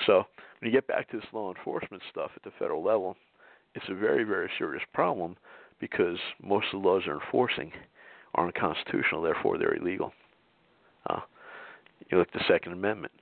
So 0.07 0.25
when 0.59 0.71
you 0.71 0.73
get 0.73 0.87
back 0.87 1.11
to 1.11 1.19
this 1.19 1.27
law 1.33 1.53
enforcement 1.55 2.03
stuff 2.11 2.31
at 2.35 2.43
the 2.43 2.51
federal 2.59 2.83
level, 2.83 3.17
it's 3.75 3.85
a 3.89 3.95
very, 3.95 4.25
very 4.25 4.51
serious 4.59 4.83
problem 4.95 5.37
because 5.79 6.19
most 6.43 6.67
of 6.73 6.81
the 6.81 6.89
laws 6.89 7.03
they're 7.05 7.21
enforcing 7.21 7.73
are 8.35 8.47
unconstitutional, 8.47 9.23
therefore 9.23 9.59
they're 9.59 9.75
illegal. 9.75 10.13
Uh, 11.09 11.21
you 12.09 12.19
look 12.19 12.29
at 12.35 12.41
the 12.41 12.45
Second 12.49 12.73
Amendment. 12.73 13.13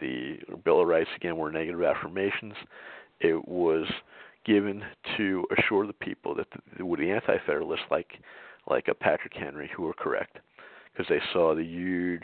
The 0.00 0.38
Bill 0.64 0.82
of 0.82 0.88
Rights, 0.88 1.08
again, 1.16 1.36
were 1.36 1.50
negative 1.50 1.82
affirmations. 1.82 2.54
It 3.20 3.48
was 3.48 3.86
given 4.44 4.82
to 5.16 5.44
assure 5.56 5.86
the 5.86 5.92
people 5.92 6.34
that 6.34 6.46
the, 6.76 6.84
the 6.96 7.10
anti-federalists, 7.10 7.86
like 7.90 8.20
like 8.68 8.88
a 8.88 8.94
Patrick 8.94 9.34
Henry, 9.34 9.70
who 9.74 9.82
were 9.82 9.94
correct, 9.94 10.38
because 10.92 11.08
they 11.08 11.20
saw 11.32 11.54
the 11.54 11.64
huge 11.64 12.22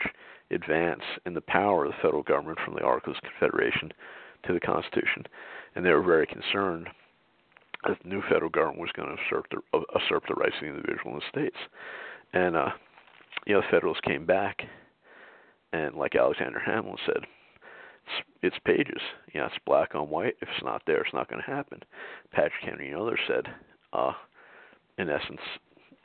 advance 0.51 1.01
in 1.25 1.33
the 1.33 1.41
power 1.41 1.85
of 1.85 1.91
the 1.91 1.97
federal 2.01 2.23
government 2.23 2.59
from 2.63 2.75
the 2.75 2.81
Articles 2.81 3.17
of 3.17 3.29
Confederation 3.29 3.91
to 4.45 4.53
the 4.53 4.59
Constitution, 4.59 5.25
and 5.75 5.85
they 5.85 5.91
were 5.91 6.01
very 6.01 6.25
concerned 6.25 6.87
that 7.87 7.97
the 8.03 8.09
new 8.09 8.21
federal 8.29 8.49
government 8.49 8.79
was 8.79 8.91
going 8.95 9.09
to 9.09 9.21
usurp 9.23 9.47
the, 9.51 9.85
usurp 9.99 10.23
the 10.27 10.33
rights 10.35 10.55
of 10.55 10.61
the 10.61 10.67
individual 10.67 11.13
in 11.13 11.19
the 11.19 11.29
states. 11.29 11.57
And 12.33 12.55
uh, 12.55 12.69
you 13.45 13.53
know, 13.53 13.61
the 13.61 13.67
Federalists 13.71 14.01
came 14.01 14.25
back, 14.25 14.61
and 15.73 15.95
like 15.95 16.15
Alexander 16.15 16.59
Hamilton 16.59 16.97
said, 17.05 17.23
it's, 17.23 18.27
it's 18.41 18.57
pages. 18.65 19.01
You 19.33 19.39
know, 19.41 19.47
it's 19.47 19.55
black 19.65 19.95
on 19.95 20.09
white. 20.09 20.35
If 20.41 20.49
it's 20.49 20.63
not 20.63 20.81
there, 20.85 21.01
it's 21.01 21.13
not 21.13 21.29
going 21.29 21.41
to 21.43 21.51
happen. 21.51 21.79
Patrick 22.31 22.63
Henry 22.63 22.91
and 22.91 23.01
others 23.01 23.19
said, 23.27 23.45
uh, 23.93 24.13
in 24.97 25.09
essence, 25.09 25.41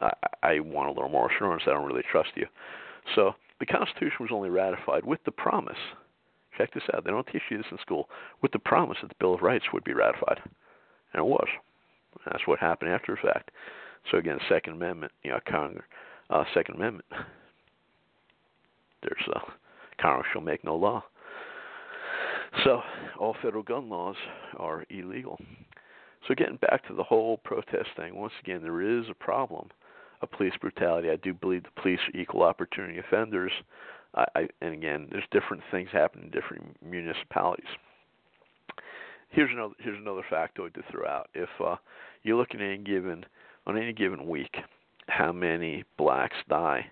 I, 0.00 0.12
I 0.42 0.60
want 0.60 0.88
a 0.88 0.92
little 0.92 1.08
more 1.08 1.30
assurance. 1.30 1.64
I 1.66 1.70
don't 1.70 1.86
really 1.86 2.04
trust 2.10 2.30
you. 2.36 2.46
So 3.14 3.32
the 3.60 3.66
Constitution 3.66 4.16
was 4.20 4.30
only 4.32 4.50
ratified 4.50 5.04
with 5.04 5.20
the 5.24 5.32
promise. 5.32 5.78
Check 6.56 6.72
this 6.72 6.84
out. 6.94 7.04
They 7.04 7.10
don't 7.10 7.26
teach 7.26 7.42
you 7.50 7.58
this 7.58 7.66
in 7.70 7.78
school. 7.78 8.08
With 8.42 8.52
the 8.52 8.58
promise 8.58 8.98
that 9.02 9.08
the 9.08 9.16
Bill 9.18 9.34
of 9.34 9.42
Rights 9.42 9.66
would 9.72 9.84
be 9.84 9.92
ratified, 9.92 10.40
and 11.12 11.20
it 11.20 11.26
was. 11.26 11.48
That's 12.26 12.46
what 12.46 12.60
happened 12.60 12.92
after 12.92 13.16
the 13.16 13.28
fact. 13.28 13.50
So 14.10 14.18
again, 14.18 14.38
Second 14.48 14.74
Amendment, 14.74 15.12
you 15.24 15.30
know, 15.30 15.40
Congress, 15.48 15.84
uh, 16.30 16.44
Second 16.54 16.76
Amendment. 16.76 17.06
There's 19.02 19.28
uh, 19.34 19.40
Congress 20.00 20.26
shall 20.32 20.42
make 20.42 20.64
no 20.64 20.76
law. 20.76 21.04
So 22.62 22.80
all 23.18 23.36
federal 23.42 23.62
gun 23.62 23.88
laws 23.88 24.16
are 24.56 24.84
illegal. 24.90 25.38
So 26.26 26.34
getting 26.34 26.56
back 26.56 26.86
to 26.86 26.94
the 26.94 27.02
whole 27.02 27.38
protest 27.38 27.88
thing, 27.96 28.14
once 28.14 28.32
again, 28.42 28.62
there 28.62 28.80
is 28.80 29.04
a 29.10 29.14
problem 29.14 29.68
of 30.22 30.30
police 30.30 30.54
brutality. 30.60 31.10
I 31.10 31.16
do 31.16 31.34
believe 31.34 31.64
the 31.64 31.80
police 31.82 31.98
are 32.12 32.18
equal 32.18 32.42
opportunity 32.42 32.98
offenders. 32.98 33.52
I, 34.14 34.24
I, 34.34 34.48
and 34.62 34.72
again, 34.72 35.08
there's 35.10 35.24
different 35.32 35.62
things 35.70 35.88
happening 35.92 36.26
in 36.26 36.30
different 36.30 36.76
municipalities. 36.82 37.66
Here's 39.30 39.50
another 39.50 39.74
here's 39.80 39.98
another 39.98 40.22
factoid 40.30 40.74
to 40.74 40.82
throw 40.90 41.08
out. 41.08 41.28
If 41.34 41.48
uh, 41.62 41.76
you're 42.22 42.36
looking 42.36 42.60
at 42.60 42.66
any 42.66 42.78
given 42.78 43.26
on 43.66 43.76
any 43.76 43.92
given 43.92 44.28
week, 44.28 44.54
how 45.08 45.32
many 45.32 45.84
blacks 45.96 46.36
die 46.48 46.86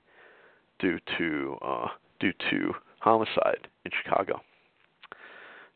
due 0.78 0.98
to 1.18 1.56
uh, 1.62 1.88
due 2.20 2.32
to 2.50 2.72
homicide 3.00 3.68
in 3.84 3.90
Chicago? 4.02 4.40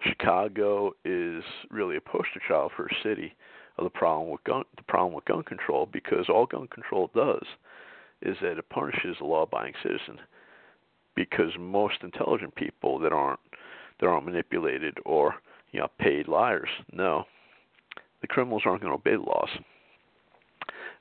Chicago 0.02 0.92
is 1.04 1.42
really 1.70 1.96
a 1.96 2.00
poster 2.00 2.40
child 2.46 2.72
for 2.76 2.86
a 2.86 2.94
city 3.02 3.34
of 3.78 3.84
the 3.84 3.90
problem 3.90 4.30
with 4.30 4.44
gun 4.44 4.64
the 4.76 4.82
problem 4.82 5.14
with 5.14 5.24
gun 5.24 5.42
control 5.42 5.88
because 5.92 6.26
all 6.28 6.46
gun 6.46 6.68
control 6.68 7.10
does 7.14 7.44
is 8.22 8.36
that 8.40 8.58
it 8.58 8.68
punishes 8.70 9.16
the 9.18 9.24
law 9.24 9.42
abiding 9.42 9.74
citizen 9.82 10.18
because 11.14 11.50
most 11.58 11.96
intelligent 12.02 12.54
people 12.54 12.98
that 12.98 13.12
aren't 13.12 13.40
that 14.00 14.06
aren't 14.06 14.26
manipulated 14.26 14.96
or 15.04 15.34
you 15.72 15.80
know 15.80 15.88
paid 15.98 16.28
liars 16.28 16.68
no 16.92 17.24
the 18.20 18.26
criminals 18.26 18.62
aren't 18.64 18.82
going 18.82 18.90
to 18.90 18.98
obey 18.98 19.16
the 19.16 19.30
laws 19.30 19.50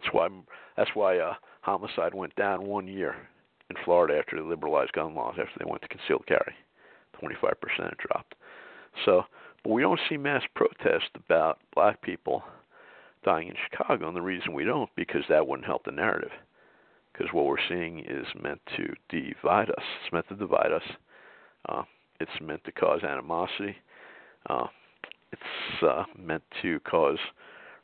that's 0.05 0.13
why 0.13 0.27
that's 0.77 0.91
why 0.93 1.17
uh 1.17 1.33
homicide 1.61 2.13
went 2.13 2.35
down 2.35 2.65
one 2.65 2.87
year 2.87 3.15
in 3.69 3.75
Florida 3.83 4.17
after 4.17 4.35
they 4.35 4.47
liberalized 4.47 4.93
gun 4.93 5.15
laws 5.15 5.35
after 5.39 5.53
they 5.59 5.69
went 5.69 5.81
to 5.81 5.87
concealed 5.87 6.25
carry 6.27 6.53
25% 7.21 7.53
dropped 7.97 8.35
so 9.05 9.23
but 9.63 9.71
we 9.71 9.81
don't 9.81 9.99
see 10.07 10.17
mass 10.17 10.43
protest 10.53 11.09
about 11.15 11.59
black 11.73 12.01
people 12.01 12.43
dying 13.25 13.47
in 13.47 13.55
Chicago, 13.69 14.07
and 14.07 14.15
the 14.15 14.21
reason 14.21 14.53
we 14.53 14.63
don't 14.63 14.89
because 14.95 15.23
that 15.27 15.47
wouldn't 15.47 15.65
help 15.65 15.83
the 15.83 15.91
narrative. 15.91 16.31
Because 17.11 17.33
what 17.33 17.45
we're 17.45 17.57
seeing 17.67 17.99
is 17.99 18.27
meant 18.41 18.61
to 18.77 18.93
divide 19.09 19.69
us. 19.69 19.83
It's 20.03 20.13
meant 20.13 20.27
to 20.29 20.35
divide 20.35 20.71
us. 20.71 20.83
Uh, 21.67 21.83
it's 22.19 22.39
meant 22.41 22.63
to 22.65 22.71
cause 22.71 23.03
animosity. 23.03 23.75
Uh, 24.49 24.67
it's 25.31 25.83
uh, 25.83 26.03
meant 26.17 26.43
to 26.61 26.79
cause 26.81 27.17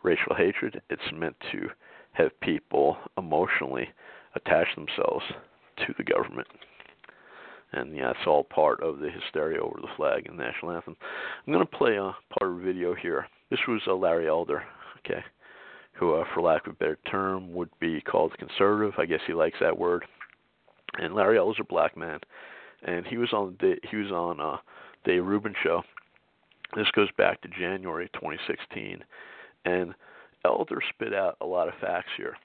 racial 0.03 0.36
hatred. 0.36 0.82
It's 0.89 1.01
meant 1.13 1.36
to 1.51 1.69
have 2.14 2.38
people 2.41 2.97
emotionally 3.18 3.88
attach 4.36 4.68
themselves 4.76 5.24
to 5.78 5.93
the 5.97 6.03
government. 6.03 6.47
And 7.74 7.95
yeah, 7.95 8.12
it's 8.12 8.28
all 8.28 8.43
part 8.43 8.84
of 8.84 8.99
the 8.99 9.09
hysteria 9.09 9.62
over 9.62 9.80
the 9.82 9.88
flag 9.95 10.28
and 10.28 10.38
national 10.38 10.72
anthem. 10.72 10.97
I'm 11.45 11.53
going 11.53 11.66
to 11.66 11.78
play 11.78 11.95
a 11.95 12.16
part 12.38 12.51
of 12.51 12.59
a 12.59 12.62
video 12.62 12.93
here. 12.93 13.28
This 13.49 13.59
was 13.68 13.82
uh, 13.88 13.93
Larry 13.93 14.28
Elder 14.28 14.64
okay, 15.05 15.24
who, 15.93 16.16
uh, 16.16 16.24
for 16.34 16.41
lack 16.41 16.68
of 16.68 16.74
a 16.74 16.78
better 16.78 16.97
term, 17.09 17.53
would 17.53 17.70
be 17.80 18.01
called 18.01 18.38
conservative. 18.38 18.93
I 18.97 19.05
guess 19.05 19.20
he 19.28 19.34
likes 19.34 19.57
that 19.59 19.78
word. 19.78 20.05
And 20.99 21.16
Larry 21.16 21.38
Elder's 21.38 21.57
a 21.59 21.64
black 21.64 21.95
man, 21.95 22.20
and 22.84 23.05
he 23.05 23.18
was 23.18 23.32
on 23.34 23.55
the 23.59 23.76
he 23.89 23.97
was 23.97 24.12
on 24.12 24.39
uh, 24.39 24.57
Dave 25.05 25.26
Rubin 25.26 25.53
show. 25.64 25.82
This 26.76 26.88
goes 26.93 27.09
back 27.18 27.41
to 27.41 27.49
January 27.49 28.09
2016, 28.14 29.03
and 29.66 29.93
Elder 30.45 30.79
spit 30.89 31.13
out 31.13 31.37
a 31.41 31.45
lot 31.45 31.67
of 31.67 31.73
facts 31.79 32.09
here. 32.17 32.35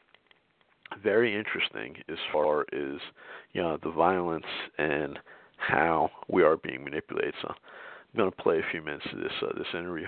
Very 1.03 1.37
interesting 1.37 1.97
as 2.09 2.19
far 2.33 2.63
as 2.73 3.01
you 3.53 3.63
know 3.63 3.79
the 3.83 3.91
violence 3.91 4.45
and 4.79 5.19
how 5.57 6.11
we 6.29 6.43
are 6.43 6.57
being 6.57 6.85
manipulated. 6.85 7.35
So 7.43 7.49
I'm 7.49 8.19
going 8.19 8.31
to 8.31 8.37
play 8.37 8.59
a 8.59 8.71
few 8.71 8.83
minutes 8.83 9.07
of 9.13 9.19
this 9.19 9.33
uh, 9.43 9.59
this 9.59 9.67
interview. 9.75 10.07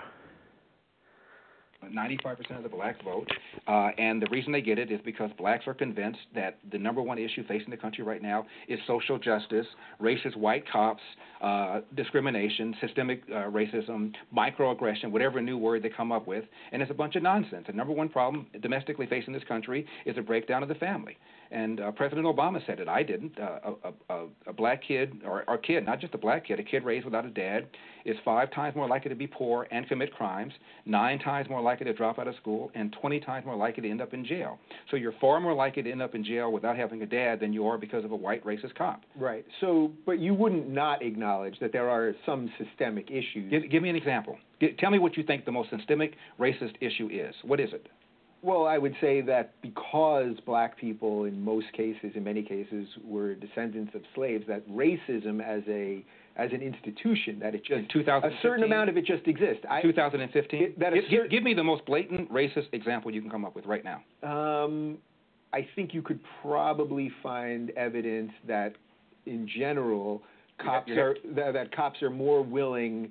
95% 1.86 2.56
of 2.56 2.62
the 2.62 2.68
black 2.68 3.02
vote, 3.04 3.28
uh, 3.66 3.90
and 3.98 4.20
the 4.20 4.26
reason 4.30 4.52
they 4.52 4.60
get 4.60 4.78
it 4.78 4.90
is 4.90 5.00
because 5.04 5.30
blacks 5.38 5.66
are 5.66 5.74
convinced 5.74 6.18
that 6.34 6.58
the 6.70 6.78
number 6.78 7.00
one 7.00 7.18
issue 7.18 7.46
facing 7.46 7.70
the 7.70 7.76
country 7.76 8.04
right 8.04 8.22
now 8.22 8.44
is 8.68 8.78
social 8.86 9.18
justice, 9.18 9.66
racist 10.00 10.36
white 10.36 10.64
cops, 10.70 11.02
uh, 11.40 11.80
discrimination, 11.96 12.74
systemic 12.80 13.22
uh, 13.30 13.44
racism, 13.50 14.12
microaggression, 14.36 15.10
whatever 15.10 15.40
new 15.40 15.56
word 15.56 15.82
they 15.82 15.88
come 15.88 16.12
up 16.12 16.26
with, 16.26 16.44
and 16.72 16.82
it's 16.82 16.90
a 16.90 16.94
bunch 16.94 17.16
of 17.16 17.22
nonsense. 17.22 17.64
The 17.66 17.72
number 17.72 17.92
one 17.92 18.08
problem 18.08 18.46
domestically 18.60 19.06
facing 19.06 19.32
this 19.32 19.44
country 19.44 19.86
is 20.04 20.18
a 20.18 20.22
breakdown 20.22 20.62
of 20.62 20.68
the 20.68 20.74
family. 20.74 21.16
And 21.50 21.80
uh, 21.80 21.92
President 21.92 22.26
Obama 22.26 22.64
said 22.66 22.78
it. 22.78 22.88
I 22.88 23.02
didn't. 23.02 23.38
Uh, 23.38 23.58
a, 23.84 24.14
a, 24.14 24.26
a 24.48 24.52
black 24.52 24.82
kid, 24.86 25.14
or 25.24 25.44
a 25.48 25.56
kid, 25.56 25.86
not 25.86 26.00
just 26.00 26.12
a 26.14 26.18
black 26.18 26.46
kid, 26.46 26.60
a 26.60 26.62
kid 26.62 26.84
raised 26.84 27.06
without 27.06 27.24
a 27.24 27.30
dad, 27.30 27.68
is 28.04 28.16
five 28.24 28.52
times 28.52 28.76
more 28.76 28.88
likely 28.88 29.08
to 29.08 29.14
be 29.14 29.26
poor 29.26 29.66
and 29.70 29.88
commit 29.88 30.12
crimes, 30.14 30.52
nine 30.84 31.18
times 31.18 31.48
more 31.48 31.62
likely 31.62 31.67
to 31.76 31.92
drop 31.92 32.18
out 32.18 32.28
of 32.28 32.34
school, 32.36 32.70
and 32.74 32.94
20 33.00 33.20
times 33.20 33.46
more 33.46 33.56
likely 33.56 33.82
to 33.82 33.90
end 33.90 34.00
up 34.00 34.14
in 34.14 34.24
jail. 34.24 34.58
So 34.90 34.96
you're 34.96 35.14
far 35.20 35.40
more 35.40 35.54
likely 35.54 35.82
to 35.82 35.90
end 35.90 36.02
up 36.02 36.14
in 36.14 36.24
jail 36.24 36.52
without 36.52 36.76
having 36.76 37.02
a 37.02 37.06
dad 37.06 37.40
than 37.40 37.52
you 37.52 37.66
are 37.66 37.78
because 37.78 38.04
of 38.04 38.12
a 38.12 38.16
white 38.16 38.44
racist 38.44 38.74
cop. 38.76 39.02
Right. 39.16 39.44
So, 39.60 39.92
but 40.06 40.18
you 40.18 40.34
wouldn't 40.34 40.68
not 40.68 41.02
acknowledge 41.02 41.58
that 41.60 41.72
there 41.72 41.88
are 41.88 42.14
some 42.26 42.50
systemic 42.58 43.10
issues. 43.10 43.50
Give, 43.50 43.70
give 43.70 43.82
me 43.82 43.90
an 43.90 43.96
example. 43.96 44.36
G- 44.60 44.74
tell 44.78 44.90
me 44.90 44.98
what 44.98 45.16
you 45.16 45.22
think 45.22 45.44
the 45.44 45.52
most 45.52 45.70
systemic 45.70 46.14
racist 46.38 46.74
issue 46.80 47.08
is. 47.12 47.34
What 47.42 47.60
is 47.60 47.70
it? 47.72 47.86
Well, 48.40 48.66
I 48.66 48.78
would 48.78 48.94
say 49.00 49.20
that 49.22 49.60
because 49.62 50.34
black 50.46 50.78
people, 50.78 51.24
in 51.24 51.42
most 51.42 51.66
cases, 51.72 52.12
in 52.14 52.22
many 52.22 52.42
cases, 52.42 52.86
were 53.04 53.34
descendants 53.34 53.94
of 53.96 54.02
slaves, 54.14 54.44
that 54.46 54.68
racism 54.68 55.42
as 55.44 55.62
a 55.66 56.04
as 56.38 56.52
an 56.52 56.62
institution, 56.62 57.40
that 57.40 57.54
it 57.54 57.64
just 57.64 57.92
a 58.06 58.30
certain 58.42 58.62
amount 58.64 58.88
of 58.88 58.96
it 58.96 59.04
just 59.04 59.26
exists. 59.26 59.64
I, 59.68 59.82
2015. 59.82 60.62
It- 60.62 60.78
that 60.78 60.94
give, 60.94 61.02
give- 61.02 61.10
cer- 61.24 61.28
give 61.28 61.42
me 61.42 61.52
the 61.52 61.64
most 61.64 61.84
blatant 61.84 62.32
racist 62.32 62.68
example 62.72 63.10
you 63.12 63.20
can 63.20 63.28
come 63.30 63.44
up 63.44 63.56
with 63.56 63.66
right 63.66 63.82
now. 63.84 64.02
Um, 64.22 64.98
I 65.52 65.66
think 65.74 65.92
you 65.92 66.00
could 66.02 66.20
probably 66.42 67.10
find 67.22 67.70
evidence 67.70 68.30
that, 68.46 68.74
in 69.26 69.48
general, 69.48 70.22
cops 70.58 70.88
you 70.88 70.94
have- 70.98 71.04
are 71.06 71.16
that, 71.34 71.52
that 71.54 71.72
cops 71.74 72.02
are 72.02 72.10
more 72.10 72.42
willing 72.42 73.10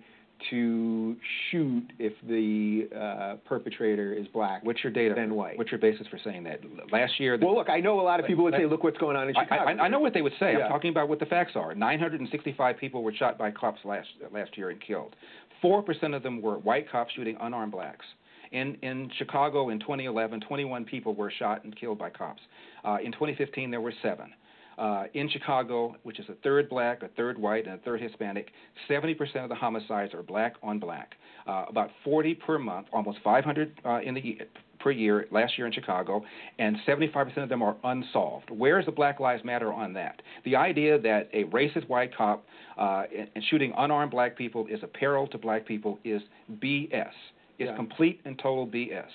to 0.49 1.15
shoot 1.49 1.83
if 1.99 2.13
the 2.27 2.95
uh, 2.95 3.35
perpetrator 3.47 4.13
is 4.13 4.27
black. 4.27 4.63
What's 4.63 4.83
your 4.83 4.93
data? 4.93 5.15
Than 5.15 5.35
white. 5.35 5.57
What's 5.57 5.71
your 5.71 5.79
basis 5.79 6.07
for 6.07 6.19
saying 6.23 6.43
that? 6.43 6.61
Last 6.91 7.19
year. 7.19 7.37
The, 7.37 7.45
Well, 7.45 7.55
look, 7.55 7.69
I 7.69 7.79
know 7.79 7.99
a 7.99 8.01
lot 8.01 8.19
of 8.19 8.25
people 8.25 8.43
would 8.43 8.53
say, 8.53 8.65
"Look 8.65 8.83
what's 8.83 8.97
going 8.97 9.15
on 9.17 9.29
in 9.29 9.35
I- 9.35 9.43
Chicago." 9.43 9.63
I, 9.69 9.85
I 9.85 9.87
know 9.87 9.99
what 9.99 10.13
they 10.13 10.21
would 10.21 10.33
say. 10.39 10.53
Yeah. 10.53 10.65
I'm 10.65 10.69
talking 10.71 10.91
about 10.91 11.09
what 11.09 11.19
the 11.19 11.25
facts 11.25 11.53
are. 11.55 11.73
965 11.73 12.77
people 12.77 13.03
were 13.03 13.13
shot 13.13 13.37
by 13.37 13.51
cops 13.51 13.79
last 13.85 14.07
last 14.31 14.57
year 14.57 14.69
and 14.69 14.79
killed. 14.81 15.15
Four 15.61 15.81
percent 15.81 16.13
of 16.13 16.23
them 16.23 16.41
were 16.41 16.57
white 16.57 16.89
cops 16.91 17.13
shooting 17.13 17.37
unarmed 17.41 17.71
blacks. 17.71 18.05
In 18.51 18.75
in 18.81 19.09
Chicago 19.17 19.69
in 19.69 19.79
2011, 19.79 20.41
21 20.41 20.85
people 20.85 21.13
were 21.13 21.31
shot 21.31 21.63
and 21.63 21.75
killed 21.75 21.97
by 21.97 22.09
cops. 22.09 22.41
Uh, 22.85 22.97
in 23.03 23.11
2015, 23.11 23.71
there 23.71 23.81
were 23.81 23.93
seven. 24.01 24.31
Uh, 24.77 25.05
in 25.15 25.27
Chicago, 25.29 25.95
which 26.03 26.19
is 26.19 26.25
a 26.29 26.35
third 26.43 26.69
black, 26.69 27.01
a 27.01 27.07
third 27.09 27.37
white, 27.37 27.65
and 27.65 27.73
a 27.75 27.77
third 27.79 27.99
Hispanic, 27.99 28.51
70% 28.87 29.17
of 29.43 29.49
the 29.49 29.55
homicides 29.55 30.13
are 30.13 30.21
black 30.21 30.53
on 30.61 30.77
black. 30.77 31.15
Uh, 31.47 31.65
about 31.67 31.89
40 32.03 32.35
per 32.35 32.59
month, 32.59 32.85
almost 32.93 33.17
500 33.23 33.81
uh, 33.85 33.99
in 34.01 34.13
the 34.13 34.37
per 34.79 34.91
year 34.91 35.25
last 35.31 35.57
year 35.57 35.65
in 35.65 35.73
Chicago, 35.73 36.23
and 36.59 36.77
75% 36.87 37.37
of 37.37 37.49
them 37.49 37.63
are 37.63 37.75
unsolved. 37.83 38.49
Where 38.51 38.79
is 38.79 38.85
the 38.85 38.91
Black 38.91 39.19
Lives 39.19 39.43
Matter 39.43 39.73
on 39.73 39.93
that? 39.93 40.21
The 40.45 40.55
idea 40.55 40.99
that 40.99 41.29
a 41.33 41.45
racist 41.45 41.87
white 41.89 42.15
cop 42.15 42.45
uh, 42.77 43.03
and, 43.17 43.27
and 43.33 43.43
shooting 43.49 43.73
unarmed 43.77 44.11
black 44.11 44.37
people 44.37 44.67
is 44.67 44.79
a 44.83 44.87
peril 44.87 45.27
to 45.29 45.37
black 45.39 45.65
people 45.65 45.97
is 46.03 46.21
BS. 46.61 47.09
It's 47.57 47.69
Yeah. 47.69 47.75
complete 47.75 48.21
and 48.25 48.37
total 48.37 48.67
BS. 48.67 49.09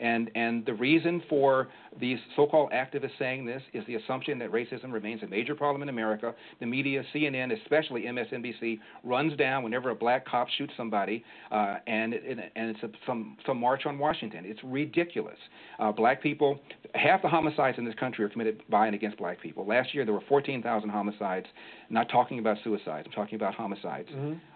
And 0.00 0.30
and 0.34 0.64
the 0.66 0.74
reason 0.74 1.22
for 1.28 1.68
these 2.00 2.18
so-called 2.34 2.72
activists 2.72 3.18
saying 3.18 3.46
this 3.46 3.62
is 3.72 3.84
the 3.86 3.94
assumption 3.96 4.38
that 4.40 4.50
racism 4.50 4.92
remains 4.92 5.22
a 5.22 5.26
major 5.26 5.54
problem 5.54 5.82
in 5.82 5.88
America. 5.88 6.34
The 6.60 6.66
media, 6.66 7.02
CNN, 7.14 7.56
especially 7.62 8.02
MSNBC, 8.02 8.80
runs 9.04 9.36
down 9.36 9.62
whenever 9.62 9.90
a 9.90 9.94
black 9.94 10.26
cop 10.26 10.48
shoots 10.48 10.72
somebody, 10.76 11.24
uh, 11.50 11.76
and 11.86 12.14
and 12.14 12.40
and 12.56 12.70
it's 12.70 12.82
a, 12.82 12.90
some 13.06 13.36
some 13.46 13.58
march 13.58 13.86
on 13.86 13.98
Washington. 13.98 14.44
It's 14.46 14.60
ridiculous. 14.64 15.38
Uh, 15.78 15.92
black 15.92 16.22
people, 16.22 16.60
half 16.94 17.22
the 17.22 17.28
homicides 17.28 17.78
in 17.78 17.84
this 17.84 17.94
country 17.94 18.24
are 18.24 18.28
committed 18.28 18.62
by 18.68 18.86
and 18.86 18.94
against 18.94 19.18
black 19.18 19.40
people. 19.40 19.66
Last 19.66 19.94
year 19.94 20.04
there 20.04 20.14
were 20.14 20.22
14,000 20.28 20.88
homicides. 20.88 21.46
Not 21.90 22.08
talking 22.08 22.38
about 22.38 22.56
suicides. 22.64 23.06
I'm 23.06 23.12
talking 23.12 23.36
about 23.36 23.54
homicides. 23.54 24.08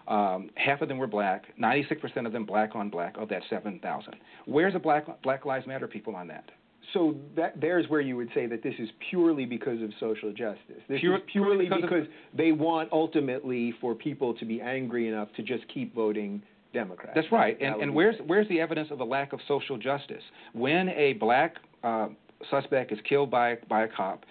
Um, 0.09 0.49
half 0.55 0.81
of 0.81 0.89
them 0.89 0.97
were 0.97 1.07
black. 1.07 1.45
96% 1.59 2.25
of 2.25 2.33
them 2.33 2.43
black 2.45 2.75
on 2.75 2.89
black 2.89 3.15
of 3.17 3.29
that 3.29 3.43
7,000. 3.49 4.15
Where's 4.45 4.73
the 4.73 4.79
Black 4.79 5.05
Black 5.21 5.45
Lives 5.45 5.67
Matter 5.67 5.87
people 5.87 6.15
on 6.15 6.27
that? 6.27 6.49
So 6.93 7.15
that 7.35 7.61
there's 7.61 7.87
where 7.87 8.01
you 8.01 8.17
would 8.17 8.29
say 8.33 8.47
that 8.47 8.63
this 8.63 8.73
is 8.79 8.89
purely 9.11 9.45
because 9.45 9.79
of 9.83 9.91
social 9.99 10.31
justice. 10.31 10.81
This 10.87 10.99
Pure- 10.99 11.17
is 11.17 11.21
purely 11.31 11.67
purely 11.67 11.81
because 11.81 12.07
they 12.35 12.51
want 12.51 12.89
ultimately 12.91 13.75
for 13.79 13.93
people 13.93 14.33
to 14.33 14.45
be 14.45 14.59
angry 14.59 15.07
enough 15.07 15.27
to 15.35 15.43
just 15.43 15.67
keep 15.71 15.93
voting 15.93 16.41
Democrat. 16.73 17.13
That's 17.13 17.31
right. 17.31 17.59
That 17.59 17.65
And, 17.65 17.75
would 17.75 17.83
and 17.83 17.93
where's 17.95 18.15
where's 18.25 18.47
the 18.47 18.59
evidence 18.59 18.89
of 18.89 18.99
a 19.01 19.03
lack 19.03 19.33
of 19.33 19.39
social 19.47 19.77
justice? 19.77 20.23
When 20.53 20.89
a 20.89 21.13
black 21.13 21.57
uh, 21.83 22.07
suspect 22.49 22.91
is 22.91 22.99
killed 23.07 23.29
by 23.31 23.57
by 23.67 23.83
a 23.83 23.87
cop, 23.87 24.25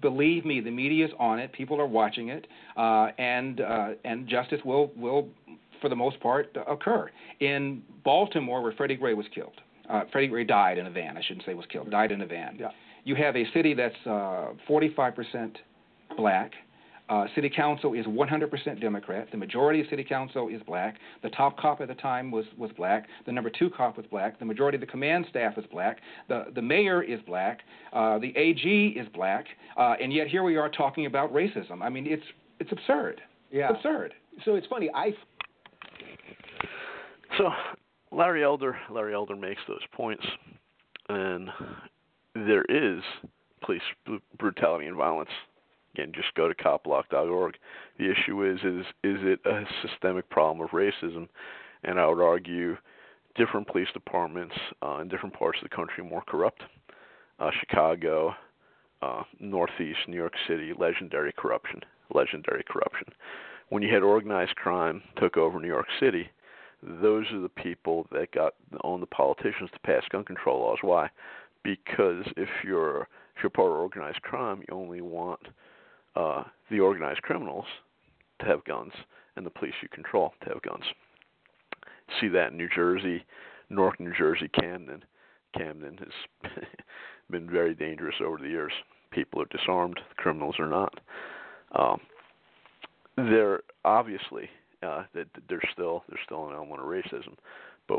believe 0.00 0.44
me, 0.44 0.60
the 0.60 0.70
media 0.70 1.06
is 1.06 1.12
on 1.18 1.38
it. 1.38 1.52
People 1.52 1.80
are 1.80 1.86
watching 1.86 2.28
it, 2.28 2.46
uh, 2.76 3.08
and 3.18 3.60
uh, 3.60 3.90
and 4.04 4.28
justice 4.28 4.60
will 4.64 4.90
will 4.96 5.28
for 5.80 5.88
the 5.88 5.96
most 5.96 6.20
part 6.20 6.56
occur. 6.68 7.10
In 7.40 7.82
Baltimore, 8.04 8.62
where 8.62 8.72
Freddie 8.72 8.96
Gray 8.96 9.14
was 9.14 9.26
killed, 9.34 9.60
uh, 9.90 10.02
Freddie 10.12 10.28
Gray 10.28 10.44
died 10.44 10.78
in 10.78 10.86
a 10.86 10.90
van. 10.90 11.16
I 11.16 11.22
shouldn't 11.22 11.44
say 11.44 11.54
was 11.54 11.66
killed. 11.66 11.90
Died 11.90 12.12
in 12.12 12.20
a 12.22 12.26
van. 12.26 12.56
Yeah. 12.58 12.70
You 13.04 13.16
have 13.16 13.36
a 13.36 13.44
city 13.52 13.74
that's 13.74 13.96
uh, 14.06 14.52
45% 14.68 15.56
black. 16.16 16.52
Uh, 17.08 17.26
city 17.34 17.50
council 17.50 17.92
is 17.94 18.06
100% 18.06 18.80
Democrat. 18.80 19.28
The 19.30 19.36
majority 19.36 19.80
of 19.80 19.86
city 19.88 20.04
council 20.04 20.48
is 20.48 20.62
black. 20.66 20.96
The 21.22 21.30
top 21.30 21.58
cop 21.58 21.80
at 21.80 21.88
the 21.88 21.94
time 21.94 22.30
was, 22.30 22.44
was 22.56 22.70
black. 22.76 23.06
The 23.26 23.32
number 23.32 23.50
two 23.50 23.70
cop 23.70 23.96
was 23.96 24.06
black. 24.06 24.38
The 24.38 24.44
majority 24.44 24.76
of 24.76 24.80
the 24.80 24.86
command 24.86 25.26
staff 25.28 25.58
is 25.58 25.64
black. 25.70 25.98
The, 26.28 26.46
the 26.54 26.62
mayor 26.62 27.02
is 27.02 27.20
black. 27.26 27.60
Uh, 27.92 28.18
the 28.18 28.34
AG 28.36 28.94
is 28.96 29.06
black. 29.14 29.46
Uh, 29.76 29.94
and 30.00 30.12
yet 30.12 30.28
here 30.28 30.42
we 30.42 30.56
are 30.56 30.70
talking 30.70 31.06
about 31.06 31.32
racism. 31.32 31.82
I 31.82 31.88
mean, 31.88 32.06
it's, 32.06 32.24
it's 32.60 32.72
absurd. 32.72 33.20
Yeah. 33.50 33.68
It's 33.70 33.76
absurd. 33.76 34.14
So 34.44 34.54
it's 34.54 34.66
funny. 34.68 34.88
I 34.94 35.12
So 37.36 37.50
Larry 38.10 38.44
Elder, 38.44 38.76
Larry 38.90 39.14
Elder 39.14 39.36
makes 39.36 39.60
those 39.66 39.82
points, 39.92 40.24
and 41.08 41.48
there 42.34 42.64
is 42.68 43.02
police 43.62 43.82
brutality 44.38 44.86
and 44.86 44.96
violence. 44.96 45.30
Again, 45.94 46.12
just 46.14 46.34
go 46.34 46.48
to 46.48 46.54
copblock.org. 46.54 47.56
The 47.98 48.10
issue 48.10 48.44
is 48.50 48.58
is 48.60 48.86
is 49.04 49.18
it 49.22 49.40
a 49.44 49.64
systemic 49.86 50.28
problem 50.30 50.64
of 50.64 50.70
racism? 50.70 51.28
And 51.84 51.98
I 51.98 52.06
would 52.06 52.22
argue 52.22 52.76
different 53.34 53.66
police 53.66 53.88
departments 53.92 54.54
uh, 54.82 54.98
in 54.98 55.08
different 55.08 55.34
parts 55.34 55.58
of 55.62 55.68
the 55.68 55.74
country 55.74 56.04
more 56.04 56.22
corrupt. 56.26 56.62
Uh, 57.38 57.50
Chicago, 57.60 58.34
uh, 59.02 59.22
Northeast, 59.40 59.98
New 60.06 60.16
York 60.16 60.34
City, 60.46 60.72
legendary 60.78 61.32
corruption, 61.36 61.80
legendary 62.14 62.64
corruption. 62.68 63.08
When 63.68 63.82
you 63.82 63.92
had 63.92 64.02
organized 64.02 64.54
crime 64.56 65.02
took 65.16 65.36
over 65.36 65.58
New 65.58 65.68
York 65.68 65.88
City, 65.98 66.28
those 66.82 67.26
are 67.32 67.40
the 67.40 67.48
people 67.48 68.06
that 68.12 68.32
got 68.32 68.54
on 68.82 69.00
the 69.00 69.06
politicians 69.06 69.70
to 69.72 69.78
pass 69.80 70.02
gun 70.10 70.24
control 70.24 70.60
laws. 70.60 70.78
Why? 70.82 71.08
Because 71.62 72.24
if 72.36 72.48
you're 72.64 73.08
if 73.36 73.42
you're 73.42 73.50
part 73.50 73.70
of 73.70 73.76
organized 73.78 74.20
crime, 74.22 74.62
you 74.68 74.74
only 74.74 75.00
want 75.00 75.40
uh, 76.16 76.44
the 76.70 76.80
organized 76.80 77.22
criminals 77.22 77.64
to 78.40 78.46
have 78.46 78.64
guns 78.64 78.92
and 79.36 79.46
the 79.46 79.50
police 79.50 79.74
you 79.82 79.88
control 79.88 80.32
to 80.42 80.48
have 80.50 80.62
guns. 80.62 80.84
See 82.20 82.28
that 82.28 82.52
in 82.52 82.58
New 82.58 82.68
Jersey, 82.74 83.24
North 83.70 83.98
New 83.98 84.12
Jersey, 84.16 84.48
Camden. 84.48 85.04
Camden 85.56 85.98
has 85.98 86.52
been 87.30 87.48
very 87.48 87.74
dangerous 87.74 88.16
over 88.24 88.38
the 88.38 88.48
years. 88.48 88.72
People 89.10 89.40
are 89.42 89.56
disarmed, 89.56 90.00
criminals 90.16 90.56
are 90.58 90.68
not. 90.68 90.94
Um, 91.74 92.00
there 93.16 93.60
obviously 93.84 94.48
uh, 94.82 95.04
that 95.14 95.26
there's 95.48 95.68
still 95.72 96.02
there's 96.08 96.20
still 96.24 96.48
an 96.48 96.54
element 96.54 96.80
of 96.80 96.86
racism, 96.86 97.34
but 97.88 97.98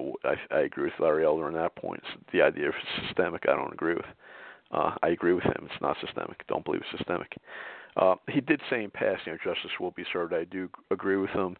I 0.51 0.61
agree 0.61 0.85
with 0.85 0.99
Larry 0.99 1.25
Elder 1.25 1.45
on 1.45 1.53
that 1.53 1.75
point. 1.75 2.03
The 2.31 2.41
idea 2.41 2.69
of 2.69 2.73
systemic, 3.05 3.43
I 3.47 3.55
don't 3.55 3.73
agree 3.73 3.95
with. 3.95 4.05
Uh, 4.71 4.95
I 5.03 5.09
agree 5.09 5.33
with 5.33 5.43
him. 5.43 5.69
It's 5.71 5.81
not 5.81 5.97
systemic. 6.01 6.45
Don't 6.47 6.65
believe 6.65 6.81
it's 6.81 6.97
systemic. 6.97 7.31
Uh, 7.95 8.15
he 8.27 8.41
did 8.41 8.61
say 8.69 8.83
in 8.83 8.89
passing, 8.89 9.37
justice 9.43 9.71
will 9.79 9.91
be 9.91 10.05
served. 10.11 10.33
I 10.33 10.45
do 10.45 10.69
agree 10.91 11.17
with 11.17 11.29
him 11.29 11.55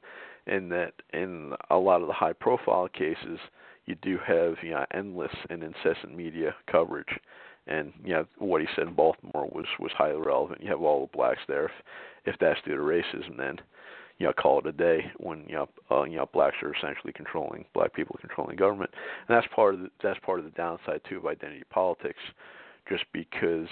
in 0.48 0.70
that 0.70 0.94
in 1.14 1.54
a 1.70 1.78
lot 1.78 2.02
of 2.02 2.08
the 2.08 2.14
high-profile 2.14 2.90
cases, 2.90 3.40
you 3.86 3.96
do 4.02 4.18
have 4.26 4.56
you 4.62 4.72
know 4.72 4.86
endless 4.94 5.34
and 5.50 5.64
incessant 5.64 6.16
media 6.16 6.56
coverage, 6.72 7.20
and 7.68 7.94
you 8.04 8.14
know 8.14 8.26
what 8.38 8.62
he 8.62 8.68
said 8.76 8.88
in 8.88 8.94
Baltimore 8.94 9.50
was 9.52 9.66
was 9.80 9.92
highly 9.98 10.22
relevant. 10.22 10.62
You 10.62 10.70
have 10.70 10.82
all 10.82 11.10
the 11.12 11.18
blacks 11.18 11.42
there. 11.48 11.66
If, 11.66 11.72
if 12.26 12.36
that's 12.40 12.60
due 12.66 12.76
to 12.76 12.82
racism, 12.82 13.38
then 13.38 13.58
you 14.20 14.28
know 14.28 14.34
call 14.34 14.60
it 14.60 14.68
a 14.68 14.72
day 14.72 15.12
when 15.18 15.44
you 15.48 15.56
know 15.56 15.70
uh, 15.92 16.04
you 16.04 16.18
know 16.18 16.30
blacks 16.34 16.58
are 16.62 16.74
essentially 16.74 17.14
controlling 17.14 17.66
black 17.74 17.94
people 17.94 18.18
controlling 18.20 18.56
government, 18.56 18.92
and 19.28 19.36
that's 19.36 19.48
part 19.54 19.74
of 19.74 19.82
the, 19.82 19.90
that's 20.02 20.20
part 20.20 20.40
of 20.40 20.46
the 20.46 20.52
downside 20.52 21.02
too 21.10 21.18
of 21.18 21.26
identity 21.26 21.64
politics. 21.70 22.20
Just 22.90 23.06
because 23.14 23.68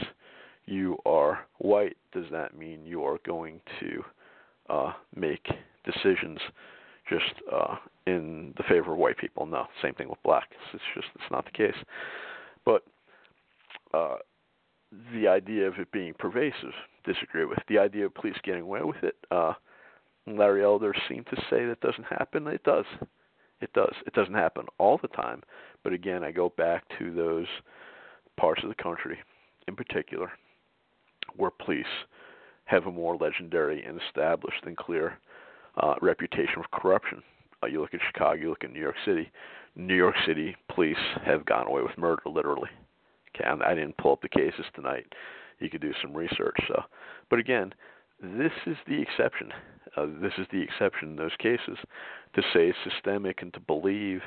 you 0.65 0.97
are 1.05 1.45
white 1.57 1.97
does 2.13 2.25
that 2.31 2.57
mean 2.57 2.85
you 2.85 3.03
are 3.03 3.19
going 3.25 3.59
to 3.79 4.03
uh, 4.69 4.93
make 5.15 5.47
decisions 5.85 6.39
just 7.09 7.33
uh, 7.51 7.75
in 8.07 8.53
the 8.57 8.63
favor 8.63 8.93
of 8.93 8.97
white 8.97 9.17
people. 9.17 9.45
No, 9.45 9.65
same 9.81 9.93
thing 9.93 10.09
with 10.09 10.21
blacks. 10.23 10.55
It's 10.73 10.83
just 10.95 11.07
it's 11.15 11.31
not 11.31 11.45
the 11.45 11.51
case. 11.51 11.75
But 12.65 12.83
uh, 13.93 14.15
the 15.13 15.27
idea 15.27 15.67
of 15.67 15.75
it 15.77 15.91
being 15.91 16.13
pervasive, 16.17 16.73
disagree 17.05 17.45
with. 17.45 17.59
The 17.67 17.79
idea 17.79 18.05
of 18.05 18.13
police 18.13 18.35
getting 18.43 18.61
away 18.61 18.81
with 18.83 19.03
it, 19.03 19.15
uh, 19.29 19.53
Larry 20.27 20.63
Elder 20.63 20.93
seemed 21.09 21.27
to 21.27 21.35
say 21.49 21.65
that 21.65 21.81
doesn't 21.81 22.05
happen. 22.05 22.47
It 22.47 22.63
does. 22.63 22.85
It 23.61 23.73
does. 23.73 23.93
It 24.05 24.13
doesn't 24.13 24.33
happen 24.33 24.65
all 24.77 24.99
the 25.01 25.07
time. 25.09 25.41
But 25.83 25.93
again, 25.93 26.23
I 26.23 26.31
go 26.31 26.53
back 26.57 26.83
to 26.99 27.13
those 27.13 27.47
parts 28.37 28.61
of 28.63 28.69
the 28.69 28.83
country, 28.83 29.17
in 29.67 29.75
particular, 29.75 30.31
where 31.35 31.51
police 31.51 31.85
have 32.65 32.85
a 32.85 32.91
more 32.91 33.17
legendary 33.17 33.83
and 33.83 33.99
established 34.07 34.63
and 34.65 34.77
clear 34.77 35.17
uh, 35.81 35.95
reputation 36.01 36.59
of 36.59 36.71
corruption. 36.71 37.21
Uh, 37.63 37.67
you 37.67 37.81
look 37.81 37.93
at 37.93 37.99
Chicago, 38.11 38.33
you 38.33 38.49
look 38.49 38.63
at 38.63 38.71
New 38.71 38.79
York 38.79 38.95
City. 39.05 39.31
New 39.75 39.95
York 39.95 40.15
City 40.25 40.55
police 40.73 40.97
have 41.23 41.45
gone 41.45 41.67
away 41.67 41.81
with 41.81 41.97
murder, 41.97 42.23
literally. 42.25 42.69
Okay, 43.35 43.47
I 43.47 43.73
didn't 43.73 43.97
pull 43.97 44.13
up 44.13 44.21
the 44.21 44.29
cases 44.29 44.65
tonight. 44.75 45.05
You 45.59 45.69
could 45.69 45.81
do 45.81 45.93
some 46.01 46.13
research. 46.13 46.57
So, 46.67 46.81
but 47.29 47.39
again, 47.39 47.73
this 48.21 48.51
is 48.65 48.75
the 48.87 49.01
exception. 49.01 49.51
Uh, 49.95 50.07
this 50.21 50.33
is 50.37 50.47
the 50.51 50.61
exception 50.61 51.09
in 51.09 51.15
those 51.15 51.35
cases. 51.39 51.77
To 52.35 52.41
say 52.53 52.69
it's 52.69 52.77
systemic 52.83 53.41
and 53.41 53.53
to 53.53 53.59
believe 53.59 54.21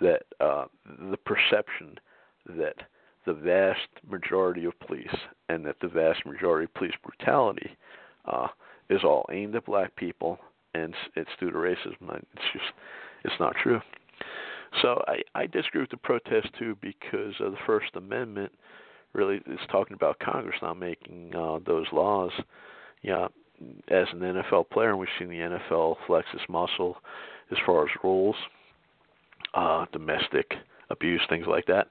that 0.00 0.22
uh, 0.40 0.66
the 1.10 1.16
perception 1.16 1.98
that 2.46 2.76
the 3.28 3.34
vast 3.34 3.88
majority 4.10 4.64
of 4.64 4.78
police 4.80 5.14
and 5.50 5.64
that 5.66 5.76
the 5.82 5.88
vast 5.88 6.24
majority 6.24 6.64
of 6.64 6.72
police 6.72 6.94
brutality 7.04 7.70
uh, 8.24 8.48
is 8.88 9.04
all 9.04 9.26
aimed 9.30 9.54
at 9.54 9.66
black 9.66 9.94
people 9.96 10.38
and 10.72 10.94
it's 11.14 11.30
due 11.38 11.50
to 11.50 11.56
racism. 11.58 12.08
It's 12.10 12.52
just 12.54 12.64
it's 13.24 13.34
not 13.38 13.54
true. 13.62 13.80
So 14.80 15.02
I, 15.06 15.18
I 15.34 15.46
disagree 15.46 15.82
with 15.82 15.90
the 15.90 15.98
protest 15.98 16.48
too 16.58 16.74
because 16.80 17.34
of 17.40 17.52
the 17.52 17.58
First 17.66 17.96
Amendment 17.96 18.50
really 19.12 19.36
is 19.36 19.60
talking 19.70 19.94
about 19.94 20.18
Congress 20.20 20.56
not 20.62 20.78
making 20.78 21.32
uh, 21.36 21.58
those 21.66 21.86
laws. 21.92 22.32
Yeah, 23.02 23.28
as 23.88 24.06
an 24.12 24.20
NFL 24.20 24.70
player, 24.70 24.90
and 24.90 24.98
we've 24.98 25.08
seen 25.18 25.28
the 25.28 25.58
NFL 25.70 25.96
flex 26.06 26.26
its 26.32 26.42
muscle 26.48 26.96
as 27.50 27.58
far 27.66 27.84
as 27.84 27.90
rules, 28.02 28.36
uh, 29.54 29.84
domestic 29.92 30.54
abuse, 30.90 31.20
things 31.28 31.46
like 31.46 31.66
that. 31.66 31.88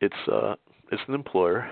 It's 0.00 0.14
uh, 0.30 0.54
it's 0.90 1.02
an 1.08 1.14
employer, 1.14 1.68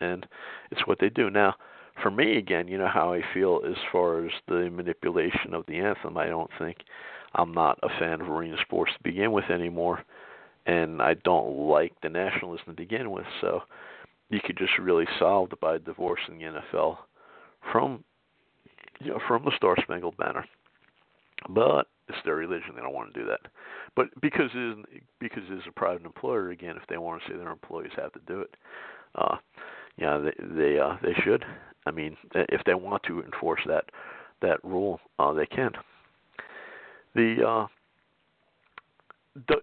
and 0.00 0.26
it's 0.70 0.86
what 0.86 0.98
they 1.00 1.08
do. 1.08 1.30
Now, 1.30 1.54
for 2.02 2.10
me, 2.10 2.38
again, 2.38 2.68
you 2.68 2.78
know 2.78 2.88
how 2.88 3.12
I 3.12 3.22
feel 3.34 3.60
as 3.66 3.76
far 3.90 4.24
as 4.24 4.30
the 4.46 4.70
manipulation 4.70 5.54
of 5.54 5.64
the 5.66 5.78
anthem. 5.78 6.16
I 6.16 6.26
don't 6.26 6.50
think 6.58 6.78
I'm 7.34 7.52
not 7.52 7.78
a 7.82 7.88
fan 7.98 8.20
of 8.20 8.28
arena 8.28 8.56
sports 8.62 8.92
to 8.96 9.02
begin 9.02 9.32
with 9.32 9.50
anymore, 9.50 10.04
and 10.66 11.02
I 11.02 11.14
don't 11.14 11.68
like 11.68 11.92
the 12.02 12.08
nationalism 12.08 12.66
to 12.66 12.72
begin 12.72 13.10
with. 13.10 13.26
So 13.40 13.62
you 14.30 14.40
could 14.44 14.58
just 14.58 14.78
really 14.78 15.06
solve 15.18 15.52
it 15.52 15.60
by 15.60 15.78
divorcing 15.78 16.38
the 16.38 16.60
NFL 16.78 16.98
from 17.72 18.04
you 19.00 19.10
know 19.10 19.20
from 19.26 19.44
the 19.44 19.52
Star 19.56 19.76
Spangled 19.82 20.16
Banner. 20.16 20.44
But 21.48 21.86
it's 22.08 22.18
their 22.24 22.36
religion; 22.36 22.72
they 22.74 22.82
don't 22.82 22.94
want 22.94 23.12
to 23.12 23.20
do 23.20 23.26
that. 23.26 23.40
But 23.96 24.08
because 24.20 24.50
it 24.54 24.78
is 24.78 24.84
because 25.20 25.42
it 25.50 25.54
is 25.54 25.62
a 25.68 25.72
private 25.72 26.04
employer, 26.04 26.50
again, 26.50 26.76
if 26.76 26.86
they 26.88 26.98
want 26.98 27.22
to 27.22 27.28
say 27.28 27.36
their 27.36 27.50
employees 27.50 27.92
have 27.96 28.12
to 28.12 28.20
do 28.26 28.40
it, 28.40 28.54
uh, 29.14 29.36
yeah, 29.96 30.18
they 30.18 30.44
they 30.54 30.78
uh, 30.78 30.96
they 31.02 31.14
should. 31.24 31.44
I 31.86 31.90
mean, 31.90 32.16
if 32.34 32.62
they 32.64 32.74
want 32.74 33.02
to 33.04 33.22
enforce 33.22 33.60
that 33.66 33.84
that 34.42 34.62
rule, 34.64 35.00
uh, 35.18 35.32
they 35.32 35.46
can. 35.46 35.72
The 37.14 37.36
uh, 37.46 37.66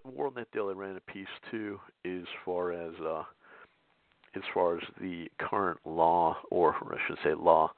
WorldNet 0.06 0.46
Daily 0.52 0.74
ran 0.74 0.96
a 0.96 1.12
piece 1.12 1.26
too, 1.50 1.80
as 2.04 2.24
far 2.44 2.72
as 2.72 2.92
uh, 3.04 3.22
as 4.34 4.42
far 4.52 4.76
as 4.76 4.82
the 5.00 5.28
current 5.38 5.78
law, 5.84 6.36
or 6.50 6.74
I 6.74 6.96
should 7.06 7.18
say 7.24 7.34
law, 7.34 7.72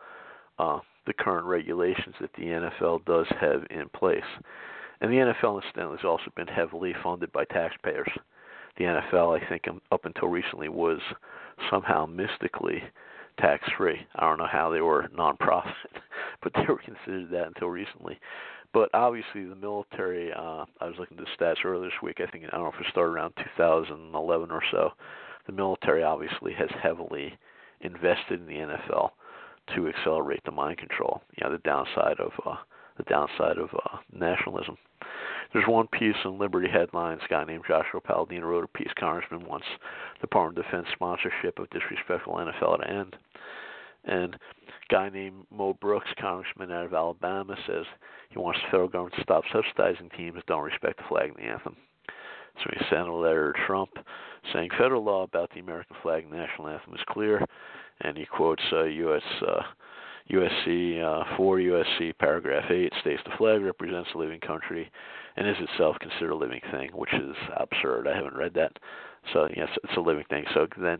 uh, 0.59 0.81
the 1.07 1.13
current 1.13 1.47
regulations 1.47 2.15
that 2.21 2.33
the 2.35 2.45
NFL 2.45 3.05
does 3.05 3.27
have 3.41 3.65
in 3.71 3.89
place. 3.91 4.21
And 5.01 5.13
the 5.13 5.17
NFL, 5.17 5.63
incidentally, 5.63 5.97
has 5.99 6.05
also 6.05 6.31
been 6.37 6.49
heavily 6.49 6.95
funded 7.03 7.33
by 7.33 7.45
taxpayers. 7.45 8.11
The 8.77 8.85
NFL, 8.85 9.41
I 9.41 9.49
think, 9.49 9.69
um, 9.69 9.81
up 9.93 10.05
until 10.05 10.29
recently, 10.29 10.69
was 10.69 11.01
somehow 11.71 12.07
mystically 12.07 12.83
tax 13.39 13.65
free. 13.77 13.99
I 14.17 14.29
don't 14.29 14.39
know 14.39 14.49
how 14.51 14.71
they 14.71 14.81
were 14.81 15.09
nonprofit, 15.17 15.73
but 16.43 16.53
they 16.55 16.65
were 16.69 16.79
considered 16.79 17.31
that 17.31 17.47
until 17.47 17.69
recently. 17.69 18.19
But 18.73 18.91
obviously, 18.93 19.45
the 19.45 19.55
military. 19.55 20.33
Uh, 20.33 20.65
I 20.81 20.87
was 20.87 20.97
looking 20.99 21.19
at 21.19 21.25
the 21.25 21.45
stats 21.45 21.65
earlier 21.65 21.89
this 21.89 22.03
week. 22.03 22.21
I 22.21 22.31
think 22.31 22.45
I 22.45 22.57
don't 22.57 22.65
know 22.65 22.73
if 22.75 22.81
it 22.81 22.91
started 22.91 23.13
around 23.13 23.33
2011 23.57 24.51
or 24.51 24.63
so. 24.71 24.91
The 25.47 25.53
military 25.53 26.03
obviously 26.03 26.53
has 26.53 26.69
heavily 26.83 27.39
invested 27.81 28.41
in 28.41 28.47
the 28.47 28.53
NFL 28.75 29.11
to 29.75 29.89
accelerate 29.89 30.41
the 30.45 30.53
mind 30.53 30.79
control. 30.79 31.23
You 31.37 31.47
know, 31.47 31.53
the 31.53 31.63
downside 31.63 32.21
of 32.21 32.33
uh, 32.47 32.57
the 32.97 33.05
downside 33.05 33.59
of 33.59 33.71
uh, 33.75 33.99
nationalism. 34.13 34.77
There's 35.53 35.67
one 35.67 35.87
piece 35.87 36.17
in 36.25 36.39
Liberty 36.39 36.69
Headlines. 36.69 37.21
A 37.25 37.29
guy 37.29 37.45
named 37.45 37.65
Joshua 37.67 38.01
Palladino 38.01 38.47
wrote 38.47 38.65
a 38.65 38.79
piece. 38.79 38.91
Congressman 38.99 39.47
wants 39.47 39.67
Department 40.21 40.59
of 40.59 40.65
Defense 40.65 40.87
sponsorship 40.93 41.59
of 41.59 41.71
disrespectful 41.71 42.35
NFL 42.35 42.81
to 42.81 42.91
end. 42.91 43.17
And 44.05 44.35
a 44.35 44.93
guy 44.93 45.09
named 45.09 45.47
Mo 45.51 45.75
Brooks, 45.81 46.09
congressman 46.21 46.71
out 46.71 46.87
of 46.87 46.95
Alabama, 46.95 47.57
says 47.67 47.85
he 48.31 48.39
wants 48.39 48.61
the 48.61 48.71
federal 48.71 48.89
government 48.89 49.15
to 49.17 49.23
stop 49.23 49.45
subsidizing 49.53 50.11
teams 50.17 50.37
that 50.37 50.47
don't 50.47 50.65
respect 50.65 50.99
the 50.99 51.05
flag 51.09 51.31
and 51.31 51.37
the 51.37 51.51
anthem. 51.51 51.77
So 52.63 52.71
he 52.73 52.85
sent 52.91 53.09
a 53.09 53.15
letter 53.15 53.53
to 53.53 53.67
Trump 53.67 53.91
saying 54.53 54.71
federal 54.79 55.05
law 55.05 55.23
about 55.23 55.51
the 55.53 55.61
American 55.61 55.97
flag 56.03 56.25
and 56.25 56.33
national 56.33 56.69
anthem 56.69 56.95
is 56.95 57.01
clear, 57.09 57.45
and 58.01 58.17
he 58.17 58.27
quotes 58.27 58.63
uh, 58.73 58.85
U.S. 58.85 59.23
Uh, 59.47 59.63
USC 60.31 61.03
uh, 61.03 61.37
4 61.37 61.59
USC 61.59 62.19
paragraph 62.19 62.71
8 62.71 62.93
states 63.01 63.23
the 63.25 63.37
flag 63.39 63.63
represents 63.63 64.11
a 64.15 64.19
living 64.19 64.41
country 64.41 64.91
and 65.37 65.49
is 65.49 65.57
itself 65.61 65.97
considered 66.01 66.33
a 66.33 66.37
living 66.37 66.61
thing, 66.71 66.91
which 66.93 67.13
is 67.15 67.35
absurd. 67.57 68.07
I 68.07 68.15
haven't 68.15 68.37
read 68.37 68.55
that. 68.55 68.73
So 69.33 69.49
yes, 69.57 69.69
it's 69.85 69.97
a 69.97 70.01
living 70.01 70.25
thing. 70.29 70.45
So 70.53 70.67
then, 70.81 70.99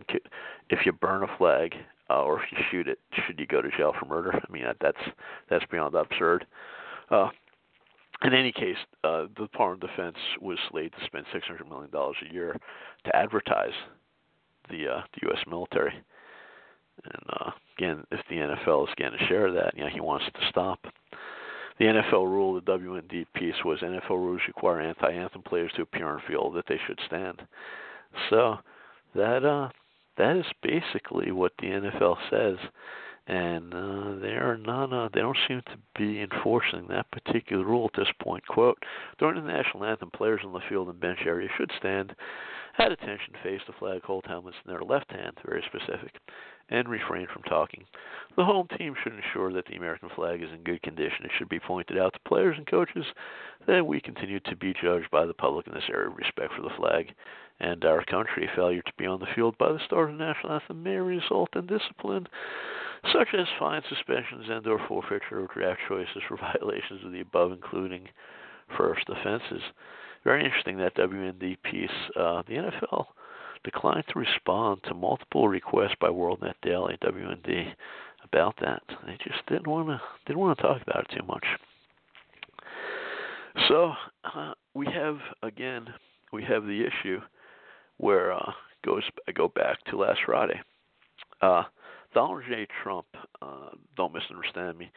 if 0.71 0.87
you 0.87 0.93
burn 0.93 1.25
a 1.25 1.39
flag 1.39 1.75
uh, 2.11 2.23
or 2.23 2.43
if 2.43 2.53
you 2.53 2.59
shoot 2.71 2.89
it, 2.89 2.99
should 3.27 3.39
you 3.39 3.47
go 3.47 3.61
to 3.61 3.71
jail 3.77 3.93
for 3.99 4.07
murder? 4.07 4.33
I 4.33 4.53
mean, 4.53 4.65
that, 4.65 4.77
that's 4.81 5.17
that's 5.51 5.65
beyond 5.71 5.95
absurd. 5.95 6.47
Uh, 7.11 7.29
in 8.23 8.35
any 8.35 8.53
case, 8.53 8.77
uh, 9.05 9.27
the 9.37 9.43
Department 9.43 9.83
of 9.85 9.91
Defense 9.91 10.17
was 10.41 10.59
slated 10.71 10.93
to 10.93 11.05
spend 11.07 11.27
six 11.33 11.47
hundred 11.47 11.69
million 11.69 11.91
dollars 11.91 12.17
a 12.29 12.33
year 12.33 12.57
to 13.05 13.17
advertise 13.17 13.75
the 14.71 14.89
uh, 14.89 15.01
the 15.15 15.29
U.S. 15.29 15.43
military. 15.49 15.93
And 17.05 17.23
uh, 17.31 17.51
again, 17.77 18.05
if 18.11 18.21
the 18.29 18.37
NFL 18.37 18.89
is 18.89 18.95
getting 18.97 19.19
a 19.19 19.27
share 19.29 19.47
of 19.47 19.55
that, 19.55 19.77
you 19.77 19.85
know, 19.85 19.91
he 19.93 20.01
wants 20.01 20.27
it 20.27 20.39
to 20.39 20.49
stop. 20.49 20.81
The 21.79 21.85
NFL 21.85 22.25
rule, 22.25 22.55
the 22.55 22.61
WND 22.61 23.27
piece 23.35 23.55
was 23.65 23.81
NFL 23.81 24.11
rules 24.11 24.41
require 24.49 24.81
anti-anthem 24.81 25.43
players 25.43 25.71
to 25.77 25.83
appear 25.83 26.09
on 26.09 26.23
field 26.27 26.57
that 26.57 26.65
they 26.69 26.79
should 26.87 26.99
stand. 27.07 27.41
So 28.31 28.57
that 29.15 29.45
uh, 29.45 29.69
that 30.17 30.37
is 30.37 30.47
basically 30.63 31.31
what 31.31 31.53
the 31.59 31.67
NFL 31.67 32.17
says, 32.31 32.57
and 33.29 33.73
uh, 33.73 34.21
they 34.21 34.35
are 34.35 34.59
not. 34.59 34.93
Uh, 34.93 35.09
they 35.15 35.21
don't 35.21 35.37
seem 35.47 35.63
to 35.67 35.79
be 35.97 36.21
enforcing 36.21 36.87
that 36.89 37.11
particular 37.13 37.65
rule 37.65 37.91
at 37.93 37.99
this 37.99 38.13
point. 38.21 38.45
Quote: 38.49 38.83
During 39.19 39.41
the 39.45 39.53
national 39.53 39.85
anthem, 39.85 40.11
players 40.11 40.41
on 40.45 40.53
the 40.53 40.61
field 40.69 40.89
and 40.89 40.99
bench 40.99 41.21
area 41.25 41.49
should 41.57 41.71
stand 41.79 42.17
at 42.79 42.93
attention, 42.93 43.35
face 43.43 43.61
the 43.67 43.73
flag, 43.79 44.03
hold 44.03 44.25
helmets 44.27 44.57
in 44.65 44.73
their 44.73 44.83
left 44.83 45.11
hand, 45.11 45.37
very 45.45 45.63
specific, 45.67 46.13
and 46.71 46.89
refrain 46.89 47.27
from 47.33 47.43
talking. 47.43 47.85
The 48.37 48.45
home 48.45 48.69
team 48.77 48.95
should 49.03 49.15
ensure 49.15 49.53
that 49.53 49.67
the 49.67 49.77
American 49.77 50.11
flag 50.15 50.43
is 50.43 50.51
in 50.53 50.63
good 50.63 50.83
condition. 50.83 51.25
It 51.25 51.33
should 51.37 51.49
be 51.49 51.59
pointed 51.61 51.99
out 51.99 52.13
to 52.13 52.21
players 52.29 52.57
and 52.57 52.67
coaches 52.67 53.05
that 53.67 53.87
we 53.87 54.01
continue 54.01 54.41
to 54.41 54.57
be 54.57 54.75
judged 54.81 55.11
by 55.11 55.27
the 55.27 55.35
public 55.35 55.67
in 55.67 55.75
this 55.75 55.91
area 55.91 56.09
of 56.09 56.17
respect 56.17 56.53
for 56.55 56.63
the 56.63 56.75
flag 56.77 57.13
and 57.61 57.85
our 57.85 58.05
country. 58.05 58.49
Failure 58.55 58.83
to 58.83 58.93
be 58.97 59.07
on 59.07 59.21
the 59.21 59.27
field 59.35 59.57
by 59.59 59.73
the 59.73 59.85
start 59.85 60.11
of 60.11 60.19
the 60.19 60.25
national 60.25 60.53
anthem 60.53 60.83
may 60.83 60.97
result 60.97 61.49
in 61.57 61.67
discipline, 61.67 62.29
such 63.13 63.29
as 63.35 63.47
fines, 63.59 63.85
suspensions, 63.89 64.47
and/or 64.49 64.81
forfeiture 64.87 65.41
of 65.41 65.51
draft 65.51 65.81
choices 65.89 66.23
for 66.29 66.37
violations 66.61 67.05
of 67.05 67.13
the 67.13 67.21
above, 67.21 67.53
including 67.53 68.09
first 68.77 69.09
offenses. 69.09 69.63
Very 70.25 70.45
interesting 70.45 70.77
that 70.79 70.97
WND 70.97 71.57
piece. 71.63 71.91
Uh, 72.15 72.43
the 72.47 72.55
NFL 72.55 73.07
declined 73.65 74.05
to 74.13 74.19
respond 74.19 74.81
to 74.85 74.95
multiple 74.95 75.49
requests 75.49 75.97
by 76.01 76.09
WorldNet 76.09 76.55
Daily 76.63 76.97
WND 77.03 77.73
about 78.25 78.55
that. 78.61 78.83
They 79.07 79.17
just 79.25 79.45
didn't 79.47 79.67
want 79.67 79.89
to 79.89 80.01
didn't 80.27 80.41
want 80.41 80.59
to 80.59 80.63
talk 80.63 80.83
about 80.83 81.07
it 81.11 81.17
too 81.17 81.27
much. 81.27 81.45
So 83.69 83.93
uh, 84.25 84.53
we 84.75 84.87
have 84.87 85.19
again 85.43 85.87
we 86.33 86.45
have 86.45 86.65
the 86.65 86.85
issue 86.85 87.21
where 87.99 88.33
uh, 88.33 88.53
goes 88.85 89.03
I 89.27 89.33
go 89.33 89.49
back 89.49 89.83
to 89.87 89.99
last 89.99 90.21
Friday. 90.25 90.61
Uh, 91.41 91.65
Donald 92.15 92.43
J. 92.49 92.67
Trump, 92.83 93.07
uh, 93.43 93.71
don't 93.97 94.15
misunderstand 94.15 94.79
me. 94.79 94.91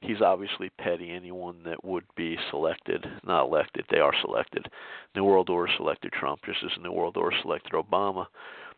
He's 0.00 0.22
obviously 0.22 0.70
petty. 0.78 1.10
Anyone 1.10 1.62
that 1.64 1.84
would 1.84 2.04
be 2.16 2.36
selected, 2.50 3.04
not 3.24 3.46
elected, 3.46 3.84
they 3.90 3.98
are 3.98 4.14
selected. 4.22 4.66
New 5.14 5.24
World 5.24 5.50
Order 5.50 5.70
selected 5.76 6.12
Trump, 6.12 6.40
just 6.44 6.58
as 6.64 6.82
New 6.82 6.92
World 6.92 7.16
Order 7.16 7.36
selected 7.42 7.72
Obama. 7.72 8.26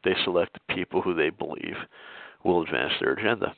They 0.05 0.15
select 0.25 0.55
the 0.55 0.75
people 0.75 1.01
who 1.01 1.15
they 1.15 1.31
believe 1.31 1.77
will 2.45 2.63
advance 2.63 2.93
their 3.01 3.13
agenda. 3.13 3.55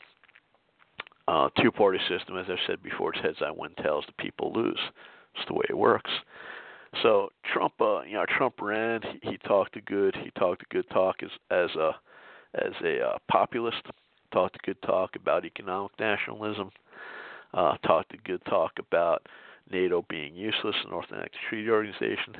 Uh, 1.27 1.49
two 1.62 1.73
party 1.73 1.99
system, 2.07 2.37
as 2.37 2.47
I've 2.51 2.59
said 2.67 2.83
before, 2.83 3.15
it's 3.15 3.23
heads 3.23 3.39
I 3.41 3.51
win, 3.51 3.71
tails 3.83 4.05
the 4.07 4.23
people 4.23 4.53
lose. 4.53 4.79
It's 5.35 5.49
the 5.49 5.55
way 5.55 5.65
it 5.71 5.77
works. 5.77 6.11
So 7.03 7.31
Trump, 7.53 7.73
uh, 7.81 8.03
you 8.03 8.15
know, 8.15 8.27
Trump 8.37 8.61
ran. 8.61 9.01
He, 9.03 9.31
he 9.31 9.37
talked 9.39 9.77
a 9.77 9.81
good. 9.81 10.15
He 10.23 10.31
talked 10.39 10.62
a 10.62 10.75
good 10.75 10.89
talk 10.91 11.17
as 11.23 11.31
as 11.51 11.75
a 11.77 11.93
as 12.55 12.73
a 12.85 13.01
uh, 13.01 13.19
populist. 13.31 13.83
Talked 14.33 14.57
a 14.57 14.67
good 14.67 14.81
talk 14.83 15.17
about 15.17 15.45
economic 15.45 15.93
nationalism. 15.99 16.71
Uh, 17.57 17.76
talked 17.86 18.12
a 18.14 18.18
good 18.18 18.44
talk 18.46 18.72
about 18.78 19.22
NATO 19.70 20.05
being 20.09 20.34
useless, 20.34 20.74
the 20.84 20.90
North 20.90 21.07
Atlantic 21.07 21.32
Treaty 21.48 21.70
Organization. 21.70 22.36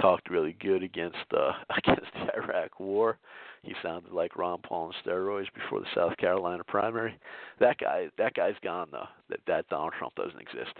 Talked 0.00 0.30
really 0.30 0.56
good 0.60 0.82
against 0.82 1.16
uh, 1.36 1.52
against 1.76 2.12
the 2.14 2.42
Iraq 2.42 2.78
War. 2.78 3.18
He 3.62 3.74
sounded 3.82 4.12
like 4.12 4.36
Ron 4.36 4.60
Paul 4.62 4.86
on 4.86 4.92
steroids 5.04 5.52
before 5.52 5.80
the 5.80 5.86
South 5.94 6.16
Carolina 6.16 6.62
primary. 6.64 7.18
That 7.58 7.78
guy, 7.78 8.08
that 8.16 8.34
guy's 8.34 8.54
gone 8.62 8.88
though. 8.92 9.08
That 9.28 9.40
that 9.48 9.68
Donald 9.68 9.94
Trump 9.98 10.14
doesn't 10.14 10.40
exist. 10.40 10.74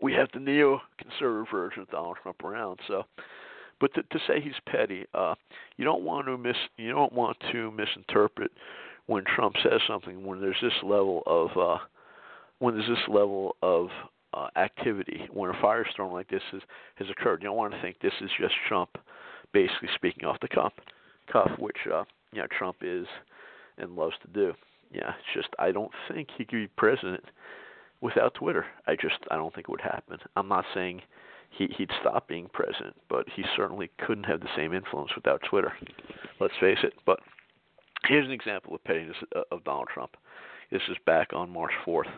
We 0.00 0.12
have 0.12 0.28
the 0.32 0.40
neo-conservative 0.40 1.50
version 1.50 1.82
of 1.82 1.90
Donald 1.90 2.18
Trump 2.22 2.44
around. 2.44 2.78
So, 2.86 3.04
but 3.80 3.92
to, 3.94 4.02
to 4.02 4.18
say 4.26 4.40
he's 4.40 4.52
petty, 4.66 5.06
uh, 5.14 5.34
you 5.76 5.84
don't 5.84 6.02
want 6.02 6.26
to 6.26 6.38
mis, 6.38 6.56
you 6.76 6.92
don't 6.92 7.12
want 7.12 7.36
to 7.52 7.72
misinterpret 7.72 8.52
when 9.06 9.24
Trump 9.24 9.56
says 9.62 9.80
something. 9.88 10.24
When 10.24 10.40
there's 10.40 10.60
this 10.62 10.72
level 10.82 11.22
of, 11.26 11.50
uh, 11.56 11.78
when 12.58 12.74
there's 12.74 12.88
this 12.88 13.08
level 13.08 13.56
of 13.62 13.88
uh, 14.34 14.48
activity, 14.56 15.28
when 15.32 15.50
a 15.50 15.54
firestorm 15.54 16.12
like 16.12 16.28
this 16.28 16.42
has 16.52 16.62
has 16.96 17.08
occurred, 17.10 17.42
you 17.42 17.48
don't 17.48 17.56
want 17.56 17.72
to 17.72 17.80
think 17.80 17.96
this 18.00 18.12
is 18.20 18.30
just 18.38 18.54
Trump 18.68 18.90
basically 19.52 19.88
speaking 19.94 20.24
off 20.24 20.38
the 20.40 20.48
cuff 20.48 20.72
cuff, 21.32 21.50
which 21.58 21.76
uh, 21.92 22.04
you 22.32 22.40
know 22.40 22.46
Trump 22.56 22.76
is 22.82 23.06
and 23.78 23.96
loves 23.96 24.14
to 24.22 24.28
do. 24.28 24.52
Yeah, 24.92 25.10
it's 25.10 25.34
just 25.34 25.48
I 25.58 25.72
don't 25.72 25.92
think 26.12 26.28
he 26.36 26.44
could 26.44 26.56
be 26.56 26.68
president 26.76 27.24
without 28.00 28.34
Twitter. 28.34 28.66
I 28.86 28.94
just 28.94 29.18
I 29.30 29.36
don't 29.36 29.54
think 29.54 29.68
it 29.68 29.70
would 29.70 29.80
happen. 29.80 30.18
I'm 30.36 30.48
not 30.48 30.64
saying 30.74 31.02
he 31.50 31.68
he'd 31.76 31.90
stop 32.00 32.28
being 32.28 32.48
president, 32.52 32.96
but 33.08 33.26
he 33.34 33.44
certainly 33.56 33.90
couldn't 34.06 34.24
have 34.24 34.40
the 34.40 34.48
same 34.56 34.72
influence 34.72 35.10
without 35.14 35.42
Twitter. 35.48 35.72
Let's 36.40 36.54
face 36.60 36.78
it. 36.82 36.94
But 37.06 37.20
here's 38.06 38.26
an 38.26 38.32
example 38.32 38.74
of 38.74 38.84
pettiness 38.84 39.16
uh, 39.34 39.42
of 39.50 39.64
Donald 39.64 39.88
Trump. 39.92 40.16
This 40.70 40.82
is 40.90 40.96
back 41.06 41.28
on 41.32 41.50
March 41.50 41.72
4th. 41.86 42.10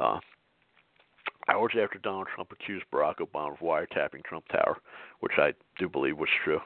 Uh, 0.00 0.18
hours 1.48 1.72
after 1.80 1.98
Donald 1.98 2.28
Trump 2.34 2.50
accused 2.52 2.84
Barack 2.92 3.16
Obama 3.16 3.52
of 3.52 3.58
wiretapping 3.58 4.24
Trump 4.24 4.46
Tower, 4.48 4.78
which 5.20 5.32
I 5.36 5.52
do 5.78 5.88
believe 5.88 6.16
was 6.16 6.28
true. 6.44 6.60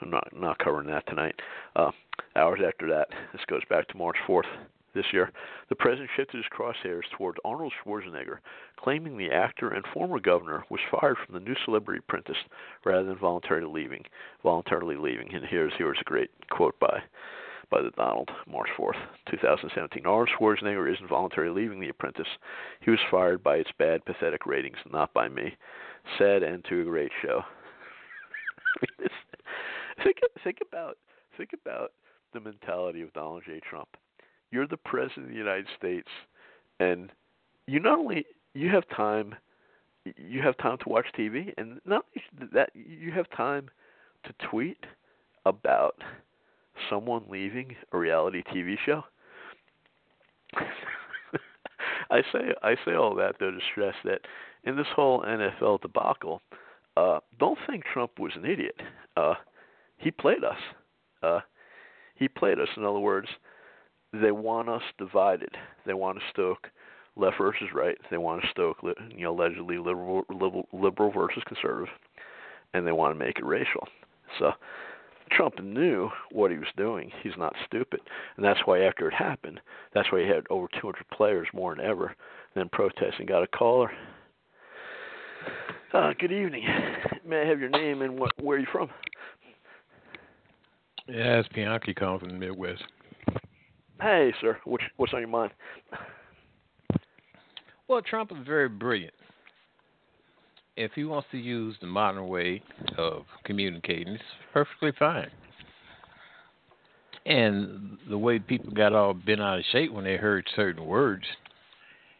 I'm 0.00 0.10
not 0.10 0.28
not 0.32 0.58
covering 0.58 0.86
that 0.88 1.06
tonight. 1.08 1.34
Uh, 1.74 1.90
hours 2.36 2.60
after 2.64 2.88
that, 2.88 3.08
this 3.32 3.42
goes 3.48 3.62
back 3.68 3.88
to 3.88 3.96
March 3.96 4.16
4th 4.28 4.46
this 4.94 5.06
year. 5.12 5.30
The 5.68 5.76
president 5.76 6.10
shifted 6.16 6.36
his 6.36 6.46
crosshairs 6.56 7.02
toward 7.16 7.38
Arnold 7.44 7.72
Schwarzenegger, 7.84 8.38
claiming 8.78 9.16
the 9.16 9.30
actor 9.30 9.70
and 9.70 9.84
former 9.92 10.20
governor 10.20 10.64
was 10.70 10.80
fired 10.90 11.16
from 11.24 11.34
the 11.34 11.40
new 11.40 11.54
Celebrity 11.64 12.00
Apprentice 12.06 12.36
rather 12.84 13.04
than 13.04 13.18
voluntarily 13.18 13.82
leaving. 13.82 14.04
Voluntarily 14.42 14.96
leaving, 14.96 15.34
and 15.34 15.44
here's 15.44 15.72
here's 15.78 15.98
a 16.00 16.04
great 16.04 16.30
quote 16.50 16.78
by 16.78 17.02
by 17.70 17.82
the 17.82 17.90
Donald, 17.90 18.30
March 18.50 18.68
4th, 18.78 18.98
2017. 19.30 20.06
Arnold 20.06 20.28
Schwarzenegger 20.38 20.92
isn't 20.92 21.08
voluntarily 21.08 21.62
leaving 21.62 21.80
The 21.80 21.90
Apprentice. 21.90 22.28
He 22.80 22.90
was 22.90 23.00
fired 23.10 23.42
by 23.42 23.56
its 23.56 23.70
bad, 23.78 24.04
pathetic 24.04 24.46
ratings, 24.46 24.78
not 24.90 25.12
by 25.12 25.28
me. 25.28 25.56
Sad 26.16 26.42
end 26.42 26.64
to 26.68 26.80
a 26.80 26.84
great 26.84 27.12
show. 27.22 27.42
think 30.04 30.18
think 30.44 30.58
about 30.66 30.96
think 31.36 31.50
about 31.52 31.92
the 32.32 32.40
mentality 32.40 33.02
of 33.02 33.12
Donald 33.12 33.42
J. 33.46 33.60
Trump. 33.68 33.88
You're 34.50 34.66
the 34.66 34.76
president 34.76 35.26
of 35.26 35.32
the 35.32 35.38
United 35.38 35.66
States, 35.76 36.08
and 36.80 37.10
you 37.66 37.80
not 37.80 37.98
only 37.98 38.24
you 38.54 38.70
have 38.70 38.88
time, 38.88 39.34
you 40.16 40.40
have 40.42 40.56
time 40.58 40.78
to 40.78 40.88
watch 40.88 41.06
TV, 41.18 41.52
and 41.58 41.80
not 41.84 42.06
that 42.52 42.70
you 42.74 43.12
have 43.12 43.28
time 43.30 43.68
to 44.24 44.32
tweet 44.48 44.84
about 45.44 45.96
someone 46.90 47.24
leaving 47.28 47.74
a 47.92 47.98
reality 47.98 48.42
TV 48.54 48.76
show. 48.84 49.02
I 52.10 52.22
say 52.32 52.54
I 52.62 52.74
say 52.84 52.94
all 52.94 53.14
that 53.16 53.34
though 53.38 53.50
to 53.50 53.58
stress 53.72 53.94
that 54.04 54.20
in 54.64 54.76
this 54.76 54.86
whole 54.94 55.22
NFL 55.22 55.82
debacle, 55.82 56.40
uh, 56.96 57.20
don't 57.38 57.58
think 57.68 57.84
Trump 57.84 58.18
was 58.18 58.32
an 58.34 58.44
idiot. 58.44 58.80
Uh, 59.16 59.34
he 59.98 60.10
played 60.10 60.44
us. 60.44 60.58
Uh, 61.22 61.40
he 62.14 62.28
played 62.28 62.58
us. 62.58 62.68
In 62.76 62.84
other 62.84 62.98
words, 62.98 63.28
they 64.12 64.30
want 64.30 64.68
us 64.68 64.82
divided. 64.98 65.50
They 65.86 65.94
want 65.94 66.18
to 66.18 66.24
stoke 66.30 66.68
left 67.16 67.38
versus 67.38 67.68
right. 67.74 67.96
They 68.10 68.18
want 68.18 68.42
to 68.42 68.48
stoke, 68.48 68.78
you 68.82 69.24
know, 69.24 69.32
allegedly 69.32 69.78
liberal, 69.78 70.24
liberal, 70.30 70.68
liberal 70.72 71.10
versus 71.10 71.42
conservative, 71.46 71.92
and 72.74 72.86
they 72.86 72.92
want 72.92 73.14
to 73.14 73.24
make 73.24 73.38
it 73.38 73.44
racial. 73.44 73.86
So 74.38 74.52
Trump 75.30 75.62
knew 75.62 76.10
what 76.32 76.50
he 76.50 76.58
was 76.58 76.68
doing. 76.76 77.10
He's 77.22 77.36
not 77.36 77.54
stupid, 77.66 78.00
and 78.36 78.44
that's 78.44 78.60
why 78.64 78.80
after 78.80 79.08
it 79.08 79.14
happened, 79.14 79.60
that's 79.94 80.10
why 80.12 80.22
he 80.22 80.28
had 80.28 80.44
over 80.50 80.66
200 80.80 81.04
players 81.12 81.48
more 81.52 81.74
than 81.74 81.84
ever, 81.84 82.14
then 82.54 82.68
protesting. 82.70 83.26
Got 83.26 83.42
a 83.42 83.46
caller. 83.46 83.90
Uh, 85.92 86.12
good 86.18 86.32
evening. 86.32 86.64
May 87.26 87.42
I 87.42 87.46
have 87.46 87.60
your 87.60 87.70
name 87.70 88.02
and 88.02 88.18
what, 88.18 88.32
where 88.42 88.56
are 88.56 88.60
you 88.60 88.66
from? 88.70 88.90
Yeah, 91.06 91.38
it's 91.38 91.48
Bianchi 91.48 91.94
calling 91.94 92.20
from 92.20 92.28
the 92.28 92.34
Midwest. 92.34 92.82
Hey, 94.00 94.32
sir. 94.40 94.58
What's, 94.64 94.84
what's 94.96 95.14
on 95.14 95.20
your 95.20 95.28
mind? 95.28 95.52
Well, 97.88 98.02
Trump 98.02 98.30
is 98.32 98.46
very 98.46 98.68
brilliant. 98.68 99.14
If 100.78 100.92
he 100.92 101.02
wants 101.02 101.26
to 101.32 101.38
use 101.38 101.74
the 101.80 101.88
modern 101.88 102.28
way 102.28 102.62
of 102.96 103.24
communicating, 103.42 104.14
it's 104.14 104.22
perfectly 104.52 104.92
fine. 104.96 105.28
And 107.26 107.98
the 108.08 108.16
way 108.16 108.38
people 108.38 108.72
got 108.72 108.92
all 108.92 109.12
bent 109.12 109.40
out 109.40 109.58
of 109.58 109.64
shape 109.72 109.92
when 109.92 110.04
they 110.04 110.16
heard 110.16 110.46
certain 110.54 110.86
words, 110.86 111.24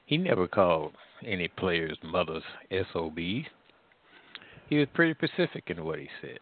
he 0.07 0.17
never 0.17 0.49
called 0.49 0.91
any 1.25 1.47
players' 1.47 1.99
mothers 2.03 2.43
SOBs. 2.73 3.47
He 4.69 4.79
was 4.79 4.89
pretty 4.93 5.15
specific 5.15 5.71
in 5.71 5.85
what 5.85 6.01
he 6.01 6.09
said. 6.21 6.41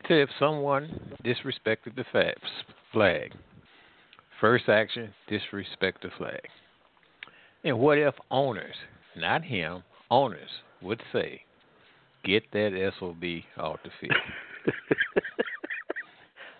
He 0.00 0.08
said 0.08 0.16
if 0.16 0.30
someone 0.38 1.14
disrespected 1.22 1.94
the 1.94 2.06
flag, 2.90 3.34
first 4.40 4.66
action, 4.70 5.12
disrespect 5.28 6.00
the 6.00 6.08
flag. 6.16 6.40
And 7.64 7.78
what 7.78 7.98
if 7.98 8.14
owners, 8.30 8.76
not 9.14 9.44
him, 9.44 9.82
owners 10.10 10.48
would 10.82 11.02
say, 11.12 11.42
get 12.24 12.44
that 12.52 12.92
SOB 12.98 13.24
off 13.58 13.78
the 13.84 13.90
field? 14.00 14.12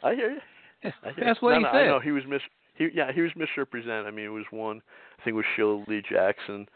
I 0.02 0.14
hear 0.14 0.30
you. 0.32 0.40
I 0.84 1.12
hear 1.12 1.24
That's 1.24 1.40
you. 1.40 1.46
what 1.46 1.52
no, 1.52 1.58
he 1.58 1.62
no, 1.64 1.70
said. 1.72 1.82
I 1.82 1.86
know 1.86 2.00
he 2.00 2.10
was 2.12 2.24
mis. 2.28 2.40
He, 2.74 2.88
yeah, 2.94 3.12
he 3.12 3.20
was 3.20 3.30
misrepresented. 3.36 4.06
I 4.06 4.10
mean, 4.10 4.24
it 4.24 4.28
was 4.28 4.46
one. 4.50 4.80
I 5.20 5.24
think 5.24 5.34
it 5.34 5.36
was 5.36 5.44
Sheila 5.54 5.84
Lee 5.86 6.02
Jackson, 6.08 6.66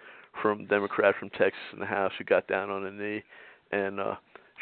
from 0.43 0.67
Democrat 0.67 1.15
from 1.19 1.31
Texas 1.31 1.61
in 1.73 1.81
the 1.81 1.87
House, 1.87 2.13
who 2.19 2.25
got 2.25 2.47
down 2.47 2.71
on 2.71 2.85
a 2.87 2.91
knee, 2.91 3.23
and 3.73 4.01
uh 4.01 4.15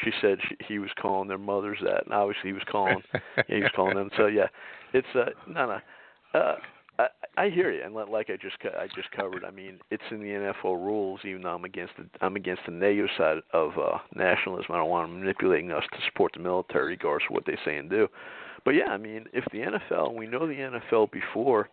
she 0.02 0.10
said 0.20 0.38
she, 0.48 0.56
he 0.66 0.78
was 0.78 0.90
calling 1.00 1.28
their 1.28 1.38
mothers 1.38 1.78
that, 1.84 2.04
and 2.04 2.12
obviously 2.14 2.50
he 2.50 2.52
was 2.52 2.62
calling. 2.70 3.02
yeah, 3.14 3.42
he 3.46 3.60
was 3.60 3.70
calling 3.76 3.96
them. 3.96 4.10
So 4.16 4.26
yeah, 4.26 4.48
it's 4.92 5.06
uh 5.14 5.30
no 5.48 5.66
no. 5.66 5.78
Uh, 6.38 6.56
I, 7.36 7.48
hear 7.48 7.72
you, 7.72 7.82
and 7.84 7.94
like 7.94 8.30
I 8.30 8.36
just 8.36 8.56
I 8.62 8.86
just 8.94 9.10
covered, 9.12 9.44
I 9.44 9.50
mean, 9.50 9.78
it's 9.90 10.02
in 10.10 10.20
the 10.20 10.26
NFL 10.64 10.84
rules. 10.84 11.20
Even 11.24 11.42
though 11.42 11.54
I'm 11.54 11.64
against 11.64 11.94
the 11.96 12.06
I'm 12.20 12.36
against 12.36 12.62
the 12.66 12.72
negative 12.72 13.10
side 13.16 13.38
of 13.52 13.72
uh, 13.78 13.98
nationalism. 14.14 14.66
I 14.70 14.78
don't 14.78 14.90
want 14.90 15.10
them 15.10 15.20
manipulating 15.20 15.72
us 15.72 15.84
to 15.92 15.98
support 16.06 16.32
the 16.34 16.40
military, 16.40 16.90
regardless 16.90 17.28
of 17.28 17.34
what 17.34 17.46
they 17.46 17.58
say 17.64 17.76
and 17.76 17.90
do. 17.90 18.08
But 18.64 18.72
yeah, 18.72 18.88
I 18.88 18.96
mean, 18.96 19.26
if 19.32 19.44
the 19.52 19.58
NFL, 19.58 20.14
we 20.14 20.26
know 20.26 20.46
the 20.46 20.80
NFL 20.92 21.10
before 21.12 21.68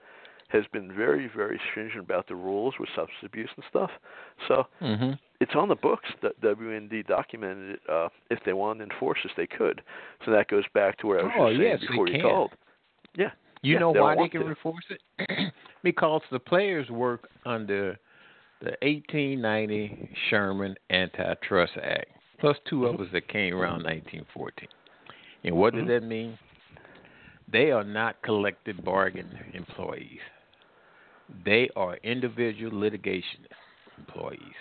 has 0.49 0.63
been 0.73 0.93
very, 0.93 1.29
very 1.33 1.59
stringent 1.69 2.03
about 2.03 2.27
the 2.27 2.35
rules 2.35 2.73
with 2.79 2.89
substance 2.89 3.23
abuse 3.23 3.49
and 3.55 3.63
stuff. 3.69 3.89
So 4.47 4.67
mm-hmm. 4.81 5.11
it's 5.39 5.53
on 5.55 5.69
the 5.69 5.75
books 5.75 6.09
that 6.21 6.39
WND 6.41 7.07
documented 7.07 7.75
it. 7.75 7.79
Uh, 7.89 8.09
if 8.29 8.39
they 8.45 8.53
wanted 8.53 8.85
to 8.85 8.93
enforce 8.93 9.19
this, 9.23 9.31
they 9.37 9.47
could. 9.47 9.81
So 10.25 10.31
that 10.31 10.49
goes 10.49 10.65
back 10.73 10.97
to 10.99 11.07
where 11.07 11.21
I 11.21 11.23
was 11.23 11.33
oh, 11.39 11.49
just 11.51 11.61
yes, 11.61 11.79
saying 11.79 11.91
before 11.91 12.07
you 12.07 12.21
called. 12.21 12.51
Yeah. 13.15 13.31
You 13.61 13.75
yeah, 13.75 13.79
know 13.79 13.91
why 13.91 14.15
they 14.15 14.29
can 14.29 14.41
to. 14.41 14.47
enforce 14.47 14.85
it? 14.89 15.53
because 15.83 16.21
the 16.31 16.39
players 16.39 16.89
work 16.89 17.29
under 17.45 17.97
the 18.61 18.71
1890 18.81 20.09
Sherman 20.29 20.75
Antitrust 20.89 21.73
Act, 21.81 22.07
plus 22.39 22.57
two 22.69 22.85
Mm-hmm. 22.85 22.95
others 22.95 23.09
that 23.13 23.27
came 23.27 23.53
around 23.53 23.83
1914. 23.83 24.67
And 25.43 25.55
what 25.55 25.75
Mm-hmm. 25.75 25.87
does 25.87 25.87
that 25.87 26.03
mean? 26.03 26.37
They 27.51 27.71
are 27.71 27.83
not 27.83 28.21
collective 28.23 28.83
bargain 28.83 29.37
employees. 29.53 30.19
They 31.45 31.69
are 31.75 31.97
individual 32.03 32.77
litigation 32.79 33.45
employees. 33.97 34.55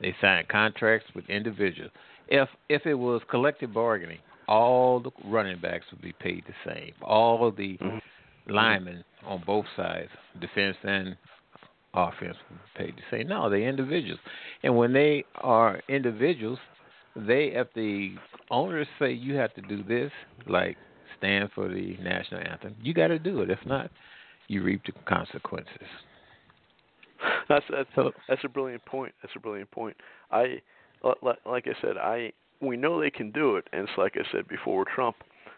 They 0.00 0.14
sign 0.20 0.44
contracts 0.50 1.08
with 1.14 1.28
individuals. 1.28 1.92
If 2.28 2.48
if 2.68 2.86
it 2.86 2.94
was 2.94 3.22
collective 3.30 3.72
bargaining, 3.72 4.20
all 4.48 5.00
the 5.00 5.10
running 5.24 5.60
backs 5.60 5.84
would 5.90 6.02
be 6.02 6.12
paid 6.12 6.44
the 6.46 6.72
same. 6.72 6.92
All 7.02 7.46
of 7.46 7.56
the 7.56 7.78
mm-hmm. 7.78 8.52
linemen 8.52 9.04
on 9.24 9.42
both 9.46 9.66
sides, 9.76 10.10
defense 10.40 10.76
and 10.82 11.16
offense, 11.94 12.36
would 12.50 12.58
be 12.58 12.84
paid 12.84 12.96
the 12.96 13.16
same. 13.16 13.28
No, 13.28 13.48
they're 13.48 13.68
individuals. 13.68 14.20
And 14.62 14.76
when 14.76 14.92
they 14.92 15.24
are 15.36 15.80
individuals, 15.88 16.58
they 17.16 17.52
if 17.54 17.68
the 17.74 18.14
owners 18.50 18.88
say 18.98 19.12
you 19.12 19.34
have 19.36 19.54
to 19.54 19.62
do 19.62 19.82
this, 19.82 20.10
like 20.46 20.76
stand 21.18 21.50
for 21.54 21.68
the 21.68 21.96
national 22.02 22.40
anthem, 22.40 22.74
you 22.82 22.92
got 22.92 23.08
to 23.08 23.18
do 23.18 23.40
it. 23.40 23.50
If 23.50 23.60
not, 23.64 23.90
you 24.48 24.62
reap 24.62 24.82
the 24.84 24.92
consequences. 25.06 25.88
That's 27.48 27.64
that's 27.70 27.88
that's 28.28 28.44
a 28.44 28.48
brilliant 28.48 28.84
point. 28.84 29.14
That's 29.22 29.34
a 29.36 29.40
brilliant 29.40 29.70
point. 29.70 29.96
I 30.30 30.60
li- 31.02 31.14
li- 31.22 31.32
like 31.46 31.66
I 31.66 31.80
said, 31.80 31.96
I 31.96 32.32
we 32.66 32.76
know 32.76 33.00
they 33.00 33.10
can 33.10 33.30
do 33.30 33.56
it, 33.56 33.68
and 33.72 33.82
it's 33.88 33.98
like 33.98 34.14
I 34.16 34.24
said 34.32 34.48
before, 34.48 34.84
Trump. 34.84 35.16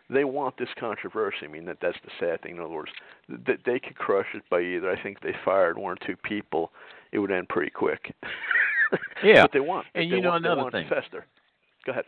They 0.08 0.22
want 0.22 0.56
this 0.56 0.68
controversy. 0.78 1.38
I 1.44 1.48
mean, 1.48 1.64
that 1.64 1.78
that's 1.82 1.98
the 2.04 2.12
sad 2.20 2.40
thing. 2.42 2.56
In 2.56 2.60
other 2.62 2.72
words, 2.72 2.92
that 3.28 3.58
they 3.66 3.80
could 3.80 3.96
crush 3.96 4.26
it 4.34 4.44
by 4.48 4.60
either. 4.60 4.88
I 4.88 5.02
think 5.02 5.20
they 5.20 5.34
fired 5.44 5.76
one 5.76 5.94
or 5.94 6.06
two 6.06 6.14
people. 6.16 6.70
It 7.10 7.18
would 7.18 7.32
end 7.32 7.48
pretty 7.48 7.70
quick. 7.70 8.14
Yeah. 9.24 9.42
but 9.42 9.52
they 9.52 9.58
want. 9.58 9.86
And 9.96 10.12
they 10.12 10.16
you 10.16 10.22
know 10.22 10.30
want, 10.30 10.44
they 10.44 10.48
another 10.48 10.62
want 10.62 10.72
thing. 10.74 10.88
fester. 10.88 11.26
Go 11.84 11.90
ahead. 11.90 12.04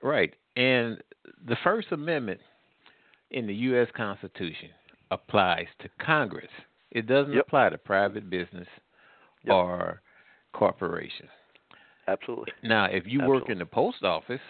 Right. 0.00 0.32
And 0.56 1.02
the 1.46 1.56
First 1.64 1.90
Amendment 1.90 2.40
in 3.32 3.46
the 3.48 3.54
U.S. 3.54 3.88
Constitution 3.96 4.68
applies 5.10 5.66
to 5.80 5.88
Congress. 6.00 6.50
It 6.92 7.06
doesn't 7.06 7.36
apply 7.36 7.70
to 7.70 7.78
private 7.78 8.30
business 8.30 8.68
or 9.48 10.00
corporations. 10.52 11.30
Absolutely. 12.08 12.52
Now, 12.62 12.86
if 12.86 13.04
you 13.06 13.22
work 13.24 13.50
in 13.50 13.58
the 13.58 13.66
post 13.66 14.02
office, 14.02 14.40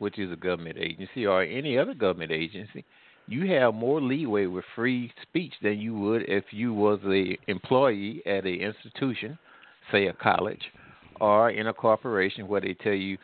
which 0.00 0.18
is 0.18 0.32
a 0.32 0.36
government 0.36 0.76
agency, 0.78 1.26
or 1.26 1.42
any 1.42 1.78
other 1.78 1.94
government 1.94 2.32
agency, 2.32 2.84
you 3.26 3.50
have 3.52 3.72
more 3.72 4.00
leeway 4.02 4.46
with 4.46 4.64
free 4.74 5.12
speech 5.22 5.54
than 5.62 5.78
you 5.78 5.94
would 5.94 6.22
if 6.28 6.44
you 6.50 6.74
was 6.74 6.98
a 7.06 7.38
employee 7.50 8.20
at 8.26 8.44
a 8.44 8.52
institution, 8.52 9.38
say 9.92 10.08
a 10.08 10.12
college, 10.12 10.60
or 11.20 11.50
in 11.50 11.68
a 11.68 11.72
corporation 11.72 12.48
where 12.48 12.60
they 12.60 12.74
tell 12.74 12.92
you, 12.92 13.16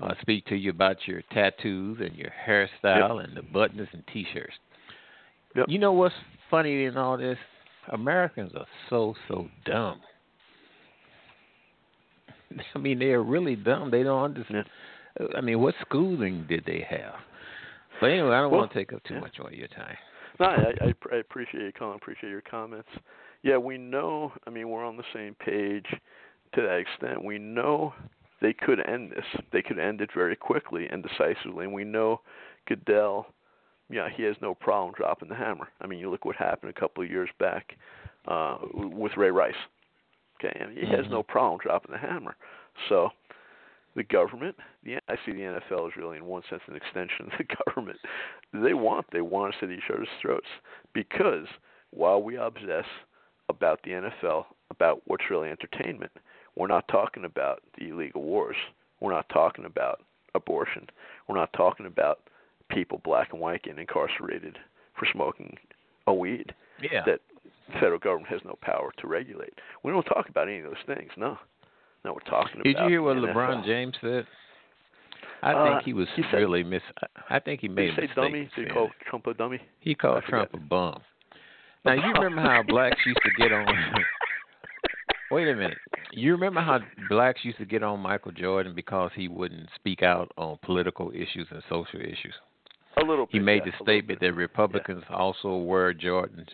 uh, 0.00 0.12
speak 0.20 0.44
to 0.46 0.56
you 0.56 0.70
about 0.70 0.96
your 1.06 1.22
tattoos 1.32 1.98
and 2.00 2.14
your 2.16 2.30
hairstyle 2.46 3.24
and 3.24 3.34
the 3.36 3.42
buttons 3.42 3.88
and 3.92 4.02
T-shirts. 4.12 4.52
You 5.68 5.78
know 5.78 5.92
what's 5.92 6.14
funny 6.50 6.84
in 6.84 6.98
all 6.98 7.16
this? 7.16 7.38
Americans 7.92 8.52
are 8.54 8.66
so 8.90 9.14
so 9.28 9.48
dumb. 9.64 10.00
I 12.74 12.78
mean, 12.78 12.98
they 12.98 13.10
are 13.10 13.22
really 13.22 13.56
dumb. 13.56 13.90
They 13.90 14.02
don't 14.02 14.22
understand. 14.22 14.66
I 15.36 15.40
mean, 15.40 15.60
what 15.60 15.74
schooling 15.82 16.46
did 16.48 16.64
they 16.66 16.86
have? 16.88 17.14
But 18.00 18.10
anyway, 18.10 18.34
I 18.34 18.40
don't 18.42 18.50
Well, 18.50 18.60
want 18.60 18.72
to 18.72 18.78
take 18.78 18.92
up 18.92 19.02
too 19.04 19.20
much 19.20 19.38
of 19.38 19.52
your 19.52 19.68
time. 19.68 19.96
No, 20.38 20.46
I, 20.46 20.72
I, 20.82 20.94
I 21.12 21.16
appreciate 21.16 21.62
you 21.62 21.72
calling. 21.72 21.96
Appreciate 21.96 22.30
your 22.30 22.42
comments. 22.42 22.88
Yeah, 23.42 23.56
we 23.56 23.78
know. 23.78 24.32
I 24.46 24.50
mean, 24.50 24.68
we're 24.68 24.84
on 24.84 24.96
the 24.96 25.04
same 25.14 25.34
page 25.34 25.86
to 26.54 26.62
that 26.62 26.76
extent. 26.76 27.24
We 27.24 27.38
know 27.38 27.94
they 28.42 28.52
could 28.52 28.86
end 28.86 29.12
this. 29.12 29.24
They 29.52 29.62
could 29.62 29.78
end 29.78 30.00
it 30.00 30.10
very 30.14 30.36
quickly 30.36 30.86
and 30.90 31.02
decisively. 31.02 31.64
And 31.64 31.72
we 31.72 31.84
know 31.84 32.20
Goodell. 32.68 33.26
Yeah, 33.88 34.08
he 34.14 34.24
has 34.24 34.36
no 34.42 34.54
problem 34.54 34.94
dropping 34.96 35.28
the 35.28 35.36
hammer. 35.36 35.68
I 35.80 35.86
mean, 35.86 36.00
you 36.00 36.10
look 36.10 36.24
what 36.24 36.36
happened 36.36 36.74
a 36.76 36.78
couple 36.80 37.04
of 37.04 37.10
years 37.10 37.30
back 37.38 37.76
uh, 38.26 38.58
with 38.74 39.12
Ray 39.16 39.30
Rice. 39.30 39.54
Okay, 40.38 40.56
and 40.60 40.76
he 40.76 40.86
has 40.86 41.06
Mhm. 41.06 41.10
no 41.10 41.22
problem 41.22 41.58
dropping 41.60 41.92
the 41.92 41.98
hammer. 41.98 42.36
So 42.88 43.12
the 43.94 44.02
government, 44.02 44.58
the 44.82 44.98
I 45.08 45.16
see 45.24 45.32
the 45.32 45.42
NFL 45.44 45.88
is 45.88 45.96
really 45.96 46.18
in 46.18 46.26
one 46.26 46.42
sense 46.44 46.62
an 46.66 46.76
extension 46.76 47.30
of 47.32 47.38
the 47.38 47.44
government. 47.66 47.98
They 48.52 48.74
want 48.74 49.10
they 49.10 49.22
want 49.22 49.54
us 49.54 49.62
at 49.62 49.70
each 49.70 49.90
other's 49.90 50.08
throats 50.20 50.48
because 50.92 51.46
while 51.90 52.22
we 52.22 52.36
obsess 52.36 52.84
about 53.48 53.80
the 53.82 53.92
NFL, 53.92 54.46
about 54.70 55.00
what's 55.06 55.30
really 55.30 55.48
entertainment, 55.48 56.12
we're 56.56 56.66
not 56.66 56.86
talking 56.88 57.24
about 57.24 57.62
the 57.78 57.88
illegal 57.90 58.22
wars. 58.22 58.56
We're 59.00 59.12
not 59.12 59.28
talking 59.28 59.64
about 59.64 60.02
abortion. 60.34 60.88
We're 61.28 61.36
not 61.36 61.52
talking 61.52 61.86
about 61.86 62.20
people, 62.68 62.98
black 63.04 63.32
and 63.32 63.40
white, 63.40 63.62
getting 63.62 63.78
incarcerated 63.80 64.58
for 64.94 65.06
smoking 65.06 65.56
a 66.06 66.12
weed 66.12 66.54
Yeah. 66.80 67.02
that 67.04 67.20
the 67.68 67.72
federal 67.74 67.98
government 67.98 68.28
has 68.30 68.40
no 68.44 68.56
power 68.62 68.90
to 68.98 69.06
regulate. 69.06 69.54
We 69.82 69.92
don't 69.92 70.04
talk 70.04 70.28
about 70.28 70.48
any 70.48 70.58
of 70.58 70.64
those 70.64 70.96
things. 70.96 71.10
No, 71.16 71.38
no, 72.04 72.12
we're 72.12 72.20
talking 72.30 72.62
Did 72.62 72.76
about. 72.76 72.82
Did 72.82 72.84
you 72.84 72.88
hear 72.90 73.02
what 73.02 73.16
LeBron 73.16 73.64
James 73.64 73.94
said? 74.00 74.26
I 75.42 75.52
Uh, 75.52 75.64
think 75.72 75.82
he 75.84 75.92
was 75.92 76.08
he 76.16 76.22
said- 76.30 76.38
really 76.38 76.62
mis. 76.64 76.82
I 77.28 77.38
think 77.40 77.60
he 77.60 77.68
Did 77.68 77.74
made 77.76 77.84
he 77.84 77.90
a 77.90 77.94
say 77.94 78.00
mistake. 78.02 78.16
dummy? 78.16 78.50
Did 78.56 78.68
he 78.68 78.72
call. 78.72 78.90
Trump 79.08 79.26
a 79.26 79.34
dummy? 79.34 79.60
He 79.80 79.94
called 79.94 80.24
Trump 80.24 80.54
a 80.54 80.58
bum. 80.58 81.00
Now 81.84 81.92
you 81.92 82.12
remember 82.14 82.40
how 82.42 82.64
blacks 82.64 82.98
used 83.06 83.20
to 83.24 83.30
get 83.38 83.52
on. 83.52 83.64
Wait 85.30 85.48
a 85.48 85.54
minute. 85.54 85.78
You 86.12 86.32
remember 86.32 86.60
how 86.60 86.80
blacks 87.08 87.44
used 87.44 87.58
to 87.58 87.64
get 87.64 87.82
on 87.84 88.00
Michael 88.00 88.32
Jordan 88.32 88.74
because 88.74 89.10
he 89.14 89.28
wouldn't 89.28 89.68
speak 89.76 90.02
out 90.02 90.30
on 90.36 90.58
political 90.62 91.10
issues 91.12 91.46
and 91.50 91.62
social 91.68 92.00
issues? 92.00 92.34
A 92.96 93.04
little. 93.04 93.26
Bit, 93.26 93.32
he 93.34 93.38
made 93.40 93.62
yeah, 93.66 93.72
the 93.78 93.84
statement 93.84 94.20
that 94.20 94.32
Republicans 94.34 95.04
also 95.10 95.56
wear 95.56 95.92
Jordans. 95.94 96.48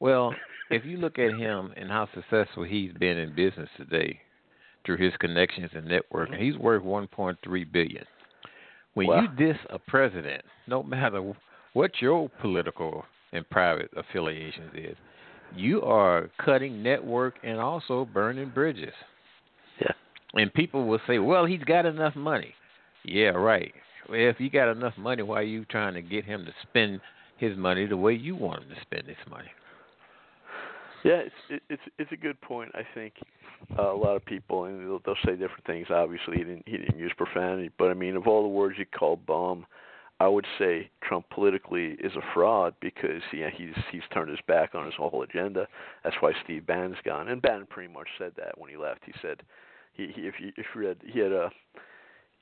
Well, 0.00 0.34
if 0.70 0.84
you 0.84 0.96
look 0.96 1.18
at 1.18 1.32
him 1.34 1.72
and 1.76 1.88
how 1.88 2.08
successful 2.14 2.64
he's 2.64 2.92
been 2.94 3.18
in 3.18 3.34
business 3.34 3.68
today 3.76 4.18
through 4.84 4.96
his 4.96 5.12
connections 5.20 5.70
and 5.74 5.86
networking, 5.86 6.32
mm-hmm. 6.32 6.42
he's 6.42 6.56
worth 6.56 6.82
1.3 6.82 7.72
billion. 7.72 8.04
When 8.94 9.06
Wow. 9.06 9.22
you 9.22 9.28
diss 9.36 9.58
a 9.70 9.78
president, 9.78 10.42
no 10.66 10.82
matter 10.82 11.32
what 11.74 11.92
your 12.00 12.28
political 12.40 13.04
and 13.32 13.48
private 13.50 13.90
affiliations 13.96 14.72
is, 14.74 14.96
you 15.54 15.82
are 15.82 16.30
cutting 16.44 16.82
network 16.82 17.34
and 17.42 17.58
also 17.58 18.04
burning 18.12 18.50
bridges. 18.50 18.94
Yeah. 19.80 19.92
And 20.34 20.52
people 20.54 20.86
will 20.86 21.00
say, 21.06 21.18
"Well, 21.18 21.44
he's 21.44 21.62
got 21.64 21.86
enough 21.86 22.14
money." 22.16 22.54
Yeah, 23.04 23.30
right. 23.30 23.72
Well, 24.08 24.18
if 24.20 24.40
you 24.40 24.50
got 24.50 24.70
enough 24.70 24.96
money, 24.96 25.22
why 25.22 25.40
are 25.40 25.42
you 25.42 25.64
trying 25.66 25.94
to 25.94 26.02
get 26.02 26.24
him 26.24 26.44
to 26.44 26.52
spend 26.62 27.00
his 27.38 27.56
money 27.56 27.86
the 27.86 27.96
way 27.96 28.14
you 28.14 28.36
want 28.36 28.62
him 28.62 28.68
to 28.70 28.80
spend 28.80 29.06
his 29.06 29.16
money? 29.28 29.50
Yeah, 31.04 31.22
it's 31.24 31.34
it, 31.48 31.62
it's 31.70 31.82
it's 31.98 32.12
a 32.12 32.16
good 32.16 32.40
point. 32.40 32.70
I 32.74 32.82
think 32.94 33.14
uh, 33.78 33.92
a 33.92 33.96
lot 33.96 34.16
of 34.16 34.24
people 34.24 34.64
and 34.64 34.80
they'll, 34.80 35.00
they'll 35.04 35.14
say 35.24 35.32
different 35.32 35.64
things. 35.66 35.86
Obviously, 35.90 36.38
he 36.38 36.44
didn't 36.44 36.64
he 36.66 36.76
didn't 36.76 36.98
use 36.98 37.12
profanity, 37.16 37.70
but 37.78 37.90
I 37.90 37.94
mean, 37.94 38.16
of 38.16 38.26
all 38.26 38.42
the 38.42 38.48
words 38.48 38.76
you 38.78 38.86
call 38.86 39.16
bum, 39.16 39.66
I 40.18 40.28
would 40.28 40.46
say 40.58 40.90
Trump 41.02 41.26
politically 41.30 41.96
is 42.00 42.12
a 42.16 42.34
fraud 42.34 42.74
because 42.80 43.22
yeah 43.32 43.48
he's 43.54 43.74
he's 43.90 44.02
turned 44.12 44.30
his 44.30 44.40
back 44.46 44.74
on 44.74 44.84
his 44.84 44.94
whole 44.94 45.22
agenda. 45.22 45.66
That's 46.04 46.16
why 46.20 46.32
Steve 46.44 46.66
Bannon's 46.66 46.96
gone, 47.04 47.28
and 47.28 47.40
Bannon 47.40 47.66
pretty 47.68 47.92
much 47.92 48.08
said 48.18 48.32
that 48.36 48.58
when 48.58 48.70
he 48.70 48.76
left. 48.76 49.00
He 49.06 49.12
said 49.22 49.42
he, 49.94 50.08
he 50.14 50.22
if 50.22 50.34
you 50.38 50.52
if 50.56 50.66
you 50.74 50.80
read 50.82 50.98
he 51.06 51.20
had 51.20 51.32
a 51.32 51.50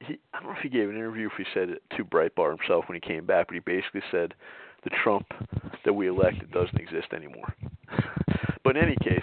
he 0.01 0.19
I 0.35 0.41
don't 0.41 0.49
know 0.49 0.57
if 0.57 0.63
he 0.63 0.69
gave 0.69 0.89
an 0.89 0.97
interview 0.97 1.27
if 1.27 1.33
he 1.39 1.45
said 1.55 1.71
it 1.71 1.83
to 1.97 2.05
Breitbart 2.05 2.59
himself 2.59 2.87
when 2.89 3.01
he 3.01 3.07
came 3.07 3.25
back, 3.25 3.47
but 3.49 3.55
he 3.55 3.61
basically 3.61 4.03
said 4.11 4.35
the 4.85 4.91
Trump 5.03 5.27
that 5.85 5.93
we 5.93 6.09
elected 6.09 6.51
doesn't 6.51 6.81
exist 6.81 7.09
anymore. 7.13 7.55
but 8.65 8.77
in 8.77 8.83
any 8.85 8.97
case, 9.03 9.23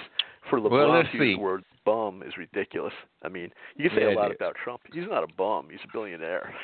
for 0.49 0.59
LeBron 0.59 0.71
Well, 0.71 1.03
to 1.03 1.17
use 1.17 1.37
the 1.37 1.41
word 1.41 1.63
bum 1.85 2.23
is 2.25 2.33
ridiculous. 2.37 2.93
I 3.23 3.29
mean, 3.29 3.51
you 3.75 3.89
can 3.89 3.97
say 3.99 4.03
Yeah, 4.05 4.13
a 4.13 4.17
lot 4.17 4.33
about 4.35 4.55
Trump. 4.63 4.81
He's 4.93 5.05
not 5.09 5.23
a 5.23 5.33
bum. 5.37 5.67
He's 5.69 5.79
a 5.83 5.91
billionaire. 5.91 6.53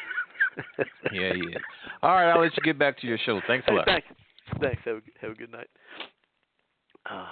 Yeah, 1.14 1.34
he 1.34 1.40
is. 1.40 1.56
All 2.04 2.12
right, 2.14 2.30
I'll 2.30 2.42
let 2.42 2.52
you 2.58 2.64
get 2.64 2.78
back 2.78 3.00
to 3.00 3.08
your 3.08 3.18
show. 3.26 3.40
Thanks 3.48 3.66
a 3.68 3.72
Hey, 3.72 3.78
lot. 3.78 3.86
thank 3.86 4.04
you. 4.10 4.16
Thanks. 4.60 4.82
Have 4.84 4.98
a, 4.98 5.02
have 5.22 5.32
a 5.32 5.36
good 5.36 5.52
night. 5.52 5.70
Uh, 7.10 7.28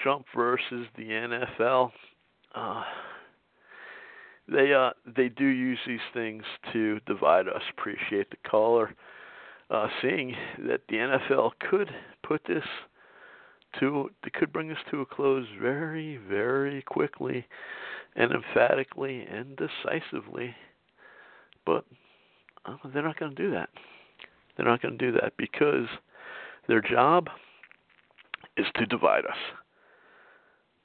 Trump 0.00 0.24
versus 0.34 0.86
the 0.96 1.02
NFL. 1.02 1.90
Uh, 2.54 2.82
they 4.48 4.72
uh 4.72 4.90
they 5.16 5.28
do 5.28 5.44
use 5.46 5.78
these 5.86 5.98
things 6.14 6.42
to 6.72 7.00
divide 7.06 7.48
us. 7.48 7.62
Appreciate 7.76 8.30
the 8.30 8.36
caller 8.48 8.94
uh, 9.70 9.88
seeing 10.02 10.34
that 10.66 10.80
the 10.88 10.96
NFL 10.96 11.50
could 11.70 11.90
put 12.26 12.40
this 12.46 12.64
to 13.78 14.10
they 14.24 14.30
could 14.30 14.52
bring 14.52 14.70
us 14.70 14.78
to 14.90 15.00
a 15.00 15.06
close 15.06 15.46
very 15.60 16.18
very 16.28 16.82
quickly 16.82 17.46
and 18.16 18.32
emphatically 18.32 19.26
and 19.30 19.56
decisively, 19.56 20.54
but 21.64 21.84
uh, 22.66 22.76
they're 22.92 23.02
not 23.02 23.18
going 23.18 23.34
to 23.34 23.42
do 23.42 23.50
that. 23.52 23.68
They're 24.56 24.66
not 24.66 24.82
going 24.82 24.98
to 24.98 25.12
do 25.12 25.18
that 25.20 25.32
because 25.36 25.86
their 26.66 26.82
job 26.82 27.28
is 28.56 28.66
to 28.76 28.86
divide 28.86 29.24
us. 29.24 29.36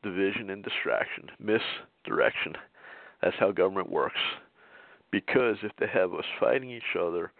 Division 0.03 0.51
and 0.51 0.63
distraction, 0.63 1.29
misdirection. 1.39 2.53
That's 3.21 3.35
how 3.39 3.51
government 3.51 3.89
works. 3.89 4.19
Because 5.11 5.57
if 5.63 5.71
they 5.79 5.87
have 5.87 6.13
us 6.13 6.25
fighting 6.39 6.69
each 6.69 6.95
other 6.99 7.31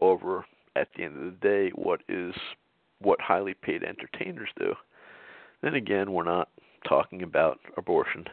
over, 0.00 0.44
at 0.76 0.88
the 0.96 1.04
end 1.04 1.16
of 1.16 1.24
the 1.24 1.38
day, 1.46 1.70
what 1.74 2.00
is 2.08 2.34
what 3.00 3.20
highly 3.20 3.54
paid 3.54 3.82
entertainers 3.82 4.48
do, 4.58 4.74
then 5.62 5.74
again, 5.74 6.12
we're 6.12 6.24
not 6.24 6.48
talking 6.88 7.22
about 7.22 7.58
abortion. 7.76 8.24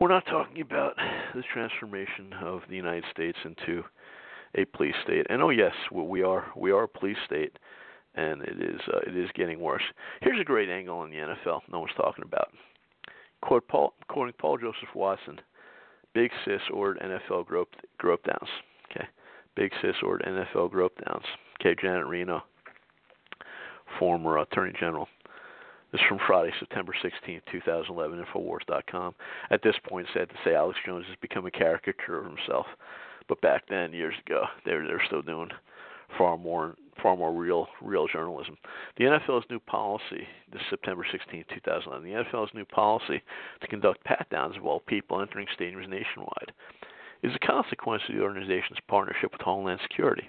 We're 0.00 0.08
not 0.08 0.26
talking 0.26 0.62
about 0.62 0.96
the 1.34 1.42
transformation 1.52 2.32
of 2.42 2.62
the 2.68 2.76
United 2.76 3.04
States 3.10 3.38
into 3.44 3.84
a 4.54 4.64
police 4.64 4.94
state. 5.04 5.26
And 5.30 5.42
oh 5.42 5.50
yes, 5.50 5.74
we 5.92 6.22
are 6.22 6.46
we 6.56 6.70
are 6.70 6.84
a 6.84 6.88
police 6.88 7.18
state, 7.24 7.58
and 8.14 8.42
it 8.42 8.60
is 8.60 8.80
uh, 8.92 8.98
it 9.06 9.16
is 9.16 9.30
getting 9.34 9.60
worse. 9.60 9.82
Here's 10.20 10.40
a 10.40 10.44
great 10.44 10.68
angle 10.68 11.04
in 11.04 11.10
the 11.10 11.16
NFL. 11.16 11.60
No 11.70 11.80
one's 11.80 11.92
talking 11.96 12.24
about. 12.24 12.48
Quote 13.42 13.66
Paul, 13.68 13.94
quoting 14.08 14.34
Paul 14.38 14.58
Joseph 14.58 14.94
Watson, 14.94 15.40
Big 16.14 16.30
Sis 16.44 16.60
ordered 16.72 17.02
NFL 17.02 17.46
grope 17.46 17.74
grope 17.98 18.24
downs. 18.24 18.48
Okay, 18.90 19.06
Big 19.56 19.72
Sis 19.80 19.96
ordered 20.02 20.26
NFL 20.26 20.70
grope 20.70 20.98
downs. 21.06 21.24
Okay, 21.60 21.74
Janet 21.80 22.06
Reno, 22.06 22.42
former 23.98 24.38
Attorney 24.38 24.74
General. 24.78 25.08
This 25.92 26.00
is 26.00 26.06
from 26.08 26.20
Friday, 26.26 26.50
September 26.58 26.94
16, 27.02 27.42
2011, 27.52 28.24
Infowars.com. 28.24 29.14
At 29.50 29.62
this 29.62 29.74
point, 29.86 30.06
sad 30.14 30.30
to 30.30 30.34
say 30.42 30.54
Alex 30.54 30.78
Jones 30.86 31.04
has 31.06 31.16
become 31.20 31.44
a 31.44 31.50
caricature 31.50 32.18
of 32.18 32.24
himself. 32.24 32.64
But 33.28 33.42
back 33.42 33.64
then, 33.68 33.92
years 33.92 34.14
ago, 34.26 34.44
they're 34.64 34.86
they're 34.86 35.02
still 35.06 35.20
doing 35.20 35.50
far 36.16 36.38
more 36.38 36.76
far 37.02 37.14
more 37.14 37.32
real 37.34 37.68
real 37.82 38.08
journalism. 38.08 38.56
The 38.96 39.04
NFL's 39.04 39.44
new 39.50 39.60
policy, 39.60 40.26
this 40.50 40.62
September 40.70 41.06
16, 41.10 41.44
2011, 41.54 42.02
the 42.02 42.24
NFL's 42.24 42.54
new 42.54 42.64
policy 42.64 43.22
to 43.60 43.66
conduct 43.66 44.02
pat 44.04 44.26
downs 44.30 44.56
of 44.56 44.64
all 44.64 44.80
people 44.80 45.20
entering 45.20 45.46
stadiums 45.58 45.90
nationwide 45.90 46.52
is 47.22 47.32
a 47.34 47.46
consequence 47.46 48.02
of 48.08 48.14
the 48.16 48.22
organization's 48.22 48.78
partnership 48.88 49.30
with 49.30 49.42
Homeland 49.42 49.80
Security, 49.82 50.28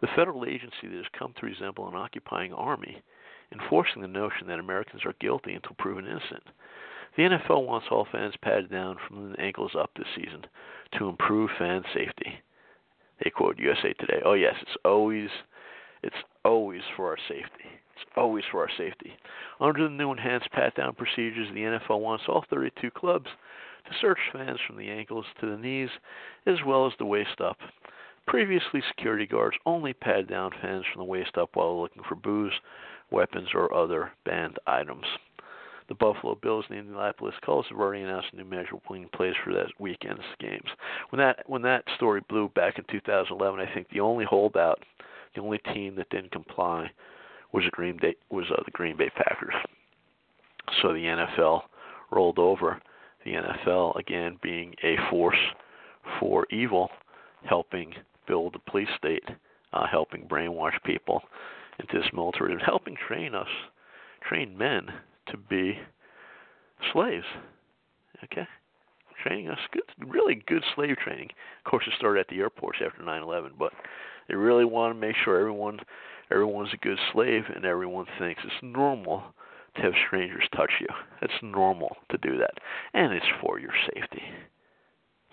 the 0.00 0.08
federal 0.16 0.44
agency 0.44 0.88
that 0.88 0.96
has 0.96 1.18
come 1.18 1.32
to 1.38 1.46
resemble 1.46 1.88
an 1.88 1.94
occupying 1.94 2.52
army, 2.52 3.00
enforcing 3.52 4.02
the 4.02 4.08
notion 4.08 4.46
that 4.46 4.58
Americans 4.58 5.02
are 5.04 5.14
guilty 5.20 5.54
until 5.54 5.76
proven 5.78 6.06
innocent. 6.06 6.42
The 7.16 7.22
NFL 7.24 7.66
wants 7.66 7.88
all 7.90 8.06
fans 8.10 8.34
patted 8.42 8.70
down 8.70 8.96
from 9.06 9.32
the 9.32 9.40
ankles 9.40 9.72
up 9.78 9.90
this 9.96 10.06
season 10.14 10.46
to 10.98 11.08
improve 11.08 11.50
fan 11.58 11.82
safety. 11.94 12.40
They 13.22 13.30
quote 13.30 13.58
USA 13.58 13.92
Today. 13.94 14.20
Oh 14.24 14.34
yes, 14.34 14.54
it's 14.62 14.76
always 14.84 15.28
it's 16.02 16.16
always 16.44 16.82
for 16.96 17.08
our 17.08 17.18
safety. 17.28 17.64
It's 17.96 18.10
always 18.16 18.44
for 18.50 18.60
our 18.60 18.70
safety. 18.76 19.12
Under 19.60 19.84
the 19.84 19.90
new 19.90 20.12
enhanced 20.12 20.52
pat 20.52 20.76
down 20.76 20.94
procedures, 20.94 21.48
the 21.52 21.62
NFL 21.62 22.00
wants 22.00 22.24
all 22.28 22.44
32 22.48 22.92
clubs 22.92 23.26
to 23.86 23.92
search 24.00 24.18
fans 24.32 24.60
from 24.66 24.76
the 24.76 24.88
ankles 24.88 25.24
to 25.40 25.50
the 25.50 25.56
knees 25.56 25.90
as 26.46 26.58
well 26.64 26.86
as 26.86 26.92
the 26.98 27.04
waist 27.04 27.40
up. 27.40 27.58
Previously, 28.28 28.82
security 28.88 29.26
guards 29.26 29.56
only 29.66 29.94
patted 29.94 30.28
down 30.28 30.52
fans 30.60 30.84
from 30.92 31.00
the 31.00 31.04
waist 31.04 31.36
up 31.38 31.50
while 31.54 31.80
looking 31.80 32.02
for 32.08 32.14
booze, 32.14 32.52
weapons, 33.10 33.48
or 33.54 33.72
other 33.74 34.12
banned 34.24 34.58
items. 34.66 35.04
The 35.88 35.94
Buffalo 35.94 36.34
Bills 36.34 36.66
and 36.68 36.76
the 36.76 36.80
Indianapolis 36.80 37.34
Colts 37.42 37.68
have 37.70 37.78
already 37.78 38.02
announced 38.02 38.28
a 38.32 38.36
new 38.36 38.44
measure 38.44 38.76
in 38.90 39.08
place 39.08 39.34
for 39.42 39.54
that 39.54 39.68
weekend's 39.78 40.20
games. 40.38 40.68
When 41.10 41.18
that 41.18 41.42
when 41.46 41.62
that 41.62 41.84
story 41.96 42.20
blew 42.28 42.50
back 42.50 42.78
in 42.78 42.84
2011, 42.90 43.58
I 43.58 43.72
think 43.72 43.88
the 43.88 44.00
only 44.00 44.26
holdout, 44.26 44.82
the 45.34 45.40
only 45.40 45.58
team 45.72 45.96
that 45.96 46.10
didn't 46.10 46.30
comply, 46.30 46.90
was 47.52 47.64
the 47.64 47.70
Green 47.70 47.96
Bay 48.00 48.16
was 48.30 48.44
uh, 48.50 48.62
the 48.64 48.70
Green 48.72 48.98
Bay 48.98 49.10
Packers. 49.16 49.54
So 50.82 50.92
the 50.92 51.26
NFL 51.38 51.62
rolled 52.10 52.38
over. 52.38 52.80
The 53.24 53.32
NFL 53.32 53.98
again 53.98 54.38
being 54.42 54.74
a 54.84 54.96
force 55.10 55.38
for 56.20 56.46
evil, 56.50 56.90
helping 57.44 57.94
build 58.26 58.54
a 58.54 58.70
police 58.70 58.88
state, 58.96 59.24
uh, 59.72 59.86
helping 59.90 60.28
brainwash 60.28 60.82
people 60.84 61.22
into 61.78 61.98
this 61.98 62.12
militarism, 62.12 62.58
helping 62.58 62.96
train 62.96 63.34
us, 63.34 63.48
train 64.28 64.56
men 64.56 64.88
to 65.30 65.36
be 65.36 65.78
slaves. 66.92 67.26
Okay? 68.24 68.46
Training 69.22 69.48
us 69.48 69.58
good 69.72 69.82
really 70.08 70.42
good 70.46 70.62
slave 70.74 70.96
training. 70.96 71.30
Of 71.64 71.70
course 71.70 71.84
it 71.86 71.94
started 71.98 72.20
at 72.20 72.28
the 72.28 72.38
airports 72.38 72.78
after 72.84 73.02
nine 73.02 73.22
eleven, 73.22 73.52
but 73.58 73.72
they 74.28 74.34
really 74.34 74.64
want 74.64 74.94
to 74.94 75.00
make 75.00 75.16
sure 75.24 75.38
everyone 75.38 75.80
everyone's 76.30 76.72
a 76.72 76.76
good 76.76 76.98
slave 77.12 77.42
and 77.54 77.64
everyone 77.64 78.06
thinks 78.18 78.42
it's 78.44 78.54
normal 78.62 79.22
to 79.74 79.82
have 79.82 79.92
strangers 80.06 80.44
touch 80.54 80.70
you. 80.80 80.86
It's 81.22 81.32
normal 81.42 81.96
to 82.10 82.18
do 82.18 82.38
that. 82.38 82.54
And 82.94 83.12
it's 83.12 83.26
for 83.40 83.58
your 83.58 83.72
safety. 83.94 84.22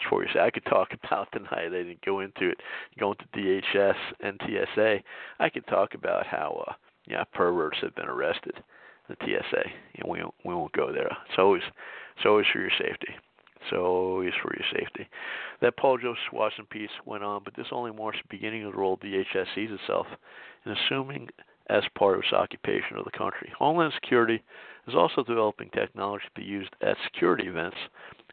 Safety. 0.10 0.40
I 0.40 0.50
could 0.50 0.66
talk 0.66 0.90
about 1.04 1.28
tonight, 1.32 1.68
I 1.68 1.70
didn't 1.70 2.06
go 2.06 2.22
into 2.22 2.50
it, 2.50 2.58
going 3.00 3.18
to 3.18 3.40
DHS 3.40 3.96
and 4.22 4.40
TSA. 4.46 4.98
I 5.40 5.50
could 5.50 5.68
talk 5.68 5.94
about 5.94 6.26
how 6.28 6.66
uh 6.68 6.74
yeah, 7.08 7.24
perverts 7.36 7.78
have 7.82 7.96
been 7.96 8.08
arrested 8.08 8.56
the 9.08 9.16
TSA. 9.22 9.70
Know, 10.04 10.10
we 10.10 10.24
we 10.44 10.56
won't 10.56 10.72
go 10.74 10.92
there. 10.92 11.10
It's 11.30 11.38
always 11.38 11.62
it's 12.18 12.26
always 12.26 12.46
for 12.52 12.60
your 12.60 12.72
safety. 12.80 13.14
It's 13.62 13.74
always 13.74 14.34
for 14.42 14.54
your 14.56 14.66
safety. 14.72 15.08
That 15.62 15.78
Paul 15.78 15.98
Joseph 15.98 16.34
Watson 16.34 16.66
piece 16.70 16.90
went 17.06 17.24
on, 17.24 17.42
but 17.44 17.56
this 17.56 17.68
only 17.72 17.92
marks 17.92 18.18
the 18.22 18.36
beginning 18.36 18.64
of 18.66 18.74
the 18.74 18.78
role 18.78 18.98
DHS 18.98 19.46
sees 19.56 19.70
itself 19.72 20.08
in 20.66 20.72
assuming 20.72 21.30
as 21.70 21.84
part 21.98 22.16
of 22.16 22.24
its 22.24 22.34
occupation 22.34 22.98
of 22.98 23.06
the 23.06 23.18
country. 23.18 23.52
Homeland 23.58 23.94
Security 23.96 24.44
is 24.88 24.94
also 24.94 25.24
developing 25.24 25.70
technology 25.72 26.26
to 26.26 26.40
be 26.40 26.46
used 26.46 26.70
at 26.82 26.98
security 27.12 27.48
events 27.48 27.78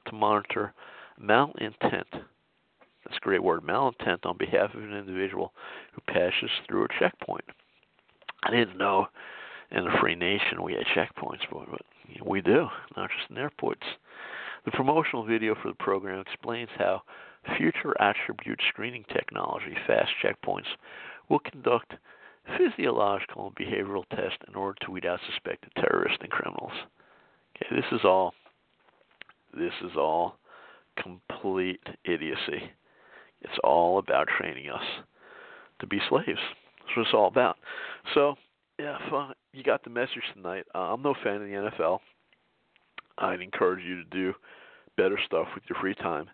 to 0.07 0.14
monitor 0.14 0.75
malintent. 1.21 2.11
That's 2.11 3.17
a 3.17 3.21
great 3.21 3.43
word, 3.43 3.63
malintent 3.63 4.25
on 4.25 4.37
behalf 4.37 4.75
of 4.75 4.83
an 4.83 4.97
individual 4.97 5.53
who 5.93 6.01
passes 6.13 6.51
through 6.67 6.85
a 6.85 6.99
checkpoint. 6.99 7.45
I 8.45 8.51
didn't 8.51 8.79
know 8.79 9.07
in 9.71 9.87
a 9.87 10.01
free 10.01 10.15
nation 10.15 10.63
we 10.63 10.75
had 10.75 10.85
checkpoints, 10.95 11.41
but, 11.51 11.81
we 12.27 12.41
do, 12.41 12.66
not 12.97 13.11
just 13.11 13.31
in 13.31 13.39
airports. 13.39 13.86
The 14.65 14.70
promotional 14.70 15.24
video 15.24 15.55
for 15.55 15.69
the 15.69 15.74
program 15.74 16.20
explains 16.20 16.69
how 16.77 17.03
future 17.57 18.01
attribute 18.01 18.61
screening 18.69 19.05
technology, 19.12 19.77
fast 19.86 20.11
checkpoints, 20.23 20.69
will 21.28 21.41
conduct 21.41 21.95
physiological 22.59 23.47
and 23.47 23.57
behavioral 23.57 24.05
tests 24.11 24.39
in 24.49 24.55
order 24.55 24.77
to 24.82 24.91
weed 24.91 25.07
out 25.07 25.20
suspected 25.27 25.70
terrorists 25.77 26.19
and 26.20 26.31
criminals. 26.31 26.73
Okay, 27.57 27.74
this 27.74 27.85
is 27.93 28.05
all 28.05 28.35
this 29.55 29.73
is 29.85 29.97
all 29.97 30.36
complete 31.01 31.81
idiocy. 32.05 32.70
It's 33.40 33.59
all 33.64 33.98
about 33.98 34.28
training 34.39 34.70
us 34.70 34.85
to 35.81 35.86
be 35.86 35.98
slaves. 36.09 36.27
That's 36.27 36.97
what 36.97 37.02
it's 37.02 37.14
all 37.14 37.28
about. 37.28 37.56
So 38.14 38.36
yeah, 38.78 38.97
if 39.01 39.36
you 39.52 39.62
got 39.62 39.85
the 39.85 39.90
message 39.90 40.23
tonight, 40.35 40.64
uh, 40.74 40.78
I'm 40.78 41.02
no 41.02 41.14
fan 41.23 41.36
of 41.36 41.43
the 41.43 41.70
NFL. 41.78 41.98
I'd 43.19 43.40
encourage 43.40 43.85
you 43.85 44.02
to 44.02 44.10
do 44.10 44.35
better 44.97 45.19
stuff 45.27 45.48
with 45.55 45.64
your 45.69 45.78
free 45.81 45.94
time. 45.94 46.28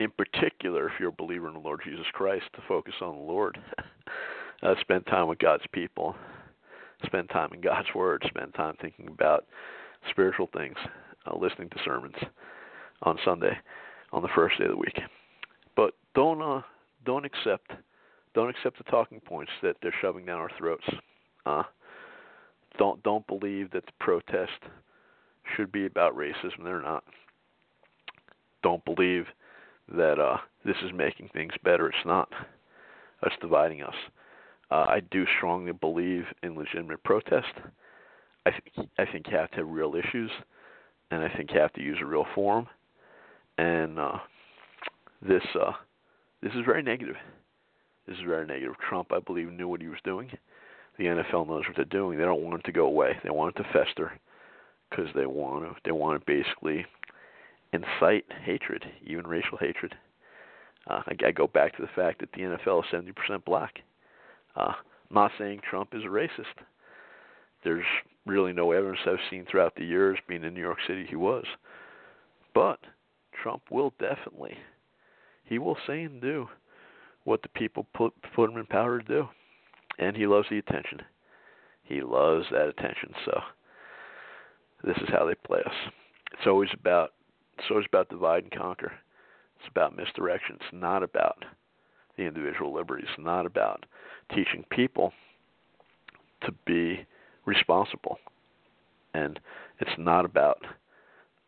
In 0.00 0.10
particular, 0.10 0.86
if 0.88 0.94
you're 0.98 1.10
a 1.10 1.12
believer 1.12 1.48
in 1.48 1.54
the 1.54 1.60
Lord 1.60 1.80
Jesus 1.84 2.06
Christ, 2.12 2.44
to 2.54 2.62
focus 2.68 2.94
on 3.00 3.14
the 3.14 3.22
Lord. 3.22 3.58
uh, 4.62 4.74
spend 4.80 5.06
time 5.06 5.28
with 5.28 5.38
God's 5.38 5.64
people. 5.72 6.14
Spend 7.04 7.28
time 7.30 7.50
in 7.52 7.60
God's 7.60 7.88
Word. 7.94 8.24
Spend 8.26 8.54
time 8.54 8.74
thinking 8.80 9.08
about 9.08 9.46
spiritual 10.10 10.48
things. 10.54 10.76
Uh, 11.26 11.36
listening 11.36 11.68
to 11.70 11.76
sermons 11.84 12.14
on 13.02 13.18
Sunday, 13.24 13.56
on 14.16 14.22
the 14.22 14.28
first 14.34 14.58
day 14.58 14.64
of 14.64 14.70
the 14.70 14.76
week. 14.76 14.98
But 15.76 15.92
don't 16.14 16.42
uh, 16.42 16.62
don't 17.04 17.24
accept 17.24 17.70
don't 18.34 18.50
accept 18.50 18.78
the 18.78 18.84
talking 18.84 19.20
points 19.20 19.52
that 19.62 19.76
they're 19.80 19.94
shoving 20.00 20.24
down 20.24 20.40
our 20.40 20.50
throats. 20.58 20.84
Uh, 21.44 21.62
don't 22.78 23.00
don't 23.04 23.26
believe 23.28 23.70
that 23.70 23.86
the 23.86 23.92
protest 24.00 24.50
should 25.54 25.70
be 25.70 25.86
about 25.86 26.16
racism. 26.16 26.64
They're 26.64 26.82
not. 26.82 27.04
Don't 28.62 28.84
believe 28.84 29.26
that 29.94 30.18
uh, 30.18 30.38
this 30.64 30.76
is 30.82 30.90
making 30.92 31.28
things 31.32 31.52
better. 31.62 31.88
It's 31.88 32.06
not. 32.06 32.28
It's 33.22 33.36
dividing 33.40 33.82
us. 33.82 33.94
Uh, 34.70 34.86
I 34.88 35.00
do 35.10 35.24
strongly 35.36 35.72
believe 35.72 36.24
in 36.42 36.56
legitimate 36.56 37.04
protest. 37.04 37.52
I 38.46 38.50
think 38.50 38.88
I 38.98 39.04
think 39.04 39.26
you 39.28 39.36
have 39.36 39.50
to 39.52 39.58
have 39.58 39.68
real 39.68 39.94
issues, 39.94 40.30
and 41.10 41.22
I 41.22 41.28
think 41.36 41.52
you 41.52 41.60
have 41.60 41.72
to 41.74 41.82
use 41.82 41.98
a 42.00 42.06
real 42.06 42.26
forum. 42.34 42.66
And 43.58 43.98
uh, 43.98 44.18
this 45.26 45.42
uh, 45.54 45.72
this 46.42 46.52
is 46.52 46.64
very 46.64 46.82
negative. 46.82 47.16
This 48.06 48.16
is 48.18 48.24
very 48.26 48.46
negative. 48.46 48.74
Trump, 48.88 49.12
I 49.12 49.18
believe, 49.18 49.50
knew 49.50 49.68
what 49.68 49.80
he 49.80 49.88
was 49.88 49.98
doing. 50.04 50.30
The 50.98 51.04
NFL 51.04 51.48
knows 51.48 51.64
what 51.66 51.76
they're 51.76 51.84
doing. 51.84 52.18
They 52.18 52.24
don't 52.24 52.42
want 52.42 52.60
it 52.60 52.64
to 52.66 52.72
go 52.72 52.86
away. 52.86 53.16
They 53.22 53.30
want 53.30 53.56
it 53.56 53.62
to 53.62 53.68
fester 53.72 54.12
because 54.90 55.08
they 55.14 55.26
want 55.26 55.64
to. 55.64 55.76
They 55.84 55.92
want 55.92 56.20
to 56.20 56.26
basically 56.26 56.86
incite 57.72 58.24
hatred, 58.44 58.84
even 59.04 59.26
racial 59.26 59.58
hatred. 59.58 59.94
Uh, 60.88 61.02
I, 61.06 61.26
I 61.26 61.32
go 61.32 61.46
back 61.46 61.76
to 61.76 61.82
the 61.82 61.88
fact 61.96 62.20
that 62.20 62.30
the 62.32 62.42
NFL 62.42 62.84
is 62.84 62.90
70% 63.30 63.44
black. 63.44 63.80
Uh, 64.54 64.72
I'm 65.10 65.14
not 65.14 65.32
saying 65.38 65.60
Trump 65.68 65.90
is 65.94 66.04
a 66.04 66.08
racist. 66.08 66.64
There's 67.64 67.84
really 68.24 68.52
no 68.52 68.72
evidence 68.72 69.00
I've 69.06 69.18
seen 69.30 69.44
throughout 69.50 69.74
the 69.76 69.84
years 69.84 70.18
being 70.28 70.44
in 70.44 70.54
New 70.54 70.60
York 70.60 70.78
City 70.86 71.06
he 71.08 71.16
was. 71.16 71.44
But 72.54 72.78
Trump 73.42 73.62
will 73.70 73.92
definitely, 73.98 74.56
he 75.44 75.58
will 75.58 75.76
say 75.86 76.02
and 76.02 76.20
do 76.20 76.48
what 77.24 77.42
the 77.42 77.48
people 77.48 77.86
put 77.94 78.12
put 78.34 78.50
him 78.50 78.56
in 78.56 78.66
power 78.66 79.00
to 79.00 79.04
do, 79.04 79.28
and 79.98 80.16
he 80.16 80.26
loves 80.26 80.48
the 80.48 80.58
attention. 80.58 81.02
He 81.82 82.00
loves 82.00 82.46
that 82.50 82.68
attention. 82.68 83.12
So 83.24 83.40
this 84.84 84.96
is 84.98 85.08
how 85.08 85.26
they 85.26 85.34
play 85.34 85.60
us. 85.64 85.92
It's 86.32 86.46
always 86.46 86.70
about 86.72 87.12
it's 87.58 87.68
always 87.70 87.86
about 87.86 88.08
divide 88.08 88.44
and 88.44 88.52
conquer. 88.52 88.92
It's 89.58 89.68
about 89.68 89.96
misdirection. 89.96 90.56
It's 90.56 90.72
not 90.72 91.02
about 91.02 91.44
the 92.16 92.24
individual 92.24 92.72
liberty. 92.74 93.04
It's 93.08 93.24
not 93.24 93.46
about 93.46 93.86
teaching 94.34 94.64
people 94.70 95.12
to 96.42 96.52
be 96.66 97.06
responsible, 97.44 98.18
and 99.14 99.40
it's 99.80 99.98
not 99.98 100.24
about 100.24 100.58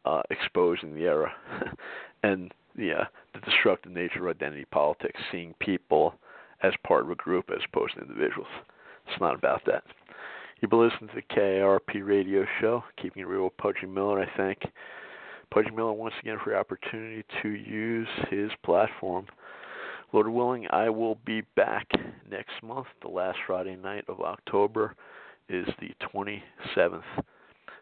uh, 0.08 0.22
exposing 0.30 0.94
the 0.94 1.04
error 1.04 1.30
and 2.22 2.52
the 2.76 2.92
uh, 2.92 3.04
the 3.34 3.40
destructive 3.40 3.92
nature 3.92 4.26
of 4.26 4.36
identity 4.36 4.64
politics, 4.70 5.20
seeing 5.30 5.54
people 5.60 6.14
as 6.62 6.72
part 6.86 7.04
of 7.04 7.10
a 7.10 7.14
group 7.14 7.50
as 7.50 7.62
opposed 7.70 7.94
to 7.94 8.00
individuals. 8.00 8.48
It's 9.06 9.20
not 9.20 9.34
about 9.34 9.62
that. 9.66 9.84
You've 10.60 10.70
been 10.70 10.88
listening 10.88 11.10
to 11.10 11.16
the 11.16 11.34
KRP 11.34 12.04
radio 12.06 12.44
show, 12.60 12.82
Keeping 13.00 13.22
It 13.22 13.28
Real 13.28 13.44
with 13.44 13.56
Pudgy 13.58 13.86
Miller. 13.86 14.20
I 14.20 14.36
thank 14.36 14.58
Pudgy 15.52 15.70
Miller 15.70 15.92
once 15.92 16.14
again 16.20 16.38
for 16.42 16.50
the 16.50 16.58
opportunity 16.58 17.24
to 17.42 17.50
use 17.50 18.08
his 18.30 18.50
platform. 18.64 19.26
Lord 20.12 20.28
willing, 20.28 20.66
I 20.70 20.88
will 20.88 21.18
be 21.26 21.42
back 21.54 21.86
next 22.30 22.62
month. 22.62 22.86
The 23.02 23.08
last 23.08 23.38
Friday 23.46 23.76
night 23.76 24.04
of 24.08 24.20
October 24.20 24.94
is 25.48 25.66
the 25.80 25.90
27th. 26.14 27.02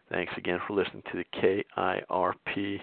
Thanks 0.09 0.31
again 0.37 0.59
for 0.65 0.73
listening 0.73 1.03
to 1.11 1.17
the 1.17 1.63
KIRP 1.75 2.79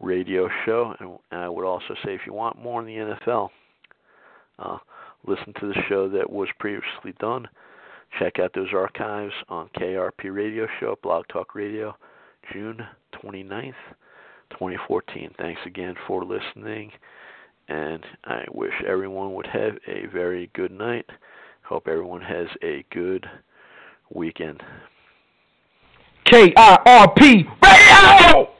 radio 0.00 0.48
show. 0.64 0.94
And 1.00 1.18
I 1.40 1.48
would 1.48 1.64
also 1.64 1.94
say 2.04 2.14
if 2.14 2.20
you 2.26 2.32
want 2.32 2.60
more 2.62 2.80
in 2.80 2.86
the 2.86 3.16
NFL, 3.26 3.48
uh, 4.58 4.78
listen 5.26 5.52
to 5.60 5.66
the 5.66 5.82
show 5.88 6.08
that 6.08 6.30
was 6.30 6.48
previously 6.58 7.14
done. 7.18 7.48
Check 8.18 8.38
out 8.38 8.52
those 8.54 8.72
archives 8.74 9.32
on 9.48 9.70
KIRP 9.76 10.34
Radio 10.34 10.66
Show, 10.78 10.96
Blog 11.02 11.24
Talk 11.28 11.54
Radio, 11.54 11.96
June 12.52 12.78
29th, 13.22 13.72
2014. 14.50 15.30
Thanks 15.38 15.60
again 15.64 15.94
for 16.06 16.22
listening, 16.22 16.90
and 17.68 18.04
I 18.24 18.44
wish 18.52 18.74
everyone 18.86 19.32
would 19.34 19.46
have 19.46 19.78
a 19.88 20.06
very 20.12 20.50
good 20.54 20.72
night. 20.72 21.06
Hope 21.62 21.88
everyone 21.88 22.20
has 22.20 22.48
a 22.62 22.84
good 22.92 23.24
weekend. 24.12 24.62
KIRP 26.24 27.46
Radio! 27.62 28.51